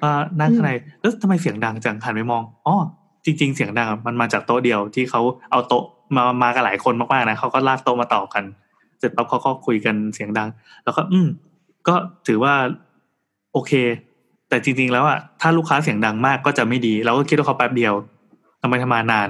[0.00, 0.10] ก็
[0.40, 2.76] นั่งข้างในแล้วทำไมเสียงดังจังหันไปมองอ๋อ
[3.24, 5.84] จริง ๆ เสียงดังมันมาจากโต๊ะเดียวที่เขาเอาโต๊ะ
[6.16, 8.44] มามากันหลายคนมากๆนะเขาก็ลากโต๊ะมาต่อกัน
[8.98, 10.48] เสร็จปั๊บเขาก็คุยกันเสียงดัง
[10.84, 11.28] แล้วก็ อืม
[11.88, 11.94] ก็
[12.26, 12.54] ถือว่า
[13.52, 13.72] โอเค
[14.48, 17.94] แต่จริง ๆ แล้วอะถ้าลูกค้าเสียงดังมากก็จะไม่ดี เราก็คิดว่าเขาแป๊บเดียว
[18.62, 19.28] ทำไมทำมานาน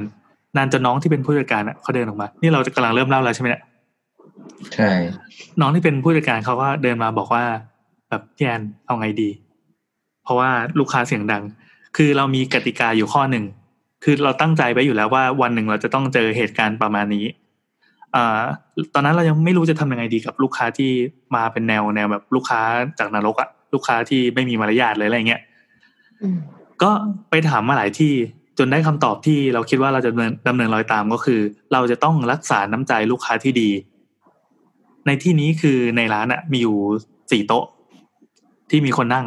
[0.56, 3.62] นานจนน้องที่เป็นผู้จัดการอะเขาเดินออกมา นี่เราจะกำลังเริ่มเล่าแล้วใช่ไหมเนี่ย
[4.74, 4.90] ใช่
[5.60, 7.44] น้องที่เป็นผู้จัดการเขาก็เดินมาบอกว่า
[8.08, 9.30] แบบพี่แอนเอาไงดี
[10.24, 11.42] เพราะว่าลูกค้าเสียงดัง
[11.96, 13.44] คือเรามีกติกาอยู่ข้อหนึ่ง
[14.04, 17.24] คือเราตั้งใจไว้อยู่แล้วว่าวันหนึ่งเราจะต้องเจอเหตุการณ์ประมาณนี้
[18.14, 18.42] อ่า
[18.94, 20.90] ตอนนั้นเรายังไม่รู้จะทำยังไงดีกับลูกค้าที่
[21.34, 22.60] มาเป็นแนวแนวแบบลูกค้า
[22.98, 25.42] จากนรกอะลูกค้าที่ไม่มีมารยาทเลยอะไรเงี้ย
[26.22, 26.38] อืม
[26.82, 26.90] ก็
[27.30, 28.12] ไปถามมาหลายที่
[28.58, 31.40] จนได้คำตอบที่เราคิดว่าเราจะดำเนินดำเนินรอยตามก็คือ
[31.72, 33.70] เราจะต้องรักษาน้ำใจลูกค้าที่ดี
[35.06, 36.76] ในที่นี้คือในร้านอะมีอยู่
[37.30, 37.64] สี่โต๊ะ
[38.70, 39.26] ที่มีคนนั่ง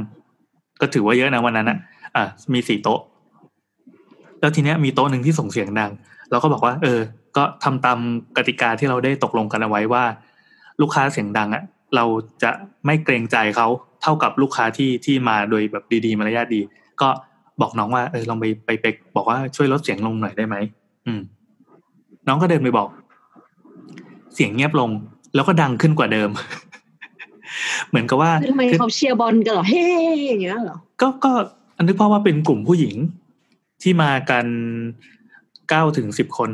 [0.82, 1.78] ก็ถือว่าเยอะนะวันนั้นอะ
[2.15, 2.99] อะมีสี่โต๊ะ
[4.39, 5.91] แล้วทีเนี้ยมีโต๊ะหนึ่งที่ส่งเสียงดัง
[6.32, 6.99] เราก็บอกว่า เออ
[7.38, 7.99] ก็ทำตาม
[8.38, 10.03] กติกาที่เราได้ตกลงกันเอาไว้ว่า
[10.82, 11.63] ลูกค้าเสียงดังอะ
[11.95, 12.05] เรา
[12.43, 12.51] จะ
[12.86, 13.67] ไม่เกรงใจเขา
[14.01, 16.61] เท่ากับลูกค้าที่ที่มาโดยแบบดีๆมารยาทดี
[17.01, 17.09] ก็
[17.62, 18.86] บอกน้องว่าเออลองไปไปไป
[19.16, 20.56] บอกว่าช่วยลดเสียงลงหน่อยได้ไหม
[21.08, 21.22] อืม
[22.28, 22.89] น้องก็เดินไปบอก
[24.36, 24.89] เสียงเงียบลง
[25.36, 26.30] แล้วก็ดังขึ้นกว่าเดิม
[27.89, 29.84] เหมือนกับว่าทำไมคือเขาเชียร์บอลกันเหรอเฮ้
[30.26, 31.32] อย่างเงี้ยเหรอก็ก็
[31.78, 32.95] อันนึกภาพว่าเป็นกลุ่มผู้หญิง
[33.82, 34.45] ที่มากัน
[35.70, 36.49] เก้าถึงสิบคน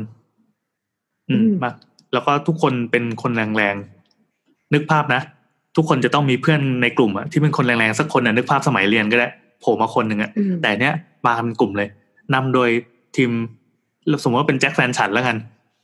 [1.28, 1.70] อืมอืมมา
[2.12, 5.22] แล้วก็ทุกคนเป็นคนแรงๆนึกภาพนะ
[5.76, 9.28] ทุกคนจะต้องมีเพื่อนในกลุ่มอะที่เป็นคนแรงๆสักคนอะนึกภาพสมัยเรียนก็ได้
[9.62, 10.94] โผล่มาคนหนึ่งอะอืมแต่เนี้ย
[11.26, 11.88] มาเป็นกลุ่มเลย
[12.34, 12.70] นำโดย
[13.16, 13.30] ทีม
[14.22, 15.36] สมมติว่าเป็นแจ็คแฟนฉันแล้วกัน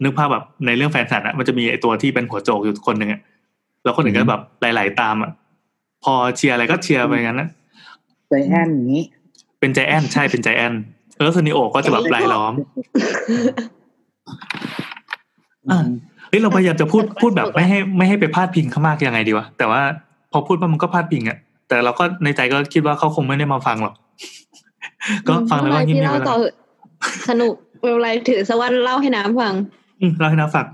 [0.02, 3.20] นึกภาพแบบในเรื่องแฟนฉันอะมันจะมีไอตัวที่เป็นหัวโจกอยู่คนหนึ่งอะ
[3.84, 5.30] แล้วคนอื่นก็แบบไหลๆตามอะ
[6.04, 7.48] พอเชียร์อะไรก็เชียร์ไปงั้นนะ
[8.28, 9.02] ใจแอนอย่างนี้
[9.60, 10.74] เป็นใจแอนใช่เป็นใจแอน
[11.18, 12.54] เออสนิโอก็จะแบบรายล้อม
[15.70, 15.78] อะ
[16.28, 19.80] เฮ้ยเราพยายามจะพูดพูดแบบไม่ให้ไม่ให้ไปพาดพิงเขามากยังไงดีวะแต่ว่า
[20.32, 21.38] พอพูดว่ามันก็พาดพิงอะ
[21.68, 23.94] แต่เราก็ในใจก็คิดว่าเขาคงไม่ได้มาฟังหรอก
[25.28, 26.54] ก็ฟังแล้วก็ไม่ยิ้มเป็นๆไรไปพี่เล่าต่อแล้วเถอะ
[27.28, 29.54] สนุกไม่เป็นไรถือซะว่าเล่าให้น้ำฟัง
[30.00, 30.66] อืมเราให้นะฟัง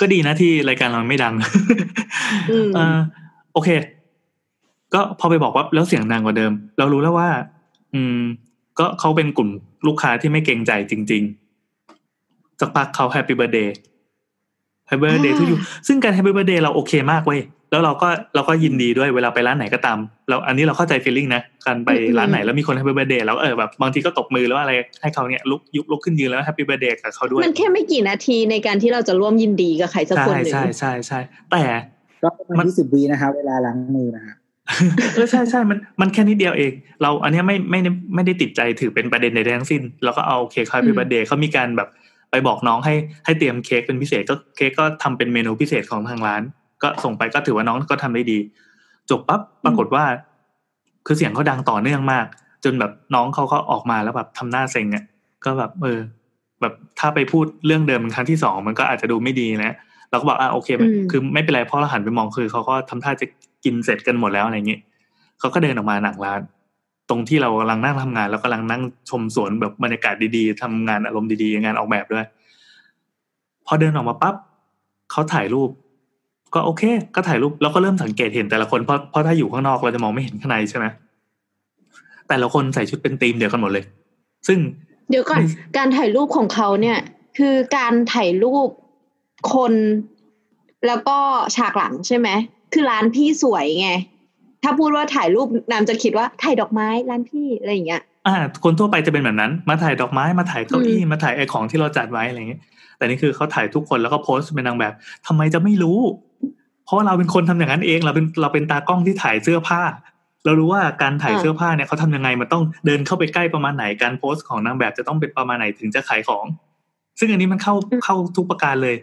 [0.00, 1.34] ก็ดีนะที่รายการเราไม่ดัง
[2.50, 2.98] อืมเออ
[3.52, 3.68] โอเค
[4.94, 7.28] ก็พอไปบอกว่าแล้วเสียงดังกว่าเดิม เรารู้แล้วว่า
[7.94, 8.18] อืม
[8.78, 9.48] ก็เขาเป็นกลุ่ม
[9.86, 11.22] ลูกค้าที่ไม่เกรงใจจริง
[11.90, 13.74] ๆ สักพักเขาแฮปปี้เบ t ร์ a เดย์
[14.88, 23.10] แฮปปี้เบ t ร์ a เดย์ทุกอยู่ซึ่งการแฮปปี้เบ t ร์ a เดย์เราโอเคมากเว้ยแล้วเราก็เราก็ยินดีด้วยเวลาไปร้านไหนก็ตาม เราอันนี้เราเข้าใจ feeling นะการไปร้านไหนแล้วมีคนแฮปปี้เบ t ร์ a
[23.10, 24.72] เดย์แล้วเออแบบบางทีก็ตบมือแล้วอะไร
[25.02, 31.18] ให้เขาเนี่ยลุกยุกลุกขึ้นยืนแล้วแฮปปี้เบ t ร์ a เดย์กับเขาด้วย มันแค่ไม่กี่นาทีในการที่เราจะร่วมยินดีกับใครสักใช่คนหนึ่งใช่ใช่ใช่
[31.50, 31.62] แต่
[32.22, 34.36] ก็ประมัมานณยี่สิบวินะครับเวลาล้างมือนะฮะ
[35.14, 36.72] เออใช่ใช่มันมันแค่นิดเดียวเอง
[37.02, 41.88] เราอันเนี้ยไม่ไม่ได้ไม่ได้ติดใจถือเป็นประเด็นใดๆทั้งสิ้นแล้วก็เอาเค้กคา p ี b เบ t ร์ a เดย์เขามีการแบบ
[42.30, 46.42] ไปบอกน้องให้ให้เตรียมเค้กเป็นพิเศษก็เค้กก็ทำเป็นเมนูพิเศษของทางร้าน
[46.82, 48.38] ก็ส่งไปก็ถือว่าน้องก็ทำได้ดี
[49.10, 50.04] จบปั๊บปรากฏว่า
[51.06, 52.26] คือเสียงเขาดังต่อเนื่องมาก
[52.64, 55.04] จนแบบน้องเขาก็ออกมาแล้วแบบทำหน้าเซ็งอะ
[55.44, 55.98] ก็แบบเออ
[56.60, 59.74] แบบถ้าไปพูดเรื่องเดิมเป็นครั้งที่สองมันก็อาจจะดูไม่ดีนะ
[60.10, 63.26] เราก็บอกอะโอเคอืมคือไม่เป็นไรเพราะเราหันไปมองคือเขาก็ทำท่าจะ
[63.64, 64.78] กินเสร็จกันหมดแล้วอะไรอย่างงี้
[65.38, 66.40] เขาก็เดินออกมาหนังร้าน
[67.08, 72.26] ตรงที่เรากำลังนั่งทำงานแล้วกำลังนั่งชมสวนแบบบรรยากาศดีๆทำงานอารมณ์ดีๆ งานออกแบบด้วย
[73.66, 74.34] พอเดินออกมาปั๊บ
[75.10, 75.70] เขาถ่ายรูป
[76.54, 76.82] ก็โอเค
[77.14, 80.86] ก็ถ่ายรูปแล้วก็เริ่มสังเกตเห็นแต่ละคนเพราะเพราะถ้าอยู่ข้างนอกเราจะมองไม่เห็นข้างในใช่ไหม
[82.28, 83.84] แต่ละคนใส่ชุดเป็นธีมเดียวกันหมดเลย
[84.48, 84.58] ซึ่ง
[85.10, 85.46] เดี๋ยวก่อนไม่
[85.76, 86.98] การถ่ายรูปของเขาเนี่ย
[87.38, 88.68] คือการถ่ายรูป
[89.54, 89.72] คน
[90.86, 91.18] แล้วก็
[91.56, 92.28] ฉากหลังใช่ไหม
[92.72, 93.90] คือร้านพี่สวยไง
[94.66, 102.60] ถ้าพูดว่าถ่ายรูปน้ำจะคิดว่าถ่ายดอกไม้ร้านพี่อะไรอย่างเงี้ยอ่าคนทั่วไปจะเป็นแบบนั้น มาถ่ายดอกไม้มาถ่ายเก้าอี้อืมมาถ่ายไอของที่เราจัดไว้อะไรอย่างเงี้ย
[102.96, 104.94] แต่นี่คือเขาถ่ายทุกคนแล้วก็โพสต์เป็นนางแบบ
[105.26, 105.98] ทำไมจะไม่รู้
[106.84, 109.82] เพราะว่าเราเป็นคนทำอย่างนั้นเองเราเป็นเราเป็นตากล้องที่ถ่ายเสื้อผ้า
[110.44, 116.44] เรารู้ว่าการถ่ายเสื้อผ้าเนี่ยเขาทำยังไงมันต้องเดินเข้าไปใกล้ประมาณไหนการโพสต์ของนางแบบจะต้องเป็นประมาณไหนถึงจะขายของ
[117.18, 118.96] ซึ่งอันนี้มันเข้าเข้าทุกประการเลย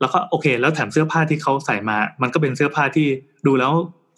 [0.00, 3.06] แล้วก็โอเค แล้วแถมเสื้อผ้าที่เขาใส่มา มันก็เป็นเสื้อผ้าที่
[3.46, 3.72] ดูแล้ว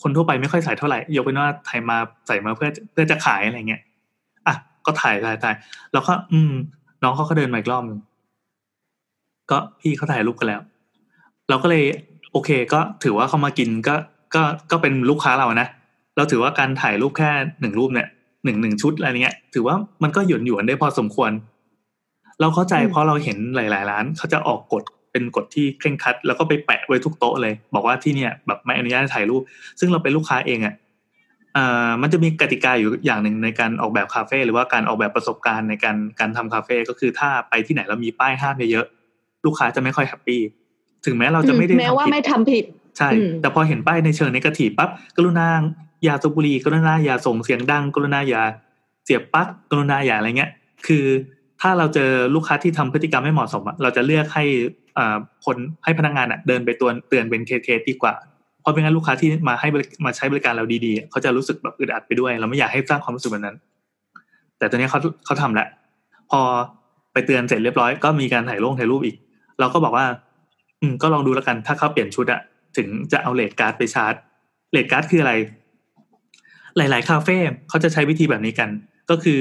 [0.05, 1.97] คนทั่วไปไม่ค่อยใส่เท่าไหร่ยกเว้นว่าถ่ายมา
[2.27, 3.83] ใส่มาเพื่อเพื่อจะขายอะไรเงี้ย
[4.47, 4.55] อะ
[4.87, 5.55] ก็ถ่ายถ่ายถ่าย
[5.93, 6.53] แล้วก็ อืม
[7.03, 7.99] น้องเขาก็เดินมาอีกรอบหนึง
[9.51, 10.61] ก็พี่เขาถ่ายรูปกันแล้ว
[11.49, 11.85] เราก็เลย
[12.33, 13.95] โอเค ก็ถือว่าเขามากินก็
[14.35, 15.69] ก็ก็เป็นลูกค้าเรานะ
[16.17, 17.31] เราถือว่าการถ่ายรูปแค่
[17.61, 18.09] หนึ่งรูปเนี่ย
[18.45, 21.31] หนึ่งหนึ่งชุดอะไรเงี้ย ถือว่ามันก็หยวนหยวนๆได้พอสมควร
[22.41, 24.83] เราเข้าใจอืมเพราะเราเห็นหลาย ๆ ร้านเขาจะออกกฎ
[25.15, 29.43] เป็นกฎที่เคร่งครัด แล้วก็ไปแปะไว้ทุกโต๊ะเลย บอกว่าที่เนี่ยแบบไม่อนุญาตให้ถ่ายรูป
[29.81, 30.75] ซึ่งเราเป็นลูกค้าเองอะ
[31.55, 40.41] เอ่อมันจะมีกติกาอยู่อย่างหนึ่งในการออกแบบคาเฟ่หรือว่าการออกแบบประสบการณ์ในการการทำคาเฟ่ก็คือถ้าไปที่ไหนแล้วมีป้ายห้ามเยอะๆลูกค้าจะไม่ค่อย happy
[41.07, 42.65] ถึงแม้เราจะไม่ได้แม้ว่าทำผิไม่ดทำผิด
[42.99, 45.47] ใช่อืมแต่พอเห็นป้ายในเชิง negative ปั๊บกรุณา
[46.05, 48.43] อย่าสูบบุหรี่กรุณาอย่าส่งเสียงดัง กรุณาอย่า
[49.05, 50.51] เสียบปลั๊กกรุณาอย่าอะไรเงี้ย
[50.87, 51.05] คือ
[51.61, 54.83] ถ้าเราเจอลูกค้าที่ทำพฤติกรรมไม่เหมาะสมอะเราจะเลือกให้อ่า
[55.45, 58.15] คนให้พนักงานอะเดินไปตักเตือนเป็นเคสๆดีกว่า
[58.61, 59.69] เพราะไม่งั้นลูกค้าที่มาให้
[60.05, 63.57] มาใช้บริการเราดีๆ เขาจะรู้สึกแบบอึดอัดไปด้วย เราไม่อยากให้สร้างความรู้สึกแบบนั้น
[64.59, 65.69] แต่ตอนนี้เขาเขาทำแล้ว
[66.31, 66.41] พอ
[67.13, 69.17] ไปเตือนเสร็จเรียบร้อยก็มีการถ่ายรูปถ่ายรูปอีก
[69.61, 70.07] เราก็บอกว่า
[70.81, 72.41] อืมก็ลองดูแล้วกันถ้าเขาเปลี่ยนชุดอะ
[72.77, 74.15] ถึงจะเอา rate card ไป charge
[74.73, 75.33] rate card คืออะไร
[76.77, 77.37] หลาย ๆ คาเฟ่
[77.69, 78.71] เขาจะใช้วิธีแบบนี้กัน
[79.11, 79.41] ก็คือ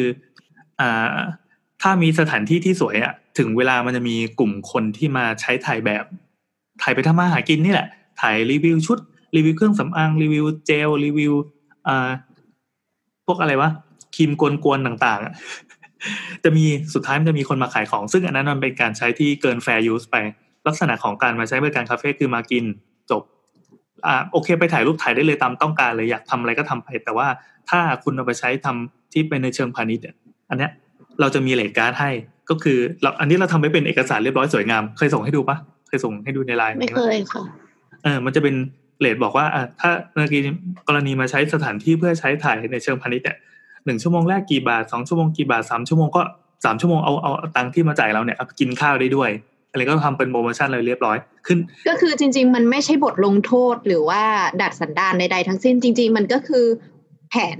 [0.79, 1.17] อ่า
[1.81, 6.03] ถ้ามีสถานที่ที่สวยอะ ถึงเวลามันจะมีกลุ่มคนที่มาใช้ถ่ายแบบ
[6.81, 7.87] ถ่ายไปทำมาหากินนี่แหละ
[8.21, 8.97] ถ่ายรีวิวชุด
[9.35, 11.33] รีวิวเครื่องสำอาง รีวิวเจล รีวิว
[11.87, 12.09] อ่า
[13.25, 13.69] พวกอะไรวะ
[14.15, 20.15] ครีมกวนๆต่างๆ จะมีสุดท้ายมันจะมีคนมาขายของ ซึ่งอันนั้นมันเป็นการใช้ที่เกิน fair use ไป
[20.67, 22.65] ลักษณะของการมาใช้บริการคาเฟ่คือมากิน
[23.11, 23.21] จบ
[24.05, 27.27] อ่าโอเค ไปถ่ายรูปถ่ายได้เลยตามต้องการเลยอยากทำอะไรก็ทำไป แต่ว่า
[27.69, 30.05] ถ้าคุณเอาไปใช้ทำที่เป็นในเชิงพาณิชย์
[30.49, 30.71] อันเนี้ย
[31.19, 32.11] เราจะมี rate card ให้
[32.49, 37.43] ก็คือเราอันนี้เราทำไว้เป็นเอกสารเรียบร้อยสวยงามเคยส่งให้ดูปะเคยส่งให้ดูในไลน์ไม่เคยค่ะ
[38.03, 38.55] เออมันจะเป็น
[38.99, 40.41] rate บอกว่าอะถ้าเมื่อกี้
[40.87, 43.37] กรณีมาใช้สถานที่เพื่อใช้ถ่ายในเชิงพาณิชย์เนี่ย
[43.85, 46.21] หนึ่งชั่วโมงแรกกี่บาทสองชั่วโมงกี่บาทสามชั่วโมงก็
[46.65, 49.29] สามชั่วโมงเอาเอาเอาตังค์ที่มาจ่ายเราเนี่ยเอาไปกินข้าวได้ด้วย
[49.71, 51.17] อะไรก็ทำเป็นโปรโมชั่นเลยเรียบร้อย
[51.47, 54.21] ขึ้น ก็คือจริง ๆ มันไม่ใช่บทลงโทษหรือว่า
[54.61, 56.65] ดัดสันดานใดๆทั้งสิ้นจริง ๆ มันก็คือ
[57.29, 57.59] แผน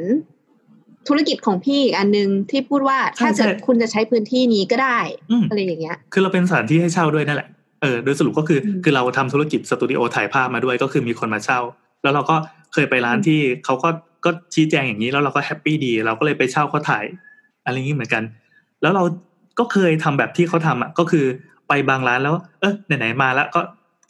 [1.08, 5.00] ธุรกิจของพี่อีกอันหนึงที่พูดว่าใช่ถ้าเกิดใช่คุณจะใช้พื้นที่นี้ก็ได้
[5.32, 7.50] อืมอะไรอย่างเงี้ย คือเราเป็นสถานที่ให้เช่าด้วยนั่นแหละ
[7.82, 11.60] เออโดยสรุปก็คืออืมคือเราทำธุรกิจสตูดิโอถ่ายภาพมาด้วยก็คือมีคนมาเช่า
[12.04, 12.36] แล้วเราก็
[12.74, 13.90] เคยไปร้านที่เขาก็
[14.26, 17.04] ก็ชี้แจงอย่างนี้แล้วเราก็แฮปปี้ดี เราก็เลยไปเช่าเขาถ่าย
[17.66, 18.24] อะไรอย่างนี้เหมือนกัน
[18.82, 19.04] แล้วเรา
[19.60, 21.26] ก็เคยทำแบบที่เขาทำอะก็คือ
[21.68, 23.62] ไปบางร้านแล้ว เออไหนๆมาแล้วก็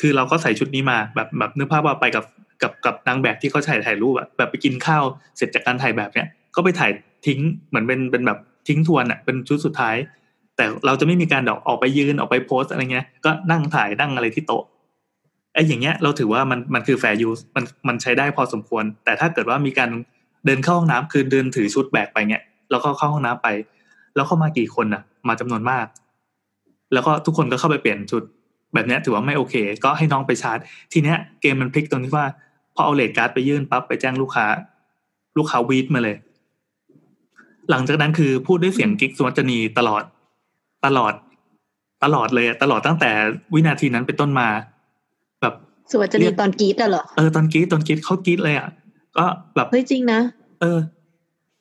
[0.02, 2.26] คือเราก็ใส่ชุดนี้มาแบบแบบนึกภาพว่าไปกับ
[2.62, 5.04] กับกับนางแบบที่เขาถ่ายถ่ายรูปอะแบบไปกินข้าว
[5.38, 6.92] เสร็จจากการถ่ายแบบเนี้ย ก็ไปถ่าย
[7.26, 7.40] ทิ้ง
[7.70, 9.96] เหมือนเป็นเป็นแบบทิ้งทวนอะเป็นชุดสุดท้าย
[10.56, 14.64] แต่เราจะไม่มีการดอกออกไปยืนออกไปโพสอะไรเงี้ย ก็นั่งถ่ายนั่งอะไรที่โต๊ะ
[15.54, 19.90] ไอ้อย่างเงี้ยเราถือว่ามันมันคือ fair use มันมันใช้ได้พอสมควร แต่ถ้าเกิดว่ามีการ
[20.46, 23.48] เดินเข้าห้องน้ำคือเดินถือชุดแบกไปเงี้ยแล้วก็เข้าห้องน้ำไป
[24.16, 25.86] แล้วเข้ามากี่คนน่ะ มาจำนวนมาก
[26.94, 28.24] แล้วก็ทุกคนก็เข้าไปเปลี่ยนชุด
[28.74, 30.58] แบบเนี้ยถือว่าไม่โอเค ก็ให้น้องไปชาร์จ
[30.94, 32.26] ทีเนี้ยเกมมันพลิกตรงที่ว่า
[32.76, 34.46] พอเอา rate card ไปยื่นปั๊บไปแจ้งลูกค้า
[35.38, 36.16] ลูกค้าวี้ดมาเลย
[37.70, 40.04] หลังจากนั้นคือพูดด้วยเสียงกิ๊ก สุวัจนีตลอด
[40.86, 41.14] ตลอด
[42.04, 43.12] ตลอดเลยอะตลอดตั้งแต่
[43.54, 44.48] วินาทีนั้นเป็นต้นมา
[45.42, 45.54] แบบ
[45.92, 48.68] สุวัจนีตอนกรี๊ดอะเหรอเออตอนกรี๊ดตอนกรี๊ดเขากรี๊ดเลยอะ
[49.18, 50.20] ก็แบบเฮ้ยจริงนะ
[50.62, 50.80] เออ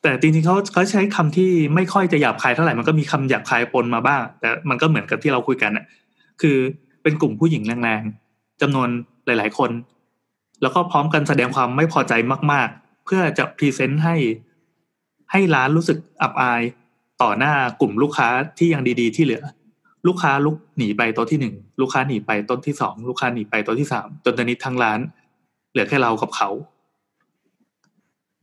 [0.02, 5.84] แต่จริงๆเขาเขาใช้คำที่ไม่ค่อยจะหยาบคายเท่าไหร่มันก็มีคำหยาบคายปนมาบ้าง แต่มันก็เหมือนกับที่เราคุยกันอะ
[6.40, 6.56] คือ
[7.02, 8.88] เป็นกลุ่มผู้หญิงแรงๆจำนวน
[9.26, 9.70] หลาย ๆ คน
[10.62, 12.12] แล้วก็พร้อมกันแสดงความไม่พอใจ
[12.52, 14.14] มาก ๆ เพื่อจะพรีเซนต์ให้
[15.32, 16.62] ให้ร้านรู้สึกอับอาย
[17.22, 18.28] ต่อหน้ากลุ่มลูกค้า
[18.58, 19.42] ที่ยังดี ๆ ที่เหลือ
[20.06, 25.00] ลูกค้าลุกหนีไปโต๊ะที่หนึ่งลูกค้าหนีไปโต๊ะที่สองลูกค้าหนีไปโต๊ะที่สามจนตอนนี้ทั้งร้าน
[25.70, 26.48] เหลือแค่เรากับเขา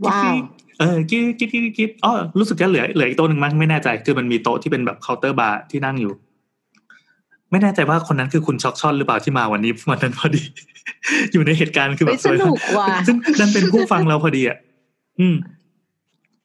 [0.06, 0.34] ว้าว
[0.80, 6.14] เออกรี๊ดกรี๊ดกรี๊ดกรี๊ดอ๋อรู้สึกจะเหลือเหลืออีกโต๊ะหนึ่งมั้งไม่แน่ใจคือมันมีโต๊ะที่เป็นแบบเคาน์เตอร์บาร์ที่นั่งอยู่
[7.52, 10.44] ไม่แน่ใจว่าคนนั้นคือคุณช็อกช่อนหรือเปล่าที่มาวันนี้วันนั้นพอดี
[11.34, 14.58] อยู่ในเหตุการณ์คือแบเฮ้ยสนุกว่ะซึ่งนั่นเป็นผู้ฟังเราพอดีอะ
[15.20, 15.36] อืม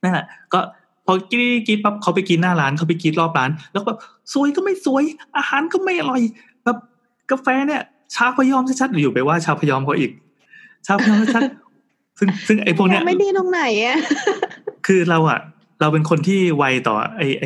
[0.05, 0.61] นั่นแหละก็
[1.07, 3.99] พอกรี๊ดกรี๊ดปั๊บเขาไปกรี๊ดหน้าร้านเขาไปกรี๊ดรอบร้าน แล้วก็แบบ
[4.33, 5.03] สวยก็ไม่สวย
[5.37, 6.21] อาหารก็ไม่อร่อย
[6.65, 6.77] แบบ
[7.31, 7.83] กาแฟเนี่ย
[8.15, 10.11] ชาพะยอมชัดๆอยู่ไปว่าชาพะยอมเขาอีก
[10.87, 13.99] ชาพะยอมชัดๆซึ่งซึ่งไอ้พวกเนี้ยไม่ดีตรงไหนอะ
[14.87, 15.41] คือเราอะ
[15.81, 17.45] เราเป็นคนที่ไวต่อ ไอไอ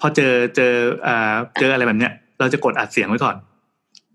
[0.00, 0.72] พอเจอเจอ
[1.06, 3.36] อ่าเจออะไรแบบเนี้ย เราจะกดอัดเสียงไว้ก่อน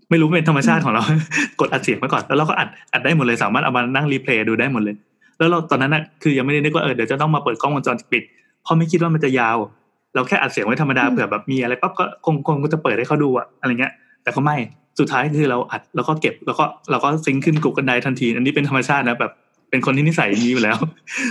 [0.09, 1.03] ไม่รู้เป็นธรรมชาติของเรา
[1.59, 4.95] กดอัดเสียงไว้ก่อนแล้วเราก็อัดอัดได้หมดเลยสามารถเอามานั่ง replay ดูได้หมดเลย
[5.37, 8.23] แล้วเราตอนนั้นอะคือยังไม่ได้นึกว่าเออเดี๋ยวจะต้องมาเปิดกล้องวงจรปิด
[8.63, 9.57] เพราะไม่คิดว่ามันจะยาว
[10.15, 13.93] เราแค่อัดเสียงไว้ธรรมดาเผื่อแบบมีอะไรปั๊บก็คงคงจะเปิดให้เขาดูอะอะไรเงี้ย
[14.23, 14.55] แต่ก็ไม่
[14.99, 19.31] สุดท้ายคือเราอัดแล้วก็เก็บแล้วก็เราก็ซิงค์ขึ้นกูกันไดทันที อันนี้เป็นธรรมชาตินะแบบ
[19.69, 20.77] เป็นคนที่นิสัยอย่างนี้อยู่แล้ว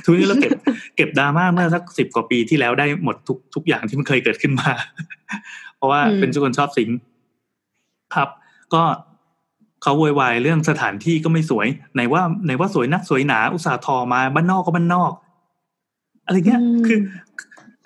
[0.05, 0.53] ทุกนี้เราเก็บ
[0.97, 4.71] เก็บดราม่าเมื่อสักสิบกว่าปีที่แล้วได้หมดทุกทุกอย่างที่มันเคยเกิดขึ้นมา
[5.77, 6.89] เพราะว่าอืมเป็นคนชอบสิง
[8.15, 8.29] ครับ
[8.75, 8.83] ก็
[9.83, 15.13] เขาโวยวายเรื่องสถานที่ก็ไม่สวยไหนว่าไหนว่าสวยนักสวยหนา อุตสาห์ทอมาบ้านนอกก็บ้านนอก
[16.27, 16.99] อะไรเงี้ยอืมคือ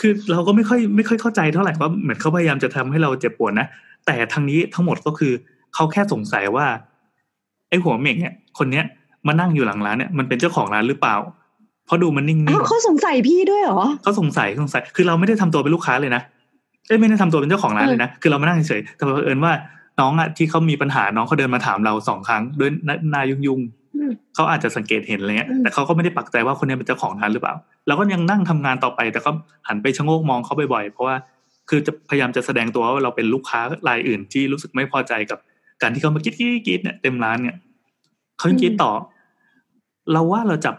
[0.01, 3.67] คือเราก็ไม่ค่อยไม่ค่อยเข้าใจเท่าไหร่ว่าเหมือนเขาพยายามจะทำให้เราเจ็บปวดนะ
[4.07, 5.33] แต่ทางนี้ทั้งหมดก็คือ
[5.75, 6.67] เขาแค่สงสัยว่า
[7.69, 8.85] ไอ้หัวเหม่งเนี่ย คนเนี้ย
[9.27, 11.17] มานั่งอยู่หลังร้านเนี่ยมันเป็นเจ้าของร้านหรือเปล่า
[11.87, 16.23] เพราะดูมันนิ่งอ้าวๆเขาสงสัยพี่ด้วยเหรอเขาสงสัยเขาสงสัย คือเราไม่ได้ทำตัวเป็นลูกค้าเลยนะ
[16.87, 19.53] เอ้ยไม่ได้ทำตัวเป็นเจ้าของร้านเลยนะคือเรามานั่งเฉยๆแต่เผอิญว่า
[20.01, 27.55] น้องอะที่เขามีปัญหาน้องเขาเดินมาถามเราสองครั้งด้วยหน้าหนายุ่งยุ่งๆอืมเขาอาจจะสังเกตเห็นอะไรเงี้ยอืมแต่เขาก็ไม่ได้ปักใจว่าคนนี้เป็นเจ้าของร้านหรือเปล่า
[27.87, 29.31] เราก็ยังนั่งทำงานต่อไป แต่ก็
[29.69, 31.17] หันไปชะโงกมองเขาบ่อยๆเพราะว่า
[31.69, 35.39] คือจะพยายามจะแสดงตัวว่าเราเป็นลูกค้ารายอื่นที่รู้สึกไม่พอใจกับ
[35.83, 37.57] การที่เขามากรี๊ดกรี๊ดกรี๊ดเนี่ยเต็มร้านเนี่ย
[38.39, 38.93] เขายังกรี๊ดต่อ
[40.13, 40.75] เราว่าเราจับ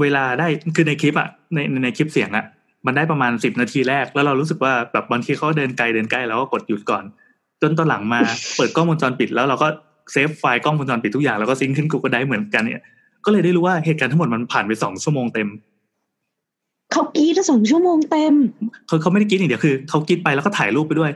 [0.00, 2.44] เวลาได้คือในคลิปอะในในในคลิปเสียงอะ
[2.86, 7.04] มันได้ประมาณสิบนาทีแรก แล้วเรารู้สึกว่าแบบบางทีเขาเดินไกลเดินใกล้เราก็กดหยุดก่อน
[7.62, 8.20] จนตอนหลังมา
[8.56, 9.68] เปิดกล้องวงจรปิดแล้วเราก็
[10.12, 12.84] save ไฟล์กล้องวงจรปิดทุกอย่างแล้วก็ sync ขึ้นกูก็ได้เหมือนกันเนี่ย
[13.24, 15.48] ก็เลยได้รู้ว่าเหตุการณ์ทั้งหมดมันผ่านไปสองชั่วโมงเต็ม
[16.92, 18.34] เขากรีดสองชั่วโมงเต็ม
[18.86, 21.12] เขาเขาไม่ได้กินอย่างเดียวคือเขากินไปแล้วก็ถ่ายรูปไปด้วย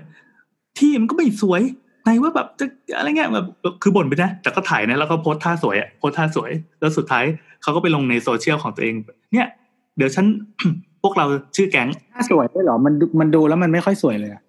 [0.78, 1.62] ที่มันก็ไม่สวย
[2.04, 2.66] ในว่าแบบจะ
[2.96, 3.46] อะไรเงี้ยแบบ
[3.82, 6.50] คือบ่นไปนะแต่ก็ถ่ายนะแล้วก็โพสท่าสวยอะโพสท่าสวย
[6.80, 7.24] แล้วสุดท้าย
[7.62, 8.94] เขาก็ไปลงในโซเชียลของตัวเอง
[9.32, 9.48] เนี่ย
[9.96, 10.26] เดี๋ยวฉัน
[11.02, 11.26] พวกเรา
[11.56, 14.42] ชื่อแก๊งถ้าสวยได้เหรอมันดูมันดูแล้วมันไม่ค่อยสวยเลยอะ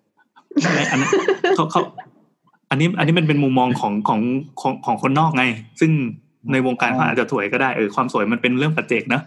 [0.61, 1.10] ใช่ไหมอันนั้น
[1.56, 1.82] เขาเขา
[2.69, 4.22] อันนี้อันนี้มันเป็นมุมมองของของ
[4.61, 5.44] ของของคนนอกไง
[5.80, 5.91] ซึ่ง
[6.52, 9.22] ในวงการเขาอาจจะสวยก็ได้เออความสวยมันเป็นเรื่องปัจเจกนะ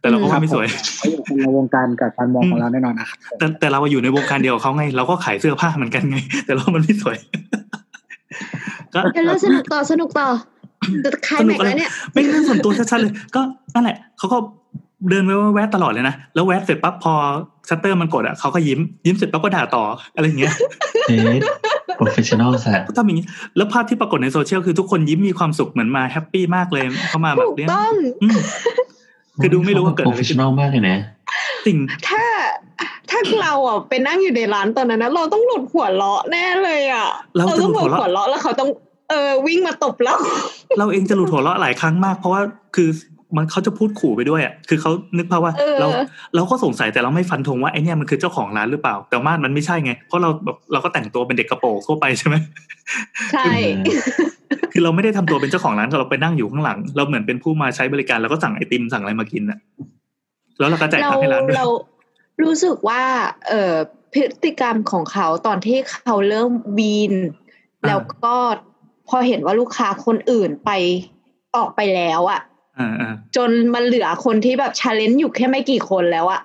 [0.00, 0.66] แต่เราก็ว่าไม่สวย
[0.96, 7.16] เขาอยู่คนละวงการกับการมองของเราแน่นอนนะครับแต่แต่เราอยู่ในวงการเดียวกับเขาไง เราก็ขายเสื้อผ้าเหมือนกันไง แต่เรามันไม่สวย
[8.94, 10.28] ก็เดี๋ยวเราสนุกต่อสนุกต่อ
[11.04, 13.40] จะคลายแม็กซ์แล้วเนี่ยไม่เรื่องส่วนตัวชัดๆเลย ก็
[13.74, 14.38] นั่นแหละเขาก็
[15.10, 17.14] เดินไปแวะตลอดเลยนะแล้วแวะเสร็จปั๊บพอ
[17.68, 19.84] ชัตเตอร์มันกดอะเขาก็ยิ้มยิ้มเสร็จปั๊บก็ด่าต่อ
[20.14, 20.54] อะไรอย่างเงี้ย
[21.08, 21.40] เอ๊ะ
[22.00, 23.26] professional สัตว์ก็ทำอย่างนี้
[23.56, 28.38] แล้วภาพที่ปรากฏในโซเชียลคือทุกคนยิ้มมีความสุขเหมือนมา happy มากเลยเข้ามาแบบถูกเนี้ยต้องอืม
[29.42, 30.98] คือดูไม่รู้ว่าเกิดอะไรขึ้น professional มากเลยนะ
[31.66, 31.76] ซึ่ง
[32.08, 32.22] ถ้า
[33.10, 38.70] ถ้าเราอะไปนั่งอยู่ในร้านตอนนั้นนะเราต้องหลุดหัวเราะแน่เลยอะ เราจะต้องหลุดหัวเราะหัวเราะแล้วเขาต้อง
[39.10, 40.16] เออวิ่งมาตบเรา
[40.78, 42.40] เราเองจะหลุดหัวเราะหลายครั้งมากเพราะว่า
[42.76, 42.88] คือ
[43.36, 45.88] มันเขาจะพูดขู่ไปด้วยอะคือเขานึกภาพว่าเออเรา
[46.34, 52.36] เราก็สงสัยแต่เราไม่ฟันธงว่าไอเนี่ยมันคือเจ้าของร้านหรือเปล่า แต่ว่ามันไม่ใช่ไง เพราะเราแบบเราก็แต่งตัวเป็นเด็กกระโปรงทั่วไปใช่ไหม
[53.32, 53.44] ใช่
[54.72, 59.58] คือเราไม่ได้ทำตัวเป็นเจ้าของร้านเราไปนั่งอยู่ข้างหลัง เราเหมือนเป็นผู้มาใช้บริการแล้วก็สั่งไอติมสั่งอะไรมากินอะ
[60.58, 61.66] แล้วเราก็จ่ายเราตังค์ให้ร้านด้วยเรา
[62.42, 63.02] รู้สึกว่า
[63.48, 63.74] เอ่อ
[64.14, 67.14] พฤติกรรมของเขาตอนที่เขาเริ่มวีน
[67.86, 68.36] แล้วก็
[69.08, 70.70] พอเห็นว่าลูกค้าคนอื่นไป
[71.56, 72.51] ออกไปแล้วอะอ่าอ่า
[73.36, 76.42] จนมันเหลือคนที่แบบชาเลนจ์อยู่แค่ไม่กี่คนแล้วอะ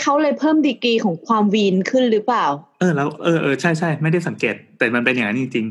[0.00, 2.44] เขาเลยเพิ่มดีกรีของความวีนขึ้นหรือเปล่า
[2.80, 5.66] เออแล้วเออเออใช่ใช่ไม่ได้สังเกต แต่มันเป็นอย่างนั้นจริง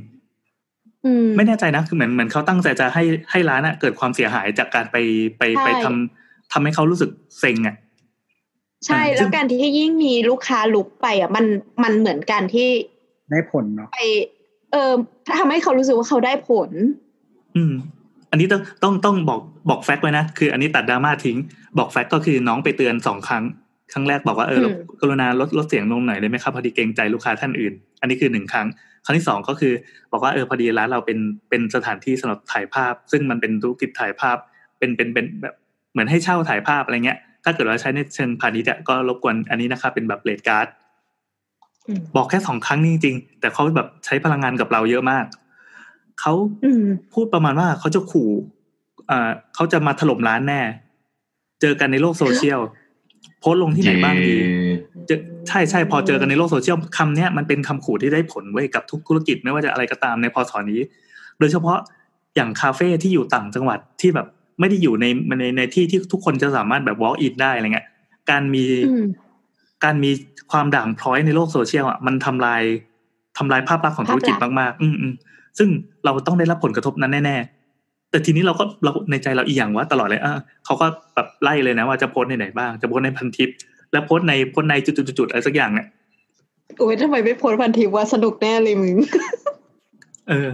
[1.06, 4.98] อืมๆไม่แน่ใจนะคือเหมือนเหมือนเขาตั้งใจจะให้ให้ร้านอะเกิดความเสียหายจากการไป
[5.38, 7.76] ไปใช่ไปทำทำให้เขารู้สึกเซ็งอะ
[8.86, 11.46] ใช่อ่าซึ่แล้วงการที่ยิ่งมีลูกค้าลุกไปอะมัน
[11.84, 12.70] มันเหมือนกันที่
[13.32, 14.00] ได้ผลเนาะไป
[14.72, 14.94] เออ
[15.38, 16.70] ทำให้เขารู้สึกว่าเขาได้ผล
[17.56, 17.74] อืม
[18.32, 19.40] อันนี้ต้องต้องต้องบอก
[19.70, 21.38] บอกแฟกต์ไว้นะคืออันนี้ตัดดราม่าทิ้ง
[21.78, 23.44] บอกแฟกต์ก็คือน้องไปเตือนสองครั้ง
[23.94, 28.68] ครั้งแรกบอกว่าเอออืมกรุณาลดลดเสียงลงหน่อยได้ไหมครับพอดีเกรงใจลูกค้าท่านอื่น อันนี้คือหนึ่งครั้ง
[29.06, 29.74] ครั้งที่สองก็คือ
[30.12, 34.38] บอกว่าเออพอดีร้านเราเป็นเป็นสถานที่สำหรับถ่ายภาพ ซึ่งมันเป็นธุรกิจถ่ายภาพ
[34.80, 35.56] เป็นเป็นเป็นแบบ
[35.92, 40.68] เหมือนให้เช่าถ่ายภาพอะไรเงี้ย ถ้าเกิดว่าใช้ในเชิงพาณิชย์อะก็รบกวนอันนี้นะครับเป็นแบบเลดการ์ด
[41.88, 45.26] อืมบอกแค่สองครั้งนี่จริงๆแต่เขาแบบใช้พลังงานกับเราเยอะมาก
[46.22, 46.34] เขา
[46.64, 46.84] อืม
[47.14, 48.30] พูดประมาณว่าเขาจะขู่
[49.10, 50.62] อ่าเขาจะมาถล่มร้านแน่
[51.62, 52.60] เจอกันในโลกโซเชียล
[53.40, 54.36] โพสต์ลงที่ไหนบ้างดี
[55.08, 60.80] เจอใช่ใช่พอเจอกันในโลกโซเชียลคำเนี้ยมันเป็นคำขู่ที่ได้ผลไว้ยกับทุกธุรกิจไม่ว่าจะอะไรก็ตามในพอสอนี้
[61.40, 61.78] โดยเฉพาะ
[62.36, 64.28] อย่างคาเฟ่ที่อยู่ต่างจังหวัดที่แบบ
[64.60, 65.06] ไม่ได้อยู่ใน
[65.40, 67.88] ในในที่ที่ทุกคนจะสามารถแบบ walk in ได้อะไรเงี้ย
[68.30, 69.06] การมีอืม
[69.84, 70.12] การมี
[70.52, 72.62] ความด่างพร้อยในโลกโซเชียลอะมันทำลาย
[73.38, 75.14] ทำลายภาพลักษณ์ของธุรกิจภาพลักษณ์มากๆ อืมอืม
[75.58, 75.70] ซึ่ง
[76.06, 80.34] เราต้องได้รับผลกระทบนั้นแน่ๆแต่ทีนี้เราก็เราในใจเราอีกอย่างว่าตลอดเลยอะ
[80.66, 83.50] เขาก็แบบไล่เลยนะว่าจะโพสต์ในไหนบ้างจะโพสต์ในพันทิป
[83.92, 85.88] และโพสต์ในโพสต์ในจุดๆๆอะไรสักอย่างเนี่ย
[86.78, 88.98] โอ้ยทำไมไม่โพสต์พันทิปว่าสนุกแน่เลยมึง
[90.30, 90.50] เออ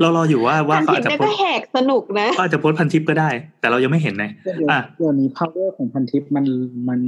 [0.00, 3.30] เรารออยู่ว่าว่าพันเขาทิอาปจจะเนี่ยโพสก็ต์แหกสนุกนะก็อาจจะโพสต์พันทิปก็ได้
[3.60, 6.44] แต่เรายังไม่เห็นนะเดี๋ยวอะเดี๋ยวนี้ power ของพันทิปมัน
[6.88, 7.00] มัน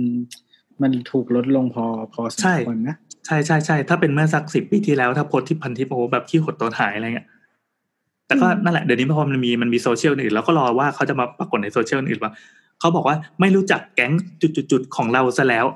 [0.82, 7.28] มันถูกลดลงพอพอสมใช่ควรนะใช่ใช่ใช่ถ้าเป็นเมื่อสักสิบปีที่แล้ว ถ้าโพสต์ที่พันทิปโอ้โหแบบขี้หดตัวหายอะไรเงี้ย
[8.26, 12.32] แต่ก็อืมนั่นแหละเดี๋ยวนี้พอมันมีมันมีโซเชียลอื่นแล้วก็รอว่าเขาจะมาปรากฏในโซเชียลอื่นว่า
[12.80, 15.66] เขาบอกว่าไม่รู้จักแก๊งจุดๆๆของเราซะแล้ว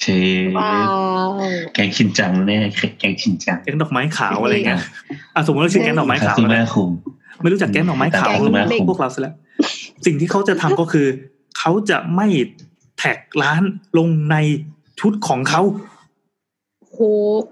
[0.00, 0.06] เช
[0.56, 0.70] ว้า
[1.28, 1.30] ว
[1.74, 2.56] แกงชินจังแน่
[2.98, 4.80] แกงชินจังแก๊งดอกไม้ขาวอะไรเงี้ย
[5.34, 6.90] อะสมมติเราชื่อแก๊งดอกไม้ขาวคือนะแม่คุม
[7.42, 9.34] ไม่รู้จักแก๊งดอกไม้ขาวแก๊งของดอกไม้ขาวพวกเราซะแล้ว
[10.06, 11.06] สิ่งที่เขาจะทำก็คือ
[11.58, 12.26] เขาจะไม่
[12.98, 13.62] แท็กร้าน
[13.98, 14.36] ลงใน
[15.00, 15.62] ชุดของเขา
[16.94, 17.00] โห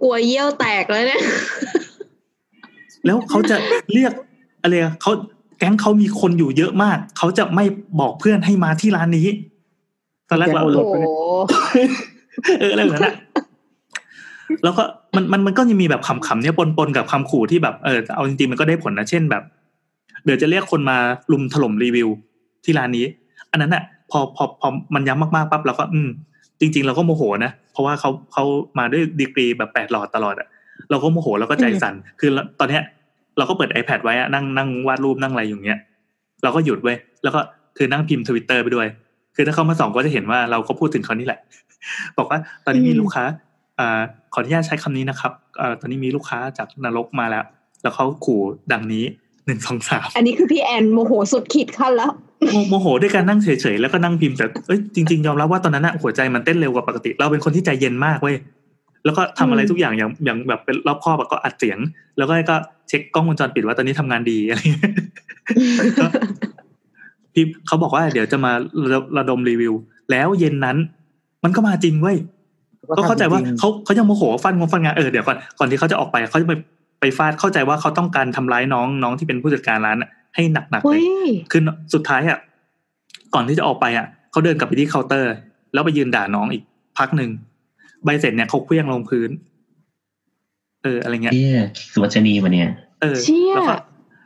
[0.02, 1.22] กลัวเยี่ยวแตกแล้วเนี่ย
[3.06, 3.56] แล้วเขาจะ
[3.92, 4.12] เรียก
[4.62, 5.12] อะไรอะเขา
[5.58, 7.64] แก๊งเขามีคนอยู่เยอะมาก เขาจะไม่
[8.00, 9.28] บอกเพื่อนให้มาที่ร้านนี้
[10.28, 10.94] ตอนแรกเราแก๊งโอรโอ้สโห
[12.58, 13.14] เอออะไรแบบนั้นอะ
[14.64, 19.42] แล้วก็มันมันมันก็ยังมีแบบขำๆเนี่ยปนปนๆกับคำขู่ที่แบบเออเอาจริงๆมันก็ได้ผลนะเช่นแบบ
[20.24, 20.96] เดี๋ยวจะเรียกคนมา
[21.32, 22.08] ลุมถล่มรีวิว
[22.64, 23.04] ที่ร้านนี้
[23.50, 26.08] อันนั้นอะพอพอพอมันย้ำมากๆปั๊บเราก็ อืม
[26.62, 28.44] จริง ๆ เราก็โมโหนะ เพราะว่าเขาเขา
[28.78, 30.48] มาด้วยดีกรีแบบแปดหลอดตลอดอะ
[30.90, 32.30] เราก็โมโหแล้วก็ใจสั่นคือ
[32.60, 32.82] ตอนเนี้ย
[33.38, 35.78] เราก็เปิด iPad ไว้อะนั่งนั่งวาดรูปนั่งอะไรอย่างเงี้ย
[36.42, 37.40] เราก็หยุดไว้ยแล้วก็
[37.76, 38.88] คือนั่งพิมพ์ทวิตเตอร์ไปด้วย
[39.36, 41.40] คือถ้าเขามาส่องก็จะเห็นว่าเราก็พูดถึงเขานี่แหละ
[42.18, 43.24] บอกว่าตอนนี้มีลูกค้า
[43.78, 44.00] อ่า
[44.32, 47.44] ขออนุญาตใช้คำนี้นะครับอ่าตอนนี้มีลูกค้าจากนรกมาแล้ว
[47.82, 48.40] แล้วเขาขู่
[48.72, 49.04] ดังนี้
[49.46, 52.12] หนึ่งสองสามอันนี้คือพี่แอนโมโหสุดขีดขั้นแล้ว
[52.50, 58.36] โมโมโหด้วยการนั่งเฉยๆแล้วก็นั่งพิมพ์แต่เอ้ยจริงๆยอมรับว่าตอนนั้นอะหัวใจมันเต้นเร็วกว่าปกติ เราเป็นคนที่ใจเย็นมากเว้ย
[59.04, 61.78] แล้วก็ทำอะไรอืมทุกอย่างอย่างอย่างแบบเป็นรอบคอบอะก็อัดเสียง
[62.18, 62.56] แล้วก็ก็
[62.88, 64.92] เช็คกล้องวงจรปิดว่าตอนนี้ทำงานดีอะไรเงี้ย
[66.00, 66.06] ก็
[67.34, 68.52] พี่เขาบอกว่าเดี๋ยวจะมา
[68.92, 69.74] ระระดมรีวิว
[70.10, 70.76] แล้วเย็นนั้น
[71.44, 72.16] มันก็มาจริงเว้ย
[72.96, 76.54] ก็เข้าใจว่าทำริงๆเขาเขายังโมโหฟันงงฟันงานเออเดี๋ยวก่อนก่อนที่เขาจะออกไปเขาจะไป
[77.00, 81.62] ไปฟาดเข้าใจว่าเขาต้องการทำร้ายน้องน้องที่เป็นผู้จัดการร้านอะ ให้หนักๆเลเฮ้ยยคือ
[81.94, 82.38] สุดท้ายอะ
[83.34, 85.32] ก่อนที่จะออกไปอะเขาเดินกลับไปที่เคาน์เตอร์
[85.72, 86.62] แล้วไปยืนด่าน้องอีก
[86.98, 87.30] พักหนึ่ง
[88.04, 89.30] ใบเสร็จเนี่ยเขาเคลี้ยงลงพื้น
[90.82, 91.60] เออ อะไรเงี้ยเอ๊ะ
[91.92, 93.74] สุวัชนีมาเนี่ย เออเชี่ยแล้วก็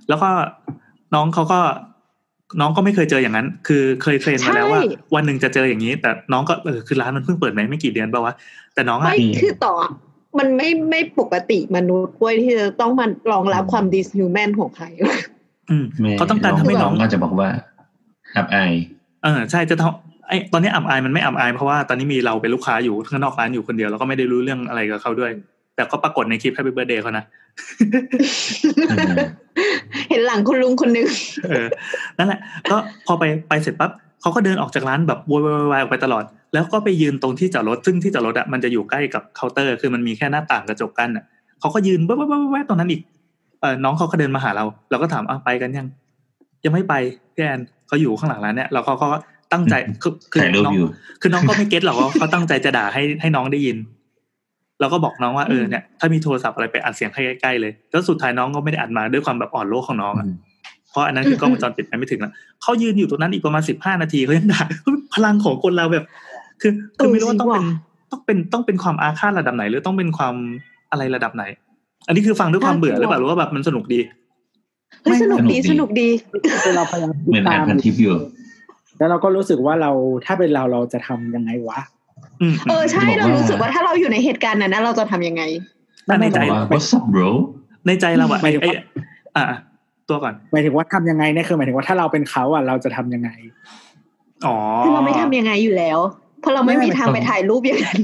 [0.09, 0.31] แล้วก็
[1.15, 1.61] น้องเขาก็
[2.61, 4.81] น้องก็ไม่เคยเจออย่างนั้น คือเคยเทรนมาแล้วว่า
[5.15, 8.35] วันหนึ่งจะเจออย่างนี้ แต่น้องก็เออคือร้านมันเพิ่งเปิดไหมไม่กี่เดือนป่าวะ
[8.75, 9.75] แต่น้องอะไม่คือต่อ
[10.39, 15.17] มันไม่ไม่ปกติมนุษย์เว้ยที่จะต้องมารองรับความดิสฮิวแมนของใครอืมแม่
[16.19, 17.49] เขาต้องการทำให้น้องก็จะบอกว่า
[18.37, 18.73] อับอาย
[19.25, 25.31] เออใช่จะทำไอ้ตอนนี้อับอายมันไม่อับอายเพราะว่าตอนนี้มีเราเป็นลูกค้าอยู่ข้างนอกร้านอยู่คนเดียวแล้วก็ไม่ได้รู้เรื่องอะไรกับเขาด้วย
[25.77, 27.25] แต่ก็ปรากฏในคลิป Happy Birthday เขานะ
[28.89, 29.15] เออ
[30.11, 31.07] เห็นหลังคุณลุงคนหนึ่ง
[31.49, 31.67] เออ
[32.19, 32.41] นั่นแหละ
[32.71, 32.77] ก็
[33.07, 33.91] พอไปไปเสร็จปั๊บ
[34.21, 35.41] เขาก็เดินออกจากร้านแบบโวย
[35.73, 36.25] วายๆออกไปตลอด
[36.55, 41.25] แล้วก็ไปยืนตรงที่จอดรถซึ่งที่จอดรถอะมันจะอยู่ใกล้กับเคาน์เตอร์ คือมันมีแค่หน้าต่างกระจกกั้นอะ
[41.61, 45.87] เขาก็ยืนแว๊บๆๆๆตรงนั้นอีกเออน้องเขาก็เดินมาหาเรา เราก็ถามอ้าวไปกันยัง
[46.65, 46.95] ยังไม่ไป
[47.35, 49.19] พี่แอนเขาอยู่ข้างหลังร้านเนี่ยเราเขาก็
[49.53, 50.89] ตั้งใจคือคือถ่ายรูปน้องอยู่
[51.21, 53.77] คือน้องก็ไม่เก็ตหรอกว่าเขาตั้งใจจะด่าให้ให้น้องได้ยิน
[54.81, 60.27] เราก็บอกน้องว่าเออเนี่ยถ้ามีโทรศัพท์อะไรไปอัดเสียงให้ใกล้ๆเลยแล้วสุดท้ายน้องก็ไม่ได้อัดมาด้วยความแบบอ่อนโลกของน้องอะ
[60.91, 62.33] เพราะอันนั้นคือกล้องวงจรปิดไปไม่ถึงแล้ว
[62.63, 64.63] เขายืนอยู่ตรงนั้นอีกประมาณสิบห้านาทีเขายังด่า
[65.15, 66.05] พลังของคนเราแบบ
[66.61, 67.65] คือคือไม่รู้ว่าต้องเป็น
[68.11, 70.35] ต้องเป็นต้องเป็นความอาฆาตระดับไหน หรือต้องเป็นความ
[70.91, 71.45] อะไรระดับไหน
[72.07, 74.01] อันนี้คือฟังด้วยความเบื่อหรือเปล่าหรือว่าแบบมันสนุกดี
[75.03, 76.09] เฮ้ยสนุกดีสสนุนุกกดีดี
[76.65, 78.15] คือเราพยายามเหมือนอ่านพันทิปอยู่
[78.99, 79.91] แล้วเราก็รู้สึกว่าเรา
[80.27, 81.81] ถ้าเป็นเราเราจะทำยังไงวะ
[82.41, 85.43] อืมเออใช่จะบอกเราว่ารู้สึกว่าถ้าเราอยู่ในเหตุการณ์นั้นนะเราจะทำยังไง
[86.07, 87.29] แต่ในใจว่า what's up bro
[87.87, 89.59] ในใจเราอะหมายไอ้ถึงไอ้ว่าอะ
[90.09, 93.31] ตัวก่อนหมายถึงว่าทำยังไงเนี่ยคือหมายถึงว่าถ้าเราเป็นเขาอะเราจะทำยังไง
[94.47, 95.99] อ๋อคือเราไม่ทำยังไงอยู่แล้ว
[96.41, 98.01] เพราะเราไม่ไม่มีไม่ทางไปถ่ายรูปอย่างนั้น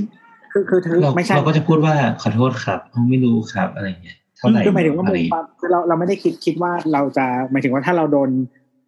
[0.52, 2.80] คือคือคือเราไม่ใช่เราก็จะพูดว่าขอโทษครับ
[3.10, 8.30] ไม่รู้ครับอะไรเงี้ยเท่าไหร่คือหมายถึงว่าอะมุไรมความคือเราเราไม่ได้คิดคิดว่าเราจะหมายถึงว่าถ้าเราโดน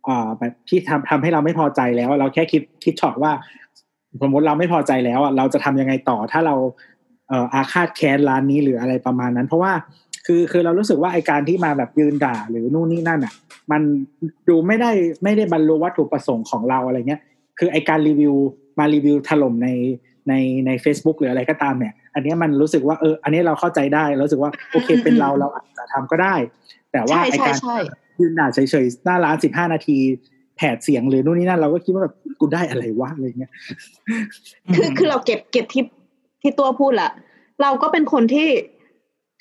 [0.08, 3.32] อ่าแบบที่ทำทำให้เราไม่พอใจแล้ว เราแค่คิดคิดช็อตว่า
[4.22, 6.54] สมมติเราไม่พอใจแล้วอะเราจะทำยังไงต่อถ้าเรา
[7.28, 9.72] เอ่ออาฆาตแค้นร้านนี้หรืออะไรประมาณนั้น เพราะว่า
[10.26, 13.34] คือคือเรารู้สึกว่าไอการที่มาแบบยืนด่าหรือนู่นนี่นั่นอะ
[13.72, 13.82] มัน
[14.48, 14.90] ดูไม่ได้
[15.22, 17.20] ไม่ได้บรรลุวัตถุประสงค์ของเราอะไรเงี้ย
[17.58, 18.34] คือไอการรีวิว
[18.78, 19.68] มารีวิวถล่มใน
[20.28, 20.34] ใน
[20.66, 26.34] ใน Facebook หรืออะไรก็ตามเนี่ย อันเนี้ยมันรู้สึกว่าเออ อันนี้เราเข้าใจได้รู้สึกว่าโอเคอืมเป็นเราเราอาจจะทำก็ได้
[26.92, 27.76] แต่ว่าใช่ไอใช่การใช่
[28.20, 29.98] ยืนด่าเฉยๆหน้าร้านสิบห้านาที
[30.56, 33.52] แผดเสียงหรือนู่นนี่นั่นเราก็คิดว่าแบบกูได้อะไรวะอะไรเงี้ย
[34.76, 35.82] คือคือเราเก็บเก็บที่
[36.42, 37.10] ที่ตัวพูดละ
[37.62, 38.48] เราก็เป็นคนที่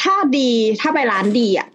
[0.04, 0.50] ถ้าดี
[0.82, 1.68] ถ้าไปร้านดีอะ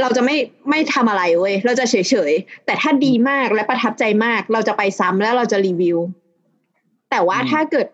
[0.00, 0.36] เราจะไม่
[0.70, 5.98] ไม่ทำอะไรเว้ยเราจะเฉยเฉยๆแต่ถ้าดีมากและประทับใจมาก เราจะไปซ้ำแล้วเราจะรีวิว
[7.10, 7.86] แต่ว่าอืมถ้าเกิด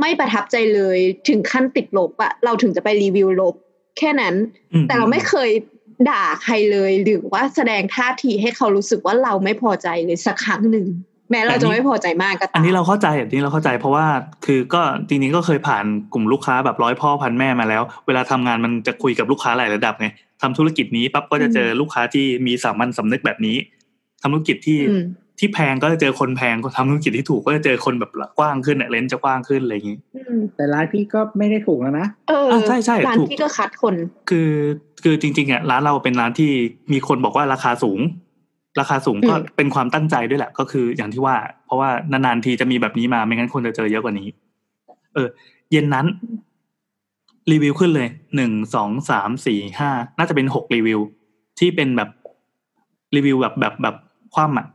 [0.00, 0.98] ไม่ประทับใจเลย
[1.28, 3.54] ถึงขั้นติดลบอะเราถึงจะไปรีวิวลบ
[3.98, 4.34] แค่นั้น
[4.72, 5.50] อืแต่เราไม่เคย
[6.10, 10.86] ด่าใครเลยหรือว่าแสดงท่าทีให้เขารู้สึกว่าเราไม่พอใจเลยสักครั้งหนึ่ง
[11.30, 14.06] แม้เราจะไม่พอใจมากก็ตามอันนี้เราเข้าใจอันนี้เราเข้าใจเพราะว่า
[14.44, 20.08] คือก็จริงๆก็เคยผ่านกลุ่มลูกค้าแบบร้อยพ่อพันแม่มาแล้ว เวลาทำงานมันจะคุยกับลูกค้าหลายระดับไง
[20.42, 23.56] ทำธุรกิจนี้ปั๊บก็จะเจอลูกค้าที่มีสามัญสำนึกแบบนี้
[24.22, 25.02] ทำธุรกิจที่อืม
[25.38, 33.94] ที่แพงก็จะเจอคนแพงทำธุรกิจที่ถูกก็จะเจอคนแบบกว้างขึ้นเนี่ยเลนส์จะกว้างขึ้นอะไรอย่างนี้อืมแต่ร้านพี่ก็ไม่ได้ถูกแล้วนะเอออะใช่ใช่ร้านถูกพี่ก็คัดคน
[34.30, 34.50] คือ
[35.04, 36.50] คือจริงๆอะร้านเราเป็นร้านที่
[36.92, 38.00] มีคนบอกว่าราคาสูง
[38.80, 41.36] ราคาสูงก็อืมเป็นความตั้งใจด้วยแหละ ก็คืออย่างที่ว่า
[41.66, 44.28] เพราะว่านานๆทีจะมีแบบนี้มา ไม่งั้นคนจะเจอเยอะกว่านี้
[45.14, 45.28] เออ
[45.72, 46.06] เย็นนั้น
[47.52, 51.00] รีวิวขึ้นเลยหนึ่งสองสามสี่ห้าน่าจะเป็นหกรีวิว
[51.58, 52.10] ที่เป็นแบบ
[53.16, 53.96] รีวิวแบบแบบแบบ
[54.34, 54.66] คว่ำอะ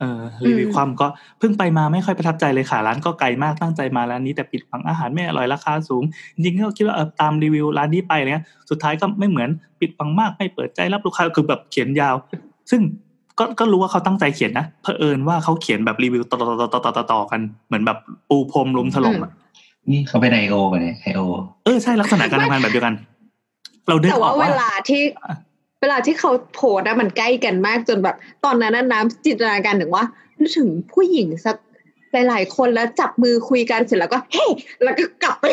[0.00, 1.06] เออรีวิวอืมคว่ำก็
[1.38, 6.02] เพิ่งไปมาไม่ค่อยประทับใจเลยค่ะร้านก็ไกลมากตั้งใจมาร้านนี้แต่ปิดฝังอาหารไม่อร่อยราคาสูง
[6.34, 9.48] จริงๆก็คิดว่าเออตามรีวิวร้านนี้ไปเนี้ยสุดท้ายก็ไม่เหมือน
[9.80, 12.14] ปิดบังมากไม่เปิดใจรับลูกค้าคือแบบเขียนยาว
[12.70, 12.80] ซึ่ง
[13.38, 17.98] ก็ก็รู้ว่าเขาตั้งใจเขียนนะเผอิญว่าเขาเขียนแบบรีวิวต่อต่อต่อต่อต่อต่อกันเหมือนแบบ
[18.28, 19.32] ปูพรมลุมถล่มอะ
[19.92, 21.20] นี่เขาเป็นไอโอไปเนี่ยไอโอ
[21.64, 22.94] เออใช่ลักษณะการทำงานแบบเดียวกัน
[23.88, 25.02] เราดึกแต่อว่าอกเวว่าลาที่
[25.84, 30.04] เวลาที่เขาโพสต์อะมันใกล้กันมากจนแบบ ตอนนั้นน่ะน้ำจินตนาการถึงว่า
[30.40, 31.56] นึกถึงผู้หญิงสัก
[32.12, 34.46] หลาย ๆ คนแล้วจับมือคุยกันเสร็จแล้วก็เฮ้
[34.82, 35.46] แล้วก็กลับไป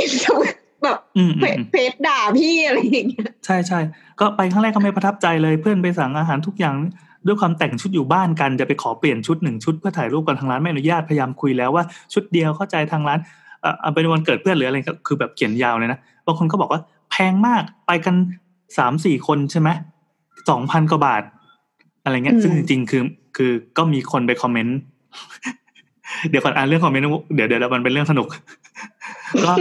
[0.84, 3.80] แบบอืมเฟอืมซเฟซด่าพี่อะไรอย่างเงี้ยใช่ใช่
[4.20, 6.76] ก็ไปครั้งแรกก็ไม่ประทับใจเลยเพื่อนไปสั่งอาหารทุกอย่าง
[7.28, 11.84] ด้วยความแต่งชุดอยู่บ้านกันจะไปขอเปลี่ยนชุดหนึ่งชุดเพื่อถ่ายรูปกันทางร้านไม่อนุญาตพยายามคุยแล้วว่า
[12.14, 13.20] ชุดเดียวเข้าใจทางร้าน
[13.62, 16.82] เอ่อเอาเป็นวันเกิดเพื่อนหรืออะไรก็คือแบบเขียนยาวเลยนะบางคนก็บอกว่า
[17.12, 18.16] แพงมากไปกัน
[18.78, 19.70] สามสี่คนใช่ไหม
[20.50, 21.24] สองพันกว่าบาท
[22.04, 23.04] อะไรเงี้ยอืมซึ่งจริงๆ คือ
[23.38, 24.78] คือก็มีคนไปคอมเมนต์
[26.30, 27.06] เดี๋ยวก่อนอ่านเรื่องคอมเมนต์
[27.36, 28.28] เดี๋ยวเดี๋ยวมันเป็นเรื่องสนุก
[29.46, 29.54] ก็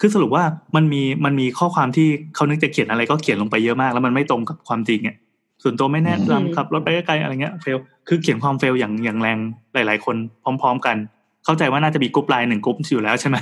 [0.00, 0.44] คือสรุปว่า
[0.76, 5.16] มันมีมันมีข้อความที่เขานึกจะเขียนอะไรก็เขียนลงไปเยอะมาก แล้วมันไม่ตรงกับความจริงอะ
[5.62, 7.78] ส่วนตัวไม่แน่อืมนำขับรถไปไกลๆอะไรเงี้ย fail
[8.08, 9.38] คือเขียนความ fail อย่างอย่างแรง
[9.74, 10.96] หลาย ๆ คนพร้อม ๆ กัน
[11.44, 13.36] เข้าใจว่าน่าจะมีกรุ๊ปไลน์หนึ่งกรุ๊ปอยู่แล้วใช่ไหม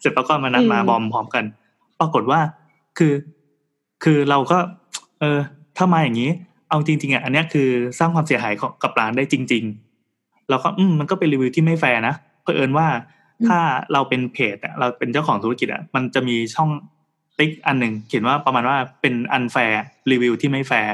[0.00, 1.44] เสร็จแล้วก็มานัดมา bomb พร้อมกัน
[2.00, 2.40] ปรากฏว่า
[2.98, 3.12] คือ
[4.04, 4.58] คือเราก็
[5.20, 5.38] เออ
[5.78, 6.30] ถ้ามาอย่างนี้
[6.70, 7.68] เอาจริงๆอะอันเนี้ยคือ
[7.98, 9.64] สร้างความเสียหายของกับร้านได้จริง
[10.06, 12.86] ๆ แล้วก็อืมมันก็เป็นรีวิวที่ไม่แฟร์นะเผอิญว่า
[13.46, 13.58] ถ้า
[13.92, 16.70] เราเป็นเพจอะเราเป็นเจ้าของธุรกิจอะมันจะมีช่อง
[17.38, 19.80] ติ๊กอันหนึ่งเขียนว่าประมาณว่าเป็น unfair
[20.10, 20.92] รีวิวที่ไม่แฟร์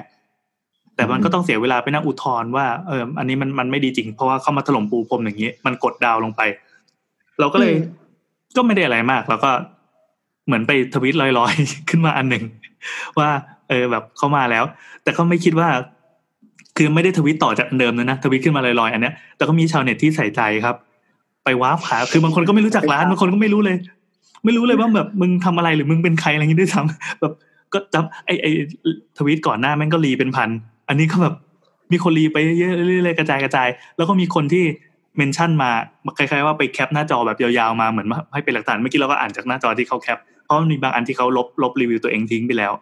[0.97, 6.43] แต่มันก็ต้องเสียเวลาไปนั่งอุทธรณ์ว่าเอออันนี้มันมันไม่ดีจริง เพราะว่าเข้ามาถล่มปูพรมอย่างนี้ มันกดดาวลงไป
[7.41, 8.03] เราก็เลยอืม
[8.57, 9.51] ก็ไม่ได้อะไรมาก แล้วก็
[10.47, 12.45] เหมือนไปทวิตลอยๆ ขึ้นมาอันหนึ่ง
[13.19, 13.31] ว่า
[13.69, 14.65] เออแบบเข้ามาแล้ว
[15.03, 15.69] แต่ก็ไม่คิดว่า
[16.77, 20.77] คือไม่ได้ทวิตต่อจากอันเดิมเลยนะทวิตขึ้นมาลอยๆอันเนี้ยแต่ก็มีชาวเน็ตที่ใส่ใจครับ
[21.45, 23.77] ไป warp หาคือบางคนก็ไม่รู้จักร้านบางคนก็ไม่รู้เลย
[24.45, 27.33] ไม่รู้เลยว่าแบบมึงทำอะไรหรือมึงเป็นใครอะไรอย่างงี้ด้วยซ้ำแบบ
[27.73, 28.47] ก็จับไอไอ
[29.19, 30.49] ทวิตก่อนหน้าแม่งก็รีเป็นพัน
[30.89, 31.35] อันนี้ก็แบบ
[31.93, 34.65] มีคนรีไปเยอะๆเรื่อยๆกระจายกระจาย แล้วก็มีคนที่
[35.17, 35.71] mention มา
[36.19, 42.73] คล้ายๆว่าไป cap หน้าจอแบบยาวๆมาเหมือนว่าให้เป็นหลักฐานเมื่อกี้เราก็อ่านจากหน้าจอที่เขา cap เพราะมันมีบางอันที่เขาลบลบรีวิวตัวเองทิ้งไปแล้ว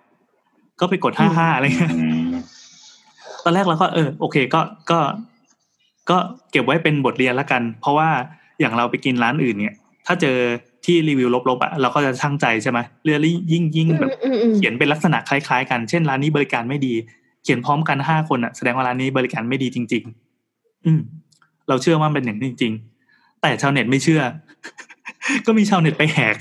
[0.80, 2.30] ก็ไปกดห้าห้าอะไรเงี้ยอืม
[3.44, 4.98] ตอนแรกเราก็เออโอเคก็ก็
[6.10, 6.18] ก็
[6.50, 8.08] เก็บไว้เป็นบทเรียนละกัน เพราะว่า
[8.60, 9.74] อย่างเราไปกินร้านอื่นเนี่ย
[10.06, 10.36] ถ้าเจอ
[10.84, 13.20] ที่รีวิวลบๆอะเราก็จะช่างใจใช่ไหมเรื่อง
[13.52, 16.94] ยิ่งยิ่งแบบอืมอืมเขียนเป็นลักษณะคล้ายๆ กันเช่นร้านนี้บริการไม่ดี
[17.44, 20.02] เขียนพร้อมกันห้าคนอะแสดงว่าร้านนี้บริการไม่ดีจริง
[20.44, 21.00] ๆ อืม
[21.68, 22.72] เราเชื่อว่ามันเป็นอย่างนี้จริง
[23.08, 24.20] ๆ แต่ชาวเน็ตไม่เชื่อ
[25.46, 26.36] ก็มีชาวเน็ตไปแหก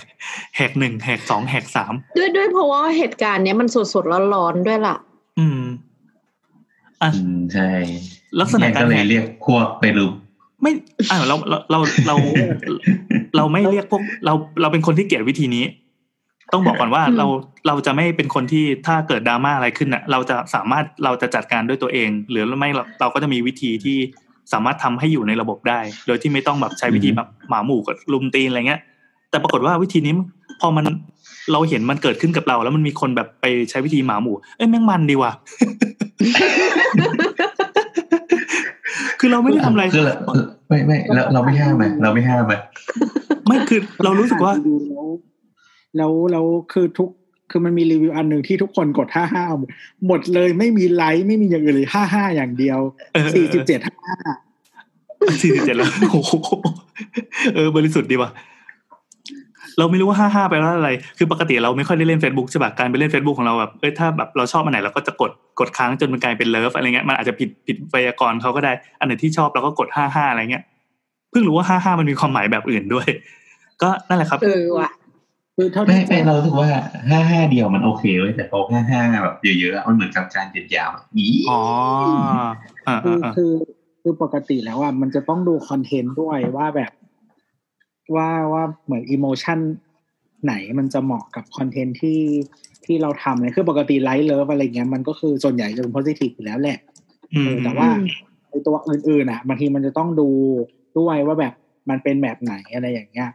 [0.55, 4.95] แหกหนึ่งแหกสองแหกสามด้วยด้วยเพราะว่าเหตุการณ์เนี้ยมันสดสดร้อนร้อนๆด้วยล่ะ
[5.39, 5.61] อืม
[7.01, 7.69] อะอืมใช่
[8.39, 10.11] ลักษณะการก็เลแหยกเรียกพวกไปรุม
[10.61, 10.71] ไม่
[11.11, 12.15] อ่าเราเราเราเรา
[13.35, 15.65] เราไม่เรียกพวกเราเราเป็นคนที่เกลียดวิธีนี้
[16.53, 17.25] ต้องบอกก่อนว่าอืมเรา
[17.67, 23.97] เราจะไม่เป็นคนที่ถ้าเกิดดราม่าอะไรขึ้นน่ะ เราจะสามารถเราจะจัดการด้วยตัวเอง หรือไม่เราเราก็จะมีวิธีที่
[24.53, 28.81] สามารถทำให้อยู่ในระบบได้ โดยที่ไม่ต้องแบบใช้วิธีแบบหมาหมู่กับลุมตีนอะไรเงี้ย
[29.29, 30.13] แต่ปรากฏว่าวิธีนี้
[30.61, 30.85] พอมัน
[31.51, 35.31] เราเห็นมันเกิดขึ้นกับเรา แล้วมันมีคนแบบไปใช้วิธีหมาหมู่ เอ้ยแม่งมันดีว่ะ
[39.19, 40.15] คือเราไม่ได้ทำอะไรคือเรา
[40.67, 42.61] ไม่ไม่เราเราไม่ห้ามนะเราไม่ห้ามนะ
[43.47, 44.53] ไม่คือเรารู้สึกว่า
[45.97, 47.09] แล้วแล้วคือทุก
[47.51, 49.43] คือมันมีรีวิวอันหนึ่งที่ทุกคนกดห้าห้า
[50.07, 52.79] หมดเลยไม่มีไลค์ไม่มีอย่างอื่นเลยห้าห้าอย่างเดียว
[53.13, 54.15] เออสี่สิบเจ็ดห้า
[55.41, 56.33] สี่สิบเจ็ดแล้วโอ้โห
[57.55, 58.31] เออบริสุทธิ์ดีว่ะ
[59.77, 70.63] เราไม่รู้ว่าห้าห้าไปแล้วอะไร คือปกติเราไม่ค่อยได้เล่น Facebook ใช่ปะการไปเล่น Facebook ของเราแบบเอ้ยถ้าแบบเราชอบอันไหนเราก็จะกดกดค้างจนมันกลายเป็นเลิฟอะไรเงี้ยมันอาจจะผิดผิดไวยากรณ์เขาก็ได้ อันไหนที่ชอบเราก็กดห้าห้าอะไรเงี้ย
[71.31, 73.07] เพิ่งรู้ว่าห้าห้ามันมีความหมายแบบอื่นด้วย
[73.81, 74.89] ก็นั่นแหละครับเออว่ะ
[75.55, 76.69] คือเท่าไม่ที่ไม่เรารู้สึกว่า
[77.09, 81.61] ห้าห้าเดียวมันโอเคเว้ยแต่พอห้าห้าแบบเยอะๆอะมันเหมือนกับการเหยียดยาวอะอีอ๋อ
[82.87, 83.53] อ่าคืออ่าคือ
[84.01, 86.91] คือปกติแล้วอะมันจะต้องดู content ด้วยว่าแบบ
[88.15, 89.59] ว่าว่าเหมือน emotion
[90.43, 92.19] ไหนมันจะเหมาะกับ content ที่
[92.85, 96.77] ที่เราทำเลยคือปกติ like love อะไรเงี้ยมันก็คือส่วนใหญ่จะเป็น positive อยู่แล้วแหละ
[97.33, 97.89] อืมเออแต่ว่า
[98.49, 100.29] ไอตัวอื่นๆอะบางทีมันจะต้องดู
[100.97, 101.53] ด้วยว่าแบบ
[101.89, 103.29] มันเป็นแบบไหนอะไรอย่างเงี้ย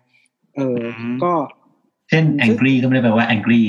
[0.56, 1.32] เอออก็
[2.10, 3.62] เช่น angry ก็ไม่ได้แปลว่า angry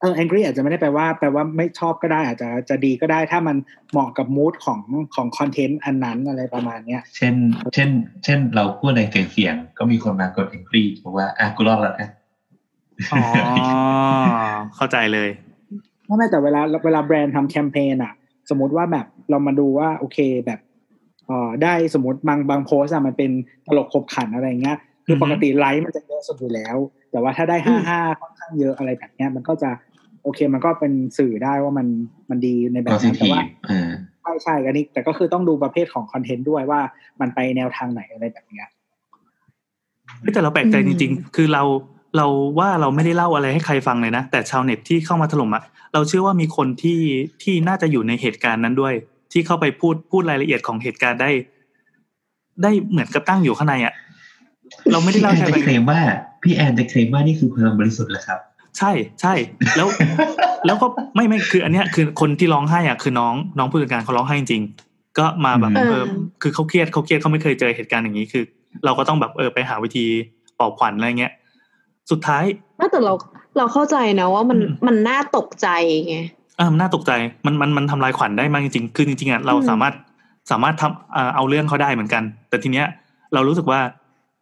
[0.00, 3.56] เออ angry อาจจะไม่ได้แปลว่าแปลว่าไม่ชอบก็ได้ อาจจะจะดีก็ได้ถ้ามัน
[3.90, 4.80] เหมาะกับมูดของ
[5.14, 7.34] ของคอนเทนต์อันนั้นอะไรประมาณเนี้ย เช่น
[7.74, 7.90] เช่น
[8.24, 9.02] เช่น เราพูดอะไร
[9.32, 12.10] เสียงๆก็มีคนมากด angry บอกว่าอะกูรอดแล้วนะ
[13.12, 13.22] อ๋อ
[14.76, 15.28] เข้าใจเลย
[16.04, 18.12] ไม่ไม่แต่เวลาเวลาแบรนด์ทำแคมเปญอะ
[18.50, 20.60] สมมติว่าแบบเรามาดูว่าโอเคแบบ
[21.26, 23.30] เอ่อได้สมมติบางบางโพสอะมันเป็น
[23.66, 24.78] ตลกขบขันอะไรเงี้ย
[25.08, 26.76] คืออฮึปกติไลค์มันจะเยอะสุดอยู่แล้ว
[27.10, 29.70] แต่ว่าถ้าได้ห้าห้าค่อนข้างเยอะอะไรแบบเนี้ย มันก็จะ
[30.22, 31.86] โอเคมันก็เป็นสื่อได้ว่ามัน
[32.30, 33.88] มันดีในแบบนั้นแต่ positive ว่าเออ
[34.22, 36.80] ใช่ใช่อันนี้แต่ก็คือต้องดูประเภทของคอนเทนต์ด้วยว่า
[37.20, 38.68] มันไปแนวทางไหนอะไรแบบเนี้ย
[40.20, 41.62] เฮ้ยแต่เราแปลกใจจริง ๆ คือเรา
[42.16, 42.26] เรา
[42.58, 45.62] ว่าเราไม่ได้เล่าอะไรให้ใครฟังเลยนะ แต่ชาวเน็ตที่เข้ามาถล่มอะ
[45.94, 47.00] เราเชื่อว่ามีคนที่
[47.42, 48.94] ที่น่าจะอยู่ในเหตุการณ์นั้นด้วย
[49.32, 51.30] ที่เข้าไปพูดพูดรายละเอียดของเหตุการณ์ได้
[52.62, 53.94] ได้เหมือนกับตั้งอยู่ข้างในอะ
[54.92, 56.00] เราไม่ได้พี่แอเล่านแค่จะไปเคลมว่า
[56.42, 58.38] พี่แอนจะเคลมว่านี่คือเพลิงบริสุทธิ์แล้วครับ
[58.78, 58.90] ใช่
[59.20, 59.34] ใช่
[59.76, 59.88] แล้ว
[60.66, 66.04] แล้วก็ไม่ไม่คือ อันเนี้ยคือคนที่ร้องไห้อะคือน้องน้องผู้จัดการเขาร้องไห้จริงๆก็มาแบบอืมเออ
[66.42, 68.42] คือเขาเครียดเขาเครียดเขาไม่เคยเจอเหตุการณ์อย่างนี้คือ
[68.84, 70.04] เราก็ต้องแบบเออไปหาวิธี
[70.58, 71.32] ปลอบขวัญอะไรเงี้ย
[72.10, 72.44] สุดท้าย
[72.76, 73.14] ไม่แต่เรา
[73.58, 75.68] เราเข้าใจนะว่ามันอืมมันน่าตกใจ
[76.08, 76.16] ไง
[76.58, 77.12] อ่ามันน่าตกใจ
[77.46, 79.94] มันมันมันทำลายขวัญได้มากจริงๆคือจริงๆอะเราอืมสามารถ
[80.50, 82.86] สามารถทำอ่าเอาเรื่องเขาได้เหมือนกัน แต่ทีเนี้ย
[83.34, 83.80] เรารู้สึกว่า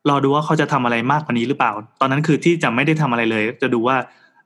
[0.08, 3.96] รอดูว่าเขาจะทำอะไรมากกว่านี้หรือเปล่า ตอนนั้นคือที่จะไม่ได้ทำอะไรเลย จะดูว่า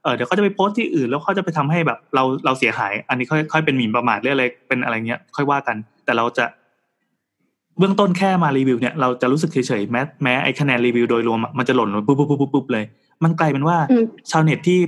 [0.03, 6.45] เออเดี๋ยวเขาจะไปโพสต์ที่อื่น แล้วเขาจะไปทำให้แบบเราเราเสียหาย อันนี้ค่อยค่อยเป็นหมิ่นประมาทเรื่องอะไรเป็นอะไรเงี้ย ค่อยว่ากัน แต่เราจะ
[7.79, 12.85] เบื้องต้นแค่มารีวิวเนี่ยเราจะรู้สึกเฉยๆแม้แม้ไอ้คะแนนรีวิวโดยรวมอะมันจะหล่นลงปุ๊บปุ๊บปุ๊บปุ๊บปุ๊บเลย
[13.25, 14.79] มันกลายเป็นว่าอืมชาวเน็ตที่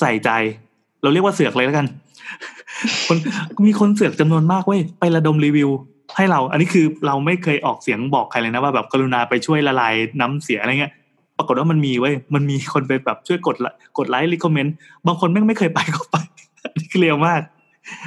[0.00, 0.30] ใส่ใจ
[1.02, 1.86] เราเรียกว่าเสือกเลยแล้วกัน
[3.06, 3.16] คน
[3.66, 5.68] มีคนเสือกจำนวนมากเว้ยไประดมรีวิว
[6.16, 10.92] ให้เรา อันนี้คือเราไม่เคยออกเสียงบอกใครเลยนะว่าแบบกรุณาไปช่วยละลายน้ำเสียอะไรเงี้ย
[11.38, 14.74] ปรากฏว่ามันมีเว้ย มันมีคนไปแบบช่วยกดละกดไลค์รีคอมเมนต์
[15.06, 16.16] บางคนแม่งไม่เคยไปก็ไป
[16.62, 17.40] อันนี้คือเร็วมาก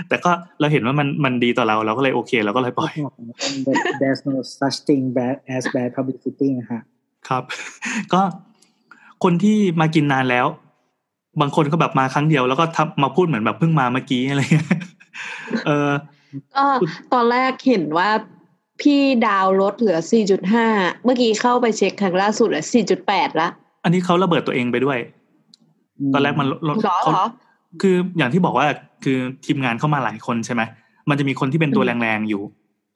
[0.08, 2.94] แต่ก็เราเห็นว่ามันมันดีต่อเราเราก็เลยโอเคเราก็เลยปล่อย
[4.02, 6.82] there's no such thing bad as bad publicity นะฮะ
[7.28, 7.44] ครับ
[8.14, 8.22] ก็
[9.24, 10.48] คนที่มากินนานแล้ว
[11.42, 14.68] บางคนก็แบบมาครั้งเดียวแล้วก็ทับมาพูดเหมือนแบบเพิ่งมาเมื่อกี้อะไรเงี้ย
[15.66, 15.90] เออ
[16.56, 16.66] ก็
[17.14, 18.10] ตอนแรกเห็นว่า
[18.82, 20.00] พี่ดาวลดเหลือ
[20.52, 22.66] 4.5 เมื่อกี้เข้าไปเช็คครั้งล่าสุดเหลือ
[23.02, 23.48] 4.8 ละ
[23.84, 24.98] อันนี้เขาระเบิดตัวเองไปด้วย
[26.14, 27.28] ตอนแรกมันลดหรอเขาเหรอ
[27.82, 28.66] คืออย่างที่บอกว่า
[29.04, 30.62] คือทีมงานเข้ามาหลายคนใช่ไหม
[31.10, 32.42] มันจะมีคนที่เป็นตัวอืมแรงๆอยู่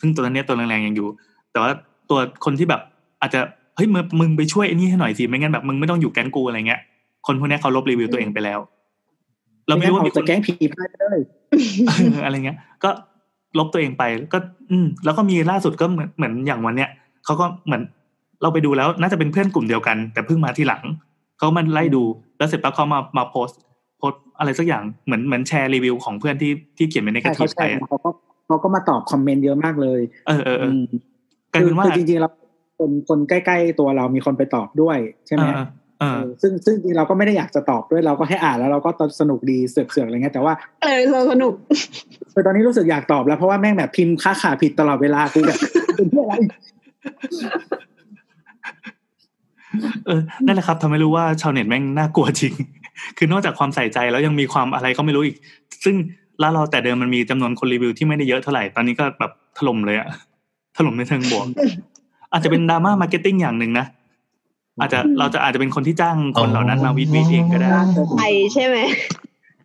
[0.01, 1.07] ซึ่งตัวนั้นเนี้ยตัวแรงๆยังอยู่
[1.51, 1.71] แต่ว่า
[2.09, 2.81] ตัวคนที่แบบ
[3.21, 3.39] อาจจะ
[3.75, 6.81] เฮ้ยมึงมึงไปช่วยไอ้นี่ให้หน่อยสิไม่งั้นแบบมึงไม่ต้องอยู่แก๊งกูอะไรเงี้ย
[7.27, 8.59] คนพวกเนี้ยเขาลบรีวิวตัวเองไปแล้ว
[9.67, 11.19] เราไม่รู้ว่ามีจะคนแกล้งผีพลาดเลย
[11.87, 12.89] เอออะไรเงี้ย ก็
[13.59, 14.03] ลบตัวเองไป
[14.33, 14.37] ก็
[14.71, 16.89] อืมแล้วก็มีล่าสุดก็เหมือนเหมือนอย่างวันเนี้ย
[17.25, 17.81] เขาก็เหมือน
[18.41, 20.83] เราไปดูแล้วน่าจะเป็นเพื่อนกลุ่มเดียวกัน แต่เพิ่งมาทีหลัง
[21.37, 22.03] เขามันไล่ดู
[22.37, 23.59] แล้วเสร็จปั๊บเขามามาโพสต์
[23.99, 28.09] โพสต์อะไรสักอย่างเหมือนเหมือนแชร์รีวิวของเพื่อนที่ที่เขียนเป็นในกใช่ระเขาทิบแชไปร์อะเขาก็
[28.47, 30.85] เขาก็มาตอบคอมเมนต์เยอะมากเลย เออเออเออม
[31.51, 32.29] กลายเป็นว่าคือจริงๆเรา
[32.79, 35.45] คนคนใกล้ ๆ ตัวเรามีคนไปตอบด้วยใช่ไหม
[35.99, 40.53] เออเออเออซึ่งซึ่งจริงๆเราก็ไม่ได้อยากจะตอบด้วยเราก็ให้อ่านแล้วเราก็สนุกดีเสือกๆอะไรเงี้ยแต่ว่า
[40.83, 40.99] เออ
[41.31, 41.53] สนุก
[42.33, 45.59] คือตอนนี้รู้สึกอยากตอบแล้วเพราะว่าแม่งแบบพิมพ์ค่าขาผิดตลอดเวลากูแบบ
[45.95, 46.33] เป็นเพื่ออะไร
[50.05, 52.53] เออนั่นแหละครับทำให้รู้ว่าชาวเน็ตแม่งน่ากลัวจริง
[53.17, 55.37] คือนอกจากความใส่ใจแล้วยังมีความอะไรก็ไม่รู้อีก
[55.83, 55.95] ซึ่ง
[56.41, 60.07] ร้านเราแต่เดิมมันมีจำนวนคนรีวิวที่ไม่ได้เยอะเท่าไหร่ตอนนี้ก็แบบถล่มเลยอะ
[60.77, 61.47] ถล่มในเชิงบวก
[62.31, 63.85] อาจจะเป็นดราม่า marketing อย่างหนึ่งนะ
[64.79, 67.69] อาจจะเราจะอาจจะเป็นคนที่จ้างคนเหล่านั้นมารีวิวเองก็ได้
[68.17, 68.23] ไป
[68.53, 68.77] ใช่ไหม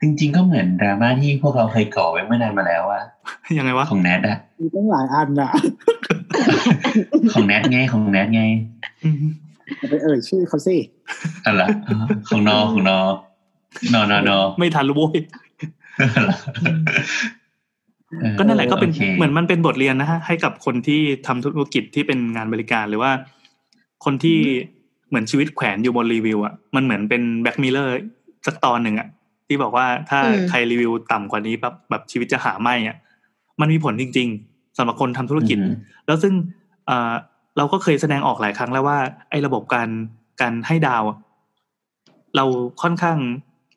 [0.01, 3.03] จริงๆก็เหมือนดราม่าที่พวกเราเคยก่อไว้เมื่อนานมาแล้วอะ
[3.59, 5.51] ยังไงวะของแนทอะมีตั้งหลายอันอะ
[7.33, 8.43] ของแนทไงของแนทไง
[9.05, 9.17] อืม
[9.79, 10.77] อย่าไปเอ่ยชื่อเขาสิ
[11.45, 11.63] อะไร
[12.29, 12.99] ของนอของนอ
[13.95, 15.19] นอนอนอไม่ทันรู้โว้ย
[18.21, 23.13] เออก็นั่นแหละก็เป็นโคเหมือนมันเป็นบทเรียนนะฮะให้กับคนที่ทำธุรกิจที่เป็นงานบริการหรือว่า
[24.05, 24.39] คนที่
[25.11, 27.95] เหมือนชีวิตแขวนอยู่บนรีวิวอะมันเหมือนเป็นแบ็กมิเลอร์
[28.47, 29.09] สักตอนหนึ่งอะ
[29.47, 32.97] ที่บอกว่าถ้าอืมใครรีวิวต่ำกว่านี้แบบแบบชีวิตจะหาไม่อะ
[33.61, 35.75] มันมีผลจริง ๆสำหรับคนทำธุรกิจอืม
[36.07, 36.35] แล้วซึ่ง
[36.87, 37.13] เอ่อ
[37.57, 38.99] เราก็เคยแสดงออกหลายครั้งแล้วว่า
[39.31, 39.89] ไอ้ระบบการ
[40.41, 41.19] การให้ดาวอะ
[42.37, 42.45] เรา
[42.83, 43.19] ค่อนข้าง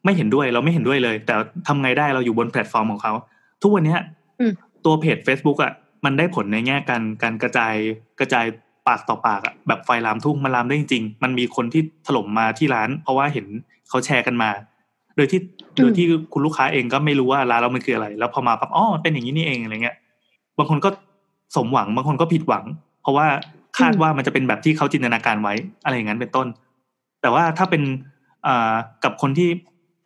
[0.06, 1.36] ไม่เห็นด้วย เราไม่เห็นด้วยเลย แต่
[1.68, 3.14] ทำไงได้เราอยู่บนแพลตฟอร์มของเขา
[3.62, 4.00] ทุกวันเนี้ย
[4.40, 4.52] อืม
[4.86, 5.74] ตัวเพจ Facebook อะ
[6.06, 7.74] มันได้ผลในแง่การการกระจาย
[8.20, 8.46] กระจาย
[8.88, 13.46] ปากต่อปากอะแบบไฟลามทุ่งมันลามได้จริงๆมันมีคนที่ถล่มมาที่ร้าน เพราะว่าเห็น
[13.90, 14.50] เขาแชร์กันมา
[15.16, 15.40] โดยที่
[15.82, 19.96] โดยที่คุณลูกค้าเองก็ไม่รู้ว่าร้านเรามันคืออะไร แล้วพอมาปั๊บอ๋อเป็นอย่างนี้นี่เองอะไรเงี้ย
[20.58, 20.90] บางคนก็
[21.56, 22.64] สมหวังบางคนก็ผิดหวัง
[23.02, 23.28] เพราะว่า
[23.78, 25.54] คาดว่ามันจะเป็นแบบที่เขาจินตนาการไว้
[25.84, 26.48] อะไรอย่างนั้นเป็นต้น
[27.22, 27.84] แต่ว่าถ้าเป็น
[28.48, 28.74] อ่า
[29.04, 29.50] กับคนที่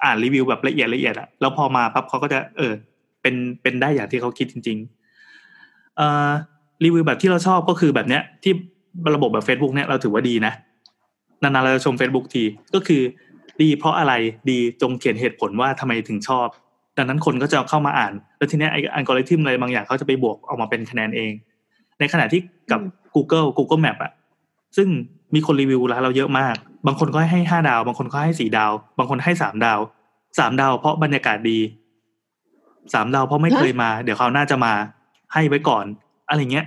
[0.03, 2.73] อ่านรีวิวแบบละเอียดละเอียดอะแล้วพอมาปั๊บเขาก็จะ เออ
[3.21, 4.77] เป็นเป็นได้อย่างที่เขาคิดจริง
[5.37, 6.29] ๆ เอ่อ
[6.83, 8.53] รีวิวแบบที่เราชอบก็คือแบบเนี้ย ที่
[9.15, 10.53] ระบบแบบ Facebook เนี่ยเราถือว่าดีนะ
[11.41, 12.43] นานๆเราจะชม Facebook ที
[12.73, 13.01] ก็คือ
[13.61, 14.13] ดีเพราะอะไร
[14.49, 16.47] ดีจงเขียนเหตุผลว่าทำไมถึงชอบ
[16.97, 21.31] ดังนั้นคนก็จะเข้ามาอ่าน แล้วทีเนี้ยไอ้อัลกอริทึมอะไรบางอย่างเขาจะไปบวกออกมาเป็นคะแนนเอง
[21.99, 22.41] ในขณะที่
[22.71, 22.81] กับ
[23.15, 24.11] Google Google Map อะ
[24.77, 24.87] ซึ่ง
[25.35, 26.55] มีคนรีวิวร้านเราเยอะมาก
[26.87, 29.79] บางคนก็ให้ห้าดาว บางคนก็ให้สี่ดาว บางคนให้สามดาว
[30.39, 31.59] สามดาวเพราะบรรยากาศดี
[32.93, 34.73] สามดาวเพราะไม่เคยมา เดี๋ยวเขาวหน่าจะมา
[35.33, 35.85] ให้ไว้ก่อน
[36.29, 36.65] อะไรเงี้ย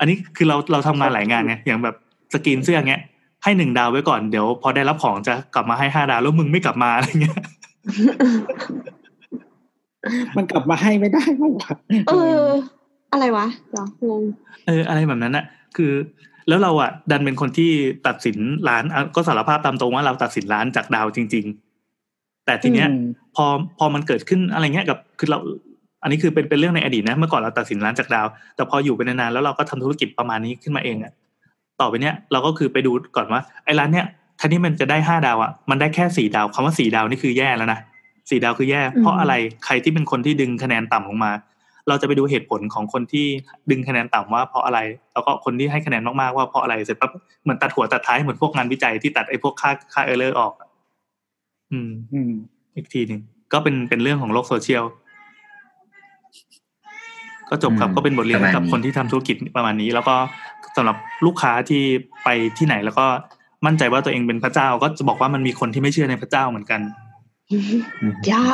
[0.00, 1.96] อันนี้คือเราเราทำงานหลายงานไงอย่างแบบ
[2.32, 3.02] สกรีนเสื้อเงี้ย
[3.44, 7.38] ให้หนึ่งดาวไว้ก่อนเดี๋ยว พอได้รับของจะกลับมาให้ห้าดาวแล้วมึงไม่กลับมาอะไรเงี้ย
[10.36, 11.70] มันกลับมาให้ไม่ได้มั้งวะ
[12.08, 12.12] เอ
[12.42, 12.46] อ
[13.12, 14.22] อะไรวะเดี๋ยวงง
[14.66, 15.44] เออ อะไรแบบนั้นอะ
[15.76, 15.92] คือ
[16.48, 17.70] แล้วเราอะดันเป็นคนที่
[18.06, 18.36] ตัดสิน
[18.68, 21.46] ร้านอะก็สารภาพตามตรงว่าเราตัดสินร้านจากดาวจริง
[22.46, 23.46] แต่ทีเนี้ยอืมพอ
[23.78, 25.38] พอมันเกิดขึ้นอะไรเงี้ยกับ คือเรา
[26.06, 28.26] อันนี้คือเป็นเป็นเรื่องในอดีตนะเมื่อก่อนเราตัดสินร้านจากดาว
[28.56, 31.12] แต่พออยู่ไปนานๆแล้วเราก็ทำธุรกิจประมาณนี้ขึ้นมาเองอะ
[31.80, 34.06] ต่อไปเนี้ยเราก็คือไปดูก่อนว่าไอ้ร้านเนี้ย
[34.36, 37.80] แทนที่มันจะได้ห้าดาวอะมันได้แค่สี่ดาวคำว่าสี่ดาวนี่คือแย่แล้วนะ
[38.30, 39.34] สี่ดาวคือแย่ เพราะอะไร
[39.64, 41.32] ใครที่เป็นคนที่ดึงคะแนนต่ำลงมา
[41.88, 43.26] เราจะไปดูเหตุผลของคนที่
[43.70, 44.78] ดึงคะแนนต่ำว่าเพราะอะไร
[45.12, 47.10] แล้วก็คนที่ให้คะแนนมากๆว่าเพราะอะไรเสร็จปั๊บ
[47.42, 50.68] เหมือนตัดหัวตัดท้ายเหมือนพวกงานวิจัยที่ตัดไอ้พวกค่าค่า error ออกอะ
[51.72, 52.32] อืม อืม
[52.76, 53.20] อีกทีหนึ่ง
[53.52, 54.84] ก็เป็นเป็นเรื่องของโลกโซเชียล
[57.50, 60.14] ก็จบครับอืมก็เป็นบทเรียนประมาณให้กับนี้คนที่ทำธุรกิจประมาณนี้ แล้วก็
[60.76, 60.96] สำหรับ
[61.26, 61.82] ลูกค้าที่
[62.24, 62.28] ไป
[62.58, 63.06] ที่ไหนแล้วก็
[63.66, 66.80] มั่นใจว่าตัวเองเป็นพระเจ้า ก็จะบอกว่ามันมีคนที่ไม่เชื่อในพระเจ้าเหมือนกัน
[67.50, 67.56] อื
[68.10, 68.44] มย่า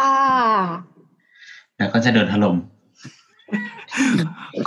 [1.79, 2.57] แล้วก็จะโดนถล่ม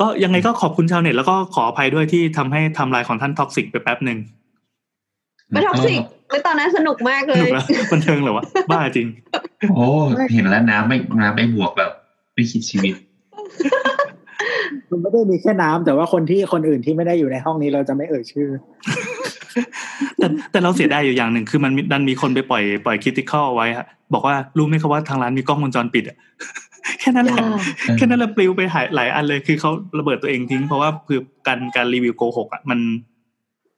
[0.02, 4.18] ก็ยังไงก็ขอบคุณชาวเน็ตแล้วก็ขออภัยด้วยที่ทำให้ไทำลายของท่าน toxic ไปแป๊บหนึ่ง
[5.50, 6.00] ไม่ toxic
[6.30, 9.08] ไม่ตอนนั้นสนุกมากเลยสนุกแล้วบันเทิงเหรอวะบ้าจริง
[9.76, 9.86] โอ้
[10.34, 11.92] เห็นแล้วน้ำไม่น้ำไม่บวกแบบ
[12.34, 12.94] ไม่คิดชีวิต
[14.90, 18.50] มันไม่ได้มีแค่น้ำแต่ว่าคนที่คนอื่นที่ไม่ได้อยู่ในห้องนี้เราจะไม่เอ่ยชื่อ
[20.18, 26.18] แต่แต่เราเสียดายอยู่อย่างหนึ่งคือมันมีดันมีคนไปปล่อยปล่อยคิติคอลไว้ฮะบอกว่ารู้ไหมครับว่าทางร้านมีกล้องวงจรปิดอะ
[27.00, 27.60] แค่นั้นแหละอ่า
[27.98, 32.80] แค่นั้นแหละปลิวไปหายหลายอันเลยคือเขาระเบิดตัวเองทิ้ง เพราะว่าคือการการรีวิวโกหกอะมัน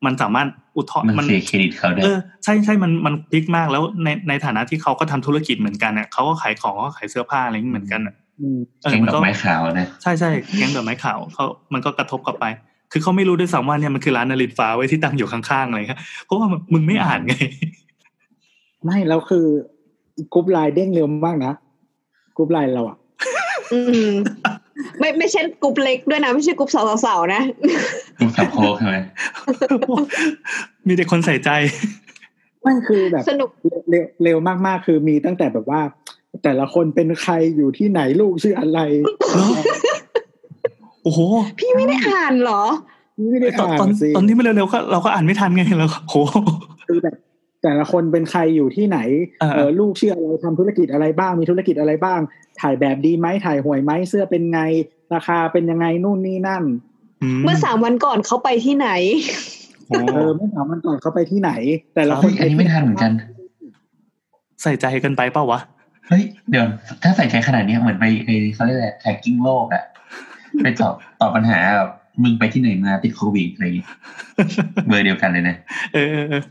[0.06, 0.48] มันสามารถ
[0.78, 8.27] อุทธรณ์มันเสียเครดิตเขาได้เออใช่ใช่มันมันพลิกมากแล้วในในฐานะที่เขาก็ทำธุรกิจเหมือนกันเนี่ยเขาก็ขายของเขาก็ขายเสื้อผ้าอะไรอย่างนี้เหมือนกันอะอืมเออ
[8.82, 12.46] แก๊งมันดอก็กไม้ขาวนะใช่ใช่แก๊งดอกไม้ขาวเขามันก็กระทบกลับไป
[12.92, 17.34] คือเขาไม่รู้ด้วยซ้ำว่าเนี่ยมันคือร้านนาริตฟ้าไว้ที่ตั้งอยู่ข้างๆอะไรเงี้ยเพราะว่ามึงไม่อ่านไง
[18.86, 19.46] ไม่แล้วคือ
[20.34, 21.54] กรุ๊ปไลน์เด้งเร็วมากนะ
[22.38, 22.98] กรุ๊ปไลน์เราอะ
[23.74, 24.12] อืม
[25.00, 26.70] ไม่ไม่ใช่กรุ๊ปเล็กด้วยนะ ไม่ใช่กรุ๊ป
[27.06, 27.42] สาวๆนะ
[28.20, 28.98] รูปสับโคกใช่ไหม
[30.88, 31.50] มีแต่คนใส่ใจ
[32.64, 33.50] ไม่คือแบบสนุก
[33.90, 35.82] เร็วเร็วมากๆ คือมีตั้งแต่แบบว่า
[36.44, 38.80] แต่ละคนเป็นใครอยู่ที่ไหนลูกชื่ออะไร
[41.04, 41.20] โอ้โห
[41.60, 42.64] พี่ไม่ได้อ่านเหรอ
[43.32, 46.16] ไม่ได้ตอนอ่าตอนนสิตอนนี้ไม่เร็วๆก็เราก็อ่านไม่ทันไงเราโห
[46.88, 47.16] คือแบบ
[47.64, 49.00] แต่ละคนเป็นใครอยู่ที่ไหน
[49.42, 52.20] อ่าเออลูกชื่ออะไรทำธุรกิจอะไรบ้างมีธุรกิจอะไรบ้าง
[52.62, 54.62] ถ่ายแบบดีไหมถ่ายห่วยไหมเสื้อเป็นไง
[55.14, 56.64] ราคาเป็นยังไงนู่นนี่นั่น
[57.44, 58.90] เมื่อสามวันก่อนเขาไปที่ไหน
[59.88, 61.52] โอ้เออไม่ถามมันก่อนเขาไปที่ไหน
[61.96, 63.12] แต่ละครับคนอันนี้ไม่ทันเหมือนกัน
[64.62, 65.60] ใส่ใจกันไปเปล่าวะ
[66.08, 66.66] เฮ้ยเดี๋ยว
[67.04, 69.84] ถ้าใส่ใจขนาดเนี้ยเหมือนไปไอ้เขาเรียกอะไรแท็กกิ้งโลกอะ
[70.64, 71.90] ไปตอบตอบปัญหาแบบ
[72.24, 73.86] มึงไปที่ไหนมาติดโควิดอะไรอย่างงี้
[74.88, 75.56] เบอร์เดียวกันเลยนะ
[75.94, 76.44] เออเออเออ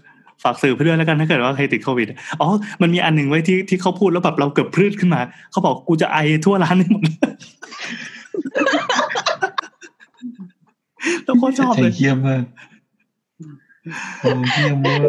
[0.43, 2.07] ฝากสื่อไปด้วยแล้วกันถ้าเกิดว่าใครติดโควิด
[2.41, 2.49] อ๋อ
[2.83, 5.21] มันมีอันหนึ่งไว้ที่ที่เขาพูดแล้วแบบเราเกือบพลืดขึ้นมา
[5.51, 7.03] เขาบอกกูจะไอทั่วร้านนี่หมด
[11.25, 12.43] เราโคตรชอบใจเลยเยี่ยมมาก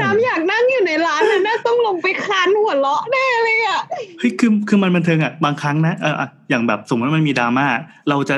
[0.02, 3.82] น้ำอยากนั่งอยู่ในร้านนะน่าต้องลงไปคานหัวเราะแน่เลยอะ
[4.20, 7.66] เฮ้ยคือคือมันบันเทิงอะบางครั้งนะเอออะอย่างแบบสมมติว่ามันมีดราม่า
[8.10, 8.36] เราจะ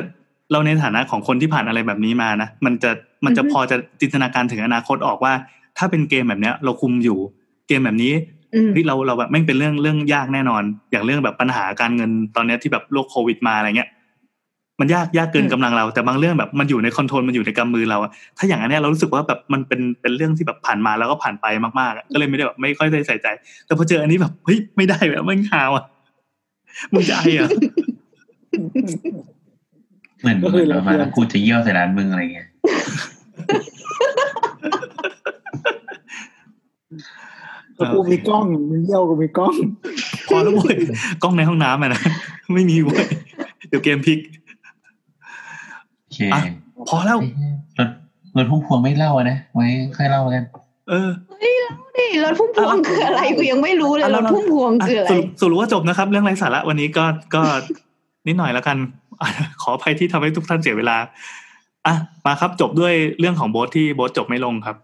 [0.51, 2.91] เราในฐานะของคนที่ผ่านอะไรแบบนี้มานะมันจะ
[3.25, 5.33] มันจะอือฮึพอจะจินตนาการถึงอนาคตออกว่า
[5.77, 7.17] ถ้าเป็นเกมแบบเนี้ย เราคุมอยู่
[7.67, 8.13] เกมแบบนี้
[8.55, 13.89] อืมเฮ้ยเราเราแบบแม่งเป็นเรื่องเรื่องยากแน่นอน อย่างเรื่องแบบปัญหาการเงินตอนเนี้ยที่แบบโรคโควิดมาอะไรเงี้ย
[14.79, 21.45] มันยากยากเกินกำลังเรา แต่บางเรื่องแบบมันอยู่ในคอนโทรลมันอยู่ในกำมือเราอะถ้าอย่างอันเนี้ยเรารู้สึกว่าแบบมันเป็นเป็นเรื่องที่แบบผ่านมาแล้วก็ผ่านไป
[21.79, 23.27] มากๆอะก็เลยไม่ได้แบบไม่ค่อยได้ใส่ใจ
[23.65, 25.83] แต่พอเจออันนี้แบบเฮ้ยไม่ได้แบบไม่งหาวอะ
[26.93, 27.49] มึงจะไออะ
[30.21, 32.47] เหมือนก็เหคืมืออนเราประมาณว่ากูจะเยี่ยวใส่ร้านมึงอะไรเงี้ย
[37.77, 39.53] ก็กูมีกล้องมีเยี่ยวกูมีกล้อง
[40.27, 40.75] พอแล้วเว้ย
[41.23, 42.01] กล้องในห้องน้ำอะนะ
[42.53, 43.05] ไม่มีเว้ย
[43.69, 44.38] เดี๋ยวเกมพลิกโอ
[46.19, 46.41] เคอะ
[46.89, 47.19] พอแล้ว
[47.79, 47.89] รถ
[48.37, 49.67] รถพุ่มพวงไม่เล่าอะนะไว้
[49.97, 50.43] ค่อยเล่ากัน
[50.89, 51.09] เออ
[51.97, 57.05] นี่รถพุ่มพวงคืออะไรกูยังไม่รู้เลยอะรเราถพุ่มพวงอะคืออะไรสรุปสรุปว่าจบนะครับ เรื่องไร้สาระวันนี้ก็
[57.35, 57.41] ก็
[58.27, 58.77] นิดหน่อยแล้วกัน
[59.21, 59.29] อะ
[59.61, 60.97] ขออภัยที่ทำให้ทุกท่านเสียเวลา
[61.87, 61.93] อะ
[62.25, 64.75] มาครับจบด้วยเรื่องของโบ๊ทที่โบ๊ทจบไม่ลงครับ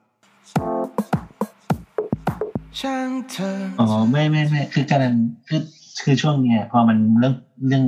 [2.81, 5.13] ช่างเธออ๋อไม่ไม่ไม่คือกำลัง
[5.47, 5.61] คือ
[6.03, 7.33] คือช่วงเนี้ยพอมันเรื่อง
[7.67, 7.83] เรื่อง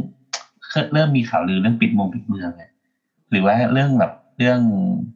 [0.93, 2.69] เริ่มมีข่าวลือเรื่องปิดเมงปิดเมืองอะ
[3.31, 4.59] หรือว่าเรื่องแบบเรื่อง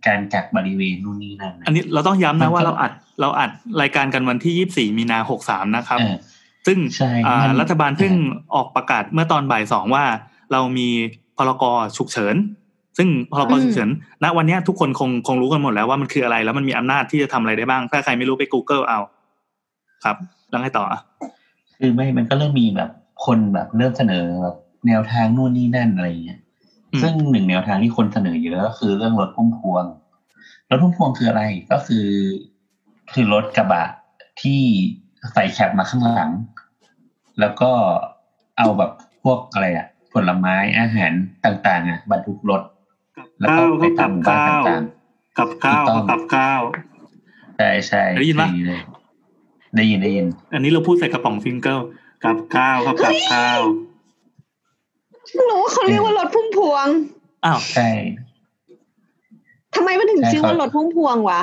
[0.08, 3.52] การกักบริเวณนู่นนี่นั่นอันนี้เราต้องย้ำมันะนก็ว่าเราอัดเราอัด
[3.82, 6.16] รายการกันวันที่ยี่สี่มีนาหกสามนะครับเออ
[6.68, 8.14] ซึ่งใช่อ่ามันรัฐบาลเพิ่ง
[8.56, 10.06] ออกประกาศเมื่อตอนบ่ายสองว่า
[10.52, 10.88] เรามี
[11.38, 11.64] พรก
[11.98, 12.36] ฉุกเฉิน
[12.98, 13.90] ซึ่งพรกอืมฉุกเฉิน
[14.24, 19.00] ณวันเนี้ยทุกคนคงคงรู้กันหมดแล้วว่ามันคืออะไรแล้วมันมีอำนาจที่จะทำอะไรได้บ้าง ถ้าใครไม่รู้ไป Google เอา
[20.04, 20.16] ครับ
[20.50, 21.00] แล้วไงต่ออะ
[21.80, 22.90] คือไม่มันก็เริ่มมีแบบ
[23.26, 24.56] คนแบบเริ่มเสนอแบบ
[24.88, 26.41] แนวทางนู่นนี่นั่นอะไรอย่างเงี้ยอืม
[27.02, 29.84] ซึ่งหนึ่งแนวทางที่คนเสนอเยอะก็คือเรื่องรถพุ่มพวง
[30.70, 32.08] รถพุ่มพวงคืออะไรก็คือ
[33.14, 33.84] คือรถกระบะ
[34.42, 34.62] ที่
[35.34, 36.32] ใส่แคปมาข้างหลัง
[37.40, 37.72] แล้วก็
[38.58, 38.92] เอาแบบ
[39.24, 41.12] พวกอะไรอะผลไม้อาหาร
[41.46, 42.62] ต่างๆอะบรรทุกรถ
[43.40, 44.84] แล้วก็ไปตามหมู่บ้านต่าง
[45.38, 48.82] กับข้าวถูกต้องกับข้าวๆใช่ใช่ได้ยินปะเลย
[49.76, 51.80] ได้ยินได้ยิน อันนี้เราพูดใส่กระป๋องฟิงเกิล
[52.26, 53.62] กับข้าวครับกับข้าว
[55.32, 56.88] เพิ่งรู้ว่าเขาเรียกว่ารถพุ่มพวง
[57.46, 57.90] อ้าวใช่
[59.76, 61.42] ทำไมมันถึงใช่ชื่อครับว่ารถพุ่มพวงวะ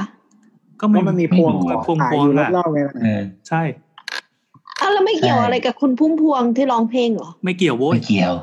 [0.80, 3.62] ก็เพไม่ราะมันมีพวงไม่พวงขายพวองยู่อะรอบๆไงเออใช่
[4.80, 8.34] อ้าวแล้วไม่เกี่ยวใช่อะไรกับคุณพุ่มพวงที่ร้องเพลงเหรอ ไม่เกี่ยวโว้ยไม่เกี่ยว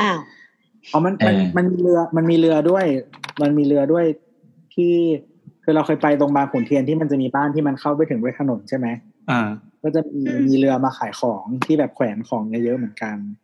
[0.00, 0.18] อ้าว
[0.92, 2.84] อ๋อมันมันเออมันมีเรือมันมีเรือด้วย
[3.42, 4.04] มันมีเรือด้วย
[4.74, 4.92] ที่
[5.64, 8.86] คือเราเคยไปตรงบางขุนเทียนที่มันจะมีบ้านที่มันเข้าไปถึงด้วยถนนใช่ไหม
[9.30, 9.40] อ่า
[9.82, 13.43] ก็จะมีมีเรือมาขายของที่แบบแขวนของเยอะๆเหมือนกันก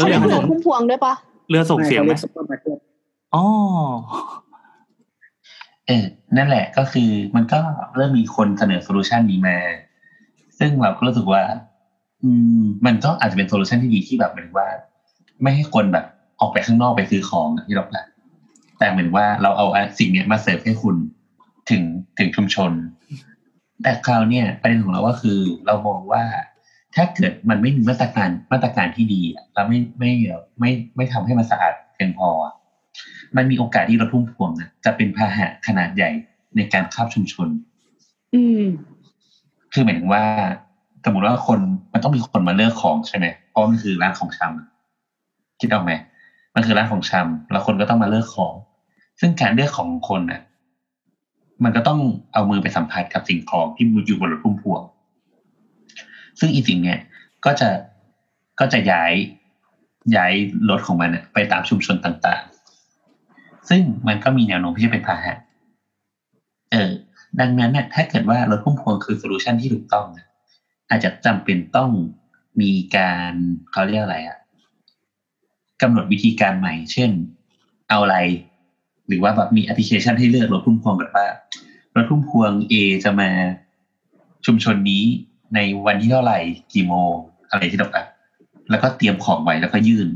[0.00, 1.14] เขาเรีเรียกกว่าว่ารถพุ่มพวงด้วยปะ
[1.48, 2.78] เรือส่งเสียงไหมเขาเรียกซุปเปอร์มาร์เก็ต
[3.34, 3.44] อ๋อ
[5.86, 6.04] เออ
[6.36, 7.60] นั่นแหละก็คือมันก็
[7.94, 9.56] เริ่มมีคนเสนอ solution นี้มา
[10.58, 11.42] ซึ่งเราก็รู้สึกว่า
[12.22, 14.68] อืม มันก็อาจจะเป็นโซลูชันที่ดีที่แบบเหมือนว่า
[15.42, 16.06] ไม่ให้คนแบบ
[16.40, 18.06] ออกไปข้างนอกไปซื้อของอะที่เราแหละ
[18.78, 19.66] แต่เหมือนว่าเราเอา
[19.98, 20.96] สิ่งเนี้ยมาเสิร์ฟให้คุณ
[21.70, 21.82] ถึง
[22.18, 22.72] ถึงชุมชน
[23.82, 26.22] แต่คราวเนี่ยประเด็นของเราก็คือ เรามองว่า
[26.96, 30.10] ถ้าเกิดมันไม่มีมาตรการมาตรการที่ดีอะแล้วไม่ไม่
[30.60, 32.54] ไม่ไม่ทำให้มันสะอาดเพียงพออะ
[33.36, 36.10] มันมีโอกาสที่รถพุ่มพวงอะจะเป็นพาหะขนาดใหญ่
[36.56, 37.48] ในการข้ามชุมชน
[38.34, 38.64] อืม
[39.72, 40.22] คือหมายถึงว่า
[41.04, 41.58] สมมติว่าคน
[41.92, 44.68] มันต้องมีคนมาเลือกของใช่ไหมเพราะมันคือร้านของชำอะ
[45.60, 45.92] คิดเอาไหม
[46.54, 48.54] มันคือร้านของชำแล้วคนก็ต้องมาเลือกของ
[49.20, 50.40] ซึ่งการเลือกของคนน่ะ
[51.64, 51.98] มันก็ต้อง
[52.32, 54.82] เอามือไปสัมผัสกับสิ่งของที่อยู่บนรถพุ่มพวง
[56.40, 56.98] ซึ่งอีสิ่งเนี้ย
[57.44, 57.68] ก็จะ
[58.60, 59.12] ก็จะย้าย
[60.16, 60.32] ย้าย
[60.70, 65.34] รถของมันไปตามชุมชนต่างๆ ซึ่งมันก็มีแนวโน้มที่จะเป็นพาหะ
[66.72, 66.90] เออ
[67.40, 70.06] ดังนั้นเนี่ยถ้าเกิดว่ารถพุ่มพวงคือ solution ที่ถูกต้อง
[70.88, 71.90] อาจจะจำเป็นต้อง
[72.60, 73.32] มีการ
[73.72, 74.38] เขาเรียกอะไรอะ
[75.82, 77.10] กำหนดวิธีการใหม่ เช่น
[77.88, 78.16] เอาอะไร
[79.06, 81.26] หรือว่าแบบมีแอปพลิเคชันให้เลือกรถพุ่มพวงแบบว่า
[81.96, 83.30] รถพุ่มพวง A จะมา
[84.46, 85.04] ชุมชนนี้
[85.54, 86.38] ในวันที่เท่าไหร่
[86.74, 87.12] กี่โมง
[87.50, 88.06] อะไรที่เราแบบ
[88.70, 90.08] แล้วก็เตรียมของไว้แล้วก็ยื่น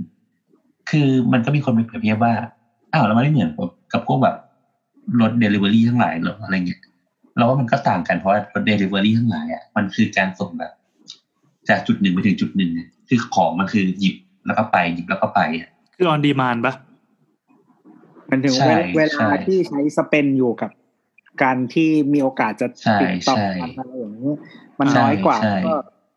[0.91, 2.35] คือมันก็มีคนไปเปรียบเทียบว่า
[2.93, 4.37] อ้าวแล้วมันไม่เหมือนกับกับพวกแบบ
[5.21, 6.81] รถเดลิเวอรี่ทั้งหลายเหรออะไรเงี้ย
[7.37, 10.73] เราว่ามันก็ต่างกันเพราะว่ารถเดลิเวอรี่ทั้งหลายอะมันคือการส่งแบบ
[11.69, 14.17] จากจุดหนึ่งไปถึงจุดหนึ่งอะคือของมันคือหยิบ
[14.47, 16.75] แล้วก็ไปหยิบแล้วก็ไปอะคือออนดีมานปะ
[18.31, 20.71] มันถึงใช่เวใช่ลาที่ใช้สเปนอยู่กับ
[21.43, 24.33] การที่มีโอกาสจะใช่ติดต่อใช่กันอะไรอย่างนี้
[24.81, 25.77] มันใช่น้อยกว่าใช่ก็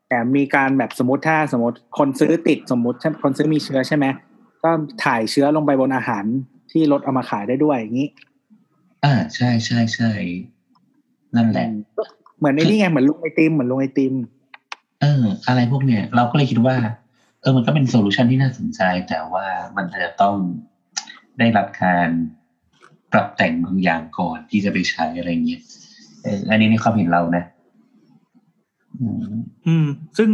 [0.09, 4.05] แต่มีการแบบสมมติถ้าสมมติคนซื้อติดสมมติคนซื้อมีเชื้อใช่ไหม
[4.63, 4.69] ก็
[5.03, 6.25] ถ่ายเชื้อลงไปบนอาหาร
[6.71, 8.09] ที่รถเอามาขายได้ด้วยอย่างนี้
[9.03, 10.11] อ่าใช่ใช่ใช่
[11.35, 11.67] นั่นแหละ
[12.37, 14.13] เหมือนในนี่ไงเหมือนลุงไอติมเหมือนลุงไอติม
[15.01, 16.75] เออ อะไรพวกเนี้ยเราก็เลยคิดว่า
[17.41, 20.35] เออมันก็เป็นโซลูชันที่น่าสนใจ แต่ว่ามันอาจจะต้อง
[21.39, 22.09] ได้รับการ
[23.11, 25.61] ปรับแต่งบางอย่างก่อนที่จะไปใช้อะไรเงี้ย
[26.23, 27.43] เอออันนี้ในความเห็นเรานะ
[29.01, 29.17] อืม
[29.67, 29.85] อืม
[30.17, 30.29] ซึ่ง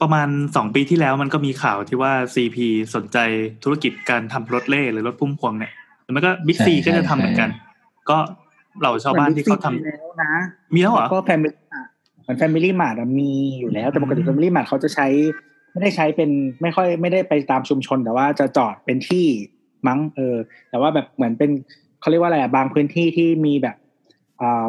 [0.00, 2.56] ประมาณสองปีที่แล้วมันก็มีข่าวที่ว่า CP
[2.94, 3.18] สนใจ
[3.64, 5.72] ธุรกิจการทำรถเร่หรือรถพุ่มพวงเนี่ย
[6.02, 7.50] หรือไม่ก็ Big C ใช่ก็จะใช่ทำเหมือนกัน
[8.10, 8.18] ก็
[8.80, 10.32] เหล่าชาวบ้านที่เขาทำเหมือน Big C แล้วนะ
[10.74, 11.54] มีแล้วเหรอก็แฟมิลี่
[12.22, 15.06] เหมือนแฟมิลี่มาร์ทมีอยู่แล้ว แต่ปกติอืมแฟมิลี่มาร์ทเขาจะใช้
[15.72, 16.30] ไม่ได้ใช้เป็น
[16.62, 19.26] ไม่ค่อยไม่ได้ไปตามชุมชน แต่ว่าจะจอดเป็นที่
[19.86, 20.36] มั้งเออ
[20.70, 21.50] แต่ว่าแบบเหมือนเป็น
[22.00, 23.87] เขาเรียกว่าอะไรอะบางพื้นที่ที่มีแบบอ่า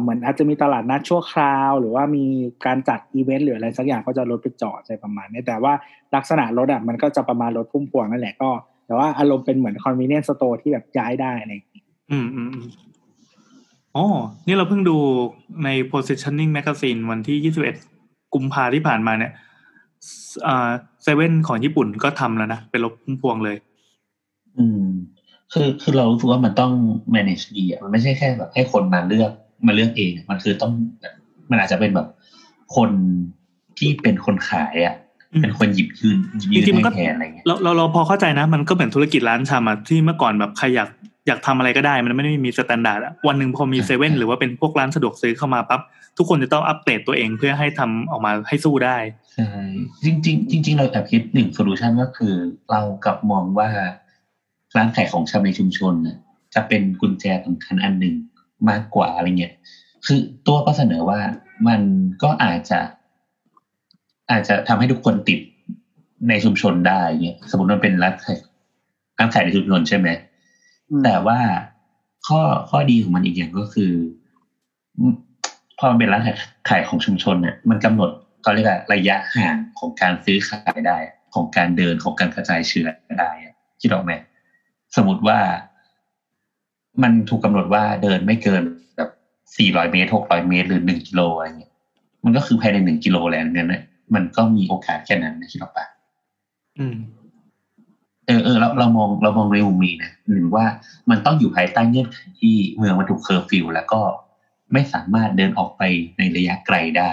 [0.02, 2.26] เหมือนอาจจะมีตลาดนัดชั่วคราว หรือว่ามี
[2.66, 5.74] การจัดอีเวนต์หรืออะไรสักอย่างก็จะรถไปจอดอะไรประมาณนี้แต่ว่า
[6.16, 8.50] ลักษณะรถอะมันก็จะประมาณรถพุ่มพวงนั่นแหละก็
[8.86, 12.66] แต่ว่าอารมณ์เป็นเหมือน convenience store ที่แบบย้ายได้อะไรอย่างเงี้ยอืมอืมอืม
[13.96, 14.06] อ๋อ
[14.48, 14.98] นี่เราเพิ่งดู
[15.64, 19.32] ใน positioning magazine วันที่ 21 กุมภาที่ผ่านมาเนี่ย
[20.48, 20.70] อ่า
[21.04, 23.58] เซเว่นของญี่ปุ่นก็ทำแล้วนะ เป็นรถพุ่มพวงเลย
[24.58, 24.84] อืม
[25.54, 26.72] คือคือเรารู้สึกว่ามันต้อง
[27.16, 29.32] manage ดีอะมันไม่ใช่แค่แบบให้คนมาเลือก
[29.68, 30.72] มาเลือกเองอะมันคือต้อง
[31.50, 32.08] มันอาจจะเป็นแบบ
[32.76, 32.90] คน
[33.78, 34.96] ที่เป็นคนขายอะ
[35.34, 36.18] อืมเป็นคนหยิบยื่น
[36.52, 40.90] หยิบยื่นจริงนๆมันก็ให้แทนอะไรเงี้ยเราเราเราพอเข้าใจนะ มันก็เหมือนธุรกิจร้านชำอะที่เมื่อก่อนแบบใครอยาก
[41.28, 45.82] อยากทำอะไรก็ได้ มันไม่ได้มี standard อะวันหนึ่งพอมีเซเว่นหรือว่าเป็นพวกร้านสะดวกซื้อเข้ามาปั๊บ
[46.18, 48.98] ทุกคนจะต้องอัปเกรดตัวเองเพื่อให้ทำออกมาให้สู้ได้
[49.36, 49.50] ใช่
[50.06, 52.34] จริงจริง ๆ จริง ๆ เราแอบคิดหนึ่งโซลูชันก็คือ
[52.72, 53.70] เรากลับมองว่า
[54.76, 56.18] ร้านขายของชำในชุมชนน่ะ
[56.56, 58.16] จะเป็นกุญแจสำคัญอันหนึ่ง
[58.70, 59.54] มากกว่าอะไรเงี้ย
[60.06, 61.20] คือตัวก็เสนอว่า
[61.68, 61.82] มัน
[62.24, 62.80] ก็อาจจะ
[64.32, 65.40] อาจจะทำให้ทุกคนติด
[66.30, 68.38] ในชุมชนได้เงี้ยสมมติมันเป็นร้านขาย
[69.18, 70.08] ร้านขายในชุมชนใช่ไหม
[71.04, 71.40] แต่ว่า
[72.28, 73.92] ข้อข้อดีของมันอีกอย่างก็คือ
[74.98, 75.14] อืม
[75.80, 76.38] พอมันเป็นร้านขาย
[76.70, 78.10] ขายของชุมชนเนี่ยมันกำหนด
[78.42, 80.98] เขาเรียกว่าระยะห่างของการซื้อขายได้
[81.34, 82.88] ของการเดินของการกระจายเชื้อ
[83.20, 84.12] ได้อะคิดออกไหม
[84.96, 85.40] สมมติว่า
[87.04, 88.64] มันถูกกำหนดว่าเดินไม่เกิน
[88.96, 89.10] แบบ
[89.58, 91.74] สี่ร้อยเมตรหกร้อยเมตรหรือหนึ่งกิโลอะไรเงี้ย
[92.26, 93.68] มันก็คือภายในหนึ่งกิโลแล้วเนี่ย
[94.16, 95.86] มันก็มีโอกาสแค่นั้นนะคิดออกปะ
[96.80, 96.98] อืม
[98.28, 100.66] เออเออเราเรามองเรามองในมุมนี้นะหรือว่า
[101.10, 104.02] มันต้องอยู่ภายใต้เงื่อนไขที่เมืองมันถูกเคอร์ฟิวแล้วก็
[104.74, 105.82] ไม่สามารถเดินออกไป
[106.18, 107.10] ในระยะไกลได้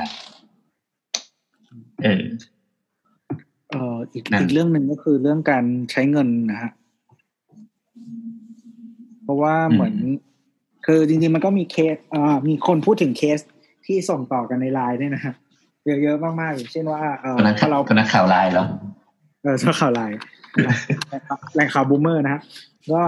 [2.02, 2.24] เออ
[3.70, 6.72] เอ่ออีกนั่นอีกเรื่องหนึ่งก็คือเรื่องการใช้เงินนะฮะ
[9.26, 9.94] เพราะว่าเหมือน
[10.86, 13.38] คือจริงๆมันก็มีเคสอ่ามีคนพูดถึงเคส
[13.86, 15.34] ที่ส่งต่อกันในไลน์ด้วยนะฮะ
[16.02, 18.66] เยอะๆมากๆอย่างเช่นว่าเออตอนนั้นถ้าเราตอนนั้นข่าวไลน์แล้ว
[19.42, 20.16] เออช่วข่าวไลน์
[21.54, 22.40] แหล่งข่าวบูมเมอร์นะฮะ
[22.92, 23.02] ก็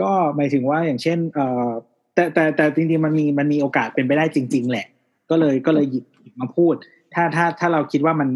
[0.00, 1.68] ก็หมายถึงว่าอย่างเช่น เอ่อ
[2.14, 4.86] แต่แต่แต่จริงๆมันมีมันมีโอกาสเป็นไปได้จริง ๆ แหละ
[5.30, 6.74] ก็เลยก็เลยหยิบหยิบมาพูด
[7.14, 8.28] ถ้าถ้าถ้าเราคิดว่ามัน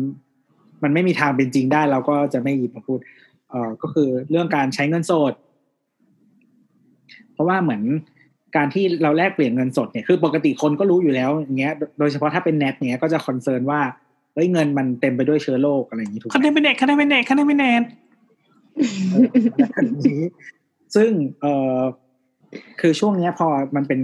[0.82, 2.98] มันไม่มีทางเป็นจริงได้ เราก็จะไม่หยิบมาพูด
[3.50, 5.32] เอ่อก็คือเรื่องการใช้เงินสด
[7.32, 7.82] เพราะว่าเหมือน
[8.56, 13.80] การที่เราแลกเปลี่ยนเงินสดเนี่ยคือปกติคนก็รู้อยู่แล้วอย่างเงี้ย โดยเฉพาะถ้าเป็นเน็ตเนี้ยก็จะคอนเซิร์นว่า
[14.34, 17.70] เฮ้ยเงินมันเต็มไปด้วยเชื้อโรคอะไรอย่างนี้ถูกไหมคะแนนไม่แน่คะแนนไม่แน่คะแนนไม่แน่
[20.06, 20.22] นี้
[20.94, 21.10] ซึ่ง
[21.40, 21.80] เอ่อ
[22.80, 23.46] คือช่วงเนี้ยพอ
[23.76, 24.00] มันเป็น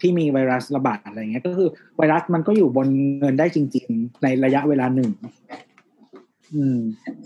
[0.00, 2.88] ที่มีไวรัสระบาดอะไรเงี้ย ก็คือไวรัสมันก็อยู่บน
[3.20, 5.10] เงินได้จริง ๆ ในระยะเวลาหนึ่ง
[6.56, 6.78] อืม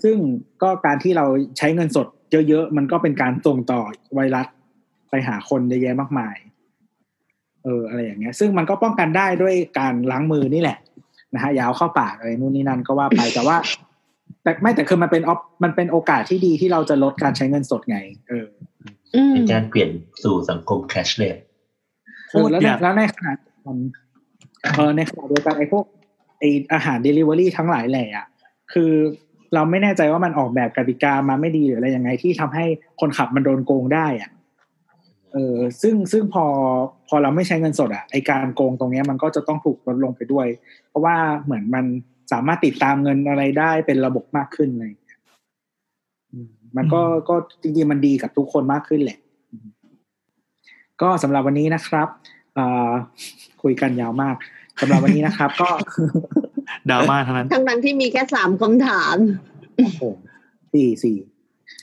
[0.02, 0.16] ซึ่ง
[0.62, 1.26] ก็การที่เรา
[1.58, 2.06] ใช้เงินสด
[2.48, 3.80] เยอะๆ มันก็เป็นการส่งต่อ
[4.14, 4.46] ไวรัส
[5.10, 6.36] ไปหาคนเยอะแยะมากมาย
[7.64, 10.78] เออ อะไรอย่างเงี้ย ซึ่งมันก็ป้องกันได้ด้วยการล้างมือนี่แหละ
[11.34, 13.56] นะฮะอย่าเอาเข้าปากอะไรนู่นนี่นั่นก็ว่าไปแต่ว่า
[14.42, 18.46] แต่ไม่แต่คือมันเป็นออฟมันเป็นโอกาสที่ดีที่เราจะลดการใช้เงินสดไง เออ
[19.14, 19.90] อืมในการเปลี่ยน
[20.22, 21.36] สู่สังคม cashless
[22.30, 23.76] เออแล้วในแล้วในขณะเดียวกัน
[24.74, 25.84] เออในขณะเดียวกันไอ้พวก
[26.38, 28.26] ไอ้อาหารเดลิเวอรี่ทั้งหลายแหล่อะ
[28.72, 28.92] คือ
[29.54, 32.64] เราไม่แน่ใจว่ามันออกแบบกติกามาไม่ดีหรืออะไรยังไงที่ทำให้
[33.00, 34.30] คนขับมันโดนโกงได้อะ
[35.32, 36.44] เออซึ่งซึ่งพอ
[37.08, 40.46] พอเราไม่ใช้เงินสดอะไอการโกงตรงเนี้ยมันก็จะต้องถูกลดลงไปด้วย
[40.88, 41.84] เพราะว่าเหมือนมัน
[42.32, 45.18] สามารถติดตามเงินอะไรได้เป็นระบบมากขึ้นอะไรอย่างเลย
[46.76, 49.18] มันก็ก็จริงๆมันดีกับทุกคนมากขึ้นแหละ
[51.02, 52.08] ก็สำหรับวันนี้นะครับ
[52.58, 52.92] อ่า
[53.62, 54.36] คุยกันยาวมาก
[54.80, 55.68] สำหรับวันนี้นะครับ ก็
[56.90, 59.16] ดราม่าทั้งนั้น ทั้งนั้นที่มีแค่สามคำถาม
[59.76, 60.02] โอ้โห
[60.72, 61.16] สี่สี่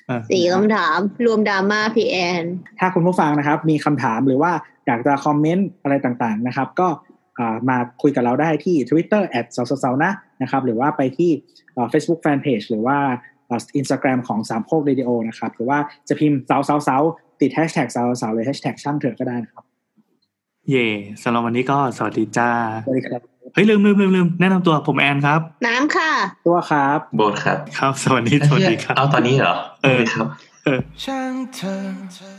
[0.09, 2.45] อะสี่คำถาม รวมดราม่าพี่แอน
[2.79, 4.51] ถ้าคุณผู้ฟังนะครับ มีคำถามหรือว่า
[4.87, 6.87] อยากจะคอมเมนต์อะไรต่างๆนะครับ ก็
[7.39, 10.11] อ่ามาคุยกับเราได้ที่ Twitter แอดเสาเสานะ
[10.41, 11.31] นะครับ หรือว่าไปที่
[11.75, 12.97] อ่า Facebook Fanpage หรือว่า
[13.77, 15.77] อินสตาแกรมของสามโคกเรดิโอนะครับ หรือว่า
[16.07, 17.01] จะพิมพ์เสาเสาเสา
[17.41, 19.63] ติดแฮชแท็กเสาเสาหรือแฮชแท็กช่างเถอะก็ได้นะครับ
[20.69, 20.87] เย่
[21.23, 22.49] สำหรับวันนี้ก็สวัสดีจ้า
[22.85, 26.11] สวัสดีครับ เฮ้ยลืมลืมลืมลืมแนะนำตัวผมแอนครับ น้ำค่ะ
[26.47, 30.27] ตัวครับ โบสครับ ครับ สวัสดีสวัสดีครับ เอาตอนนี้เหรอ เออครับ
[30.65, 32.38] เออช่างเธอ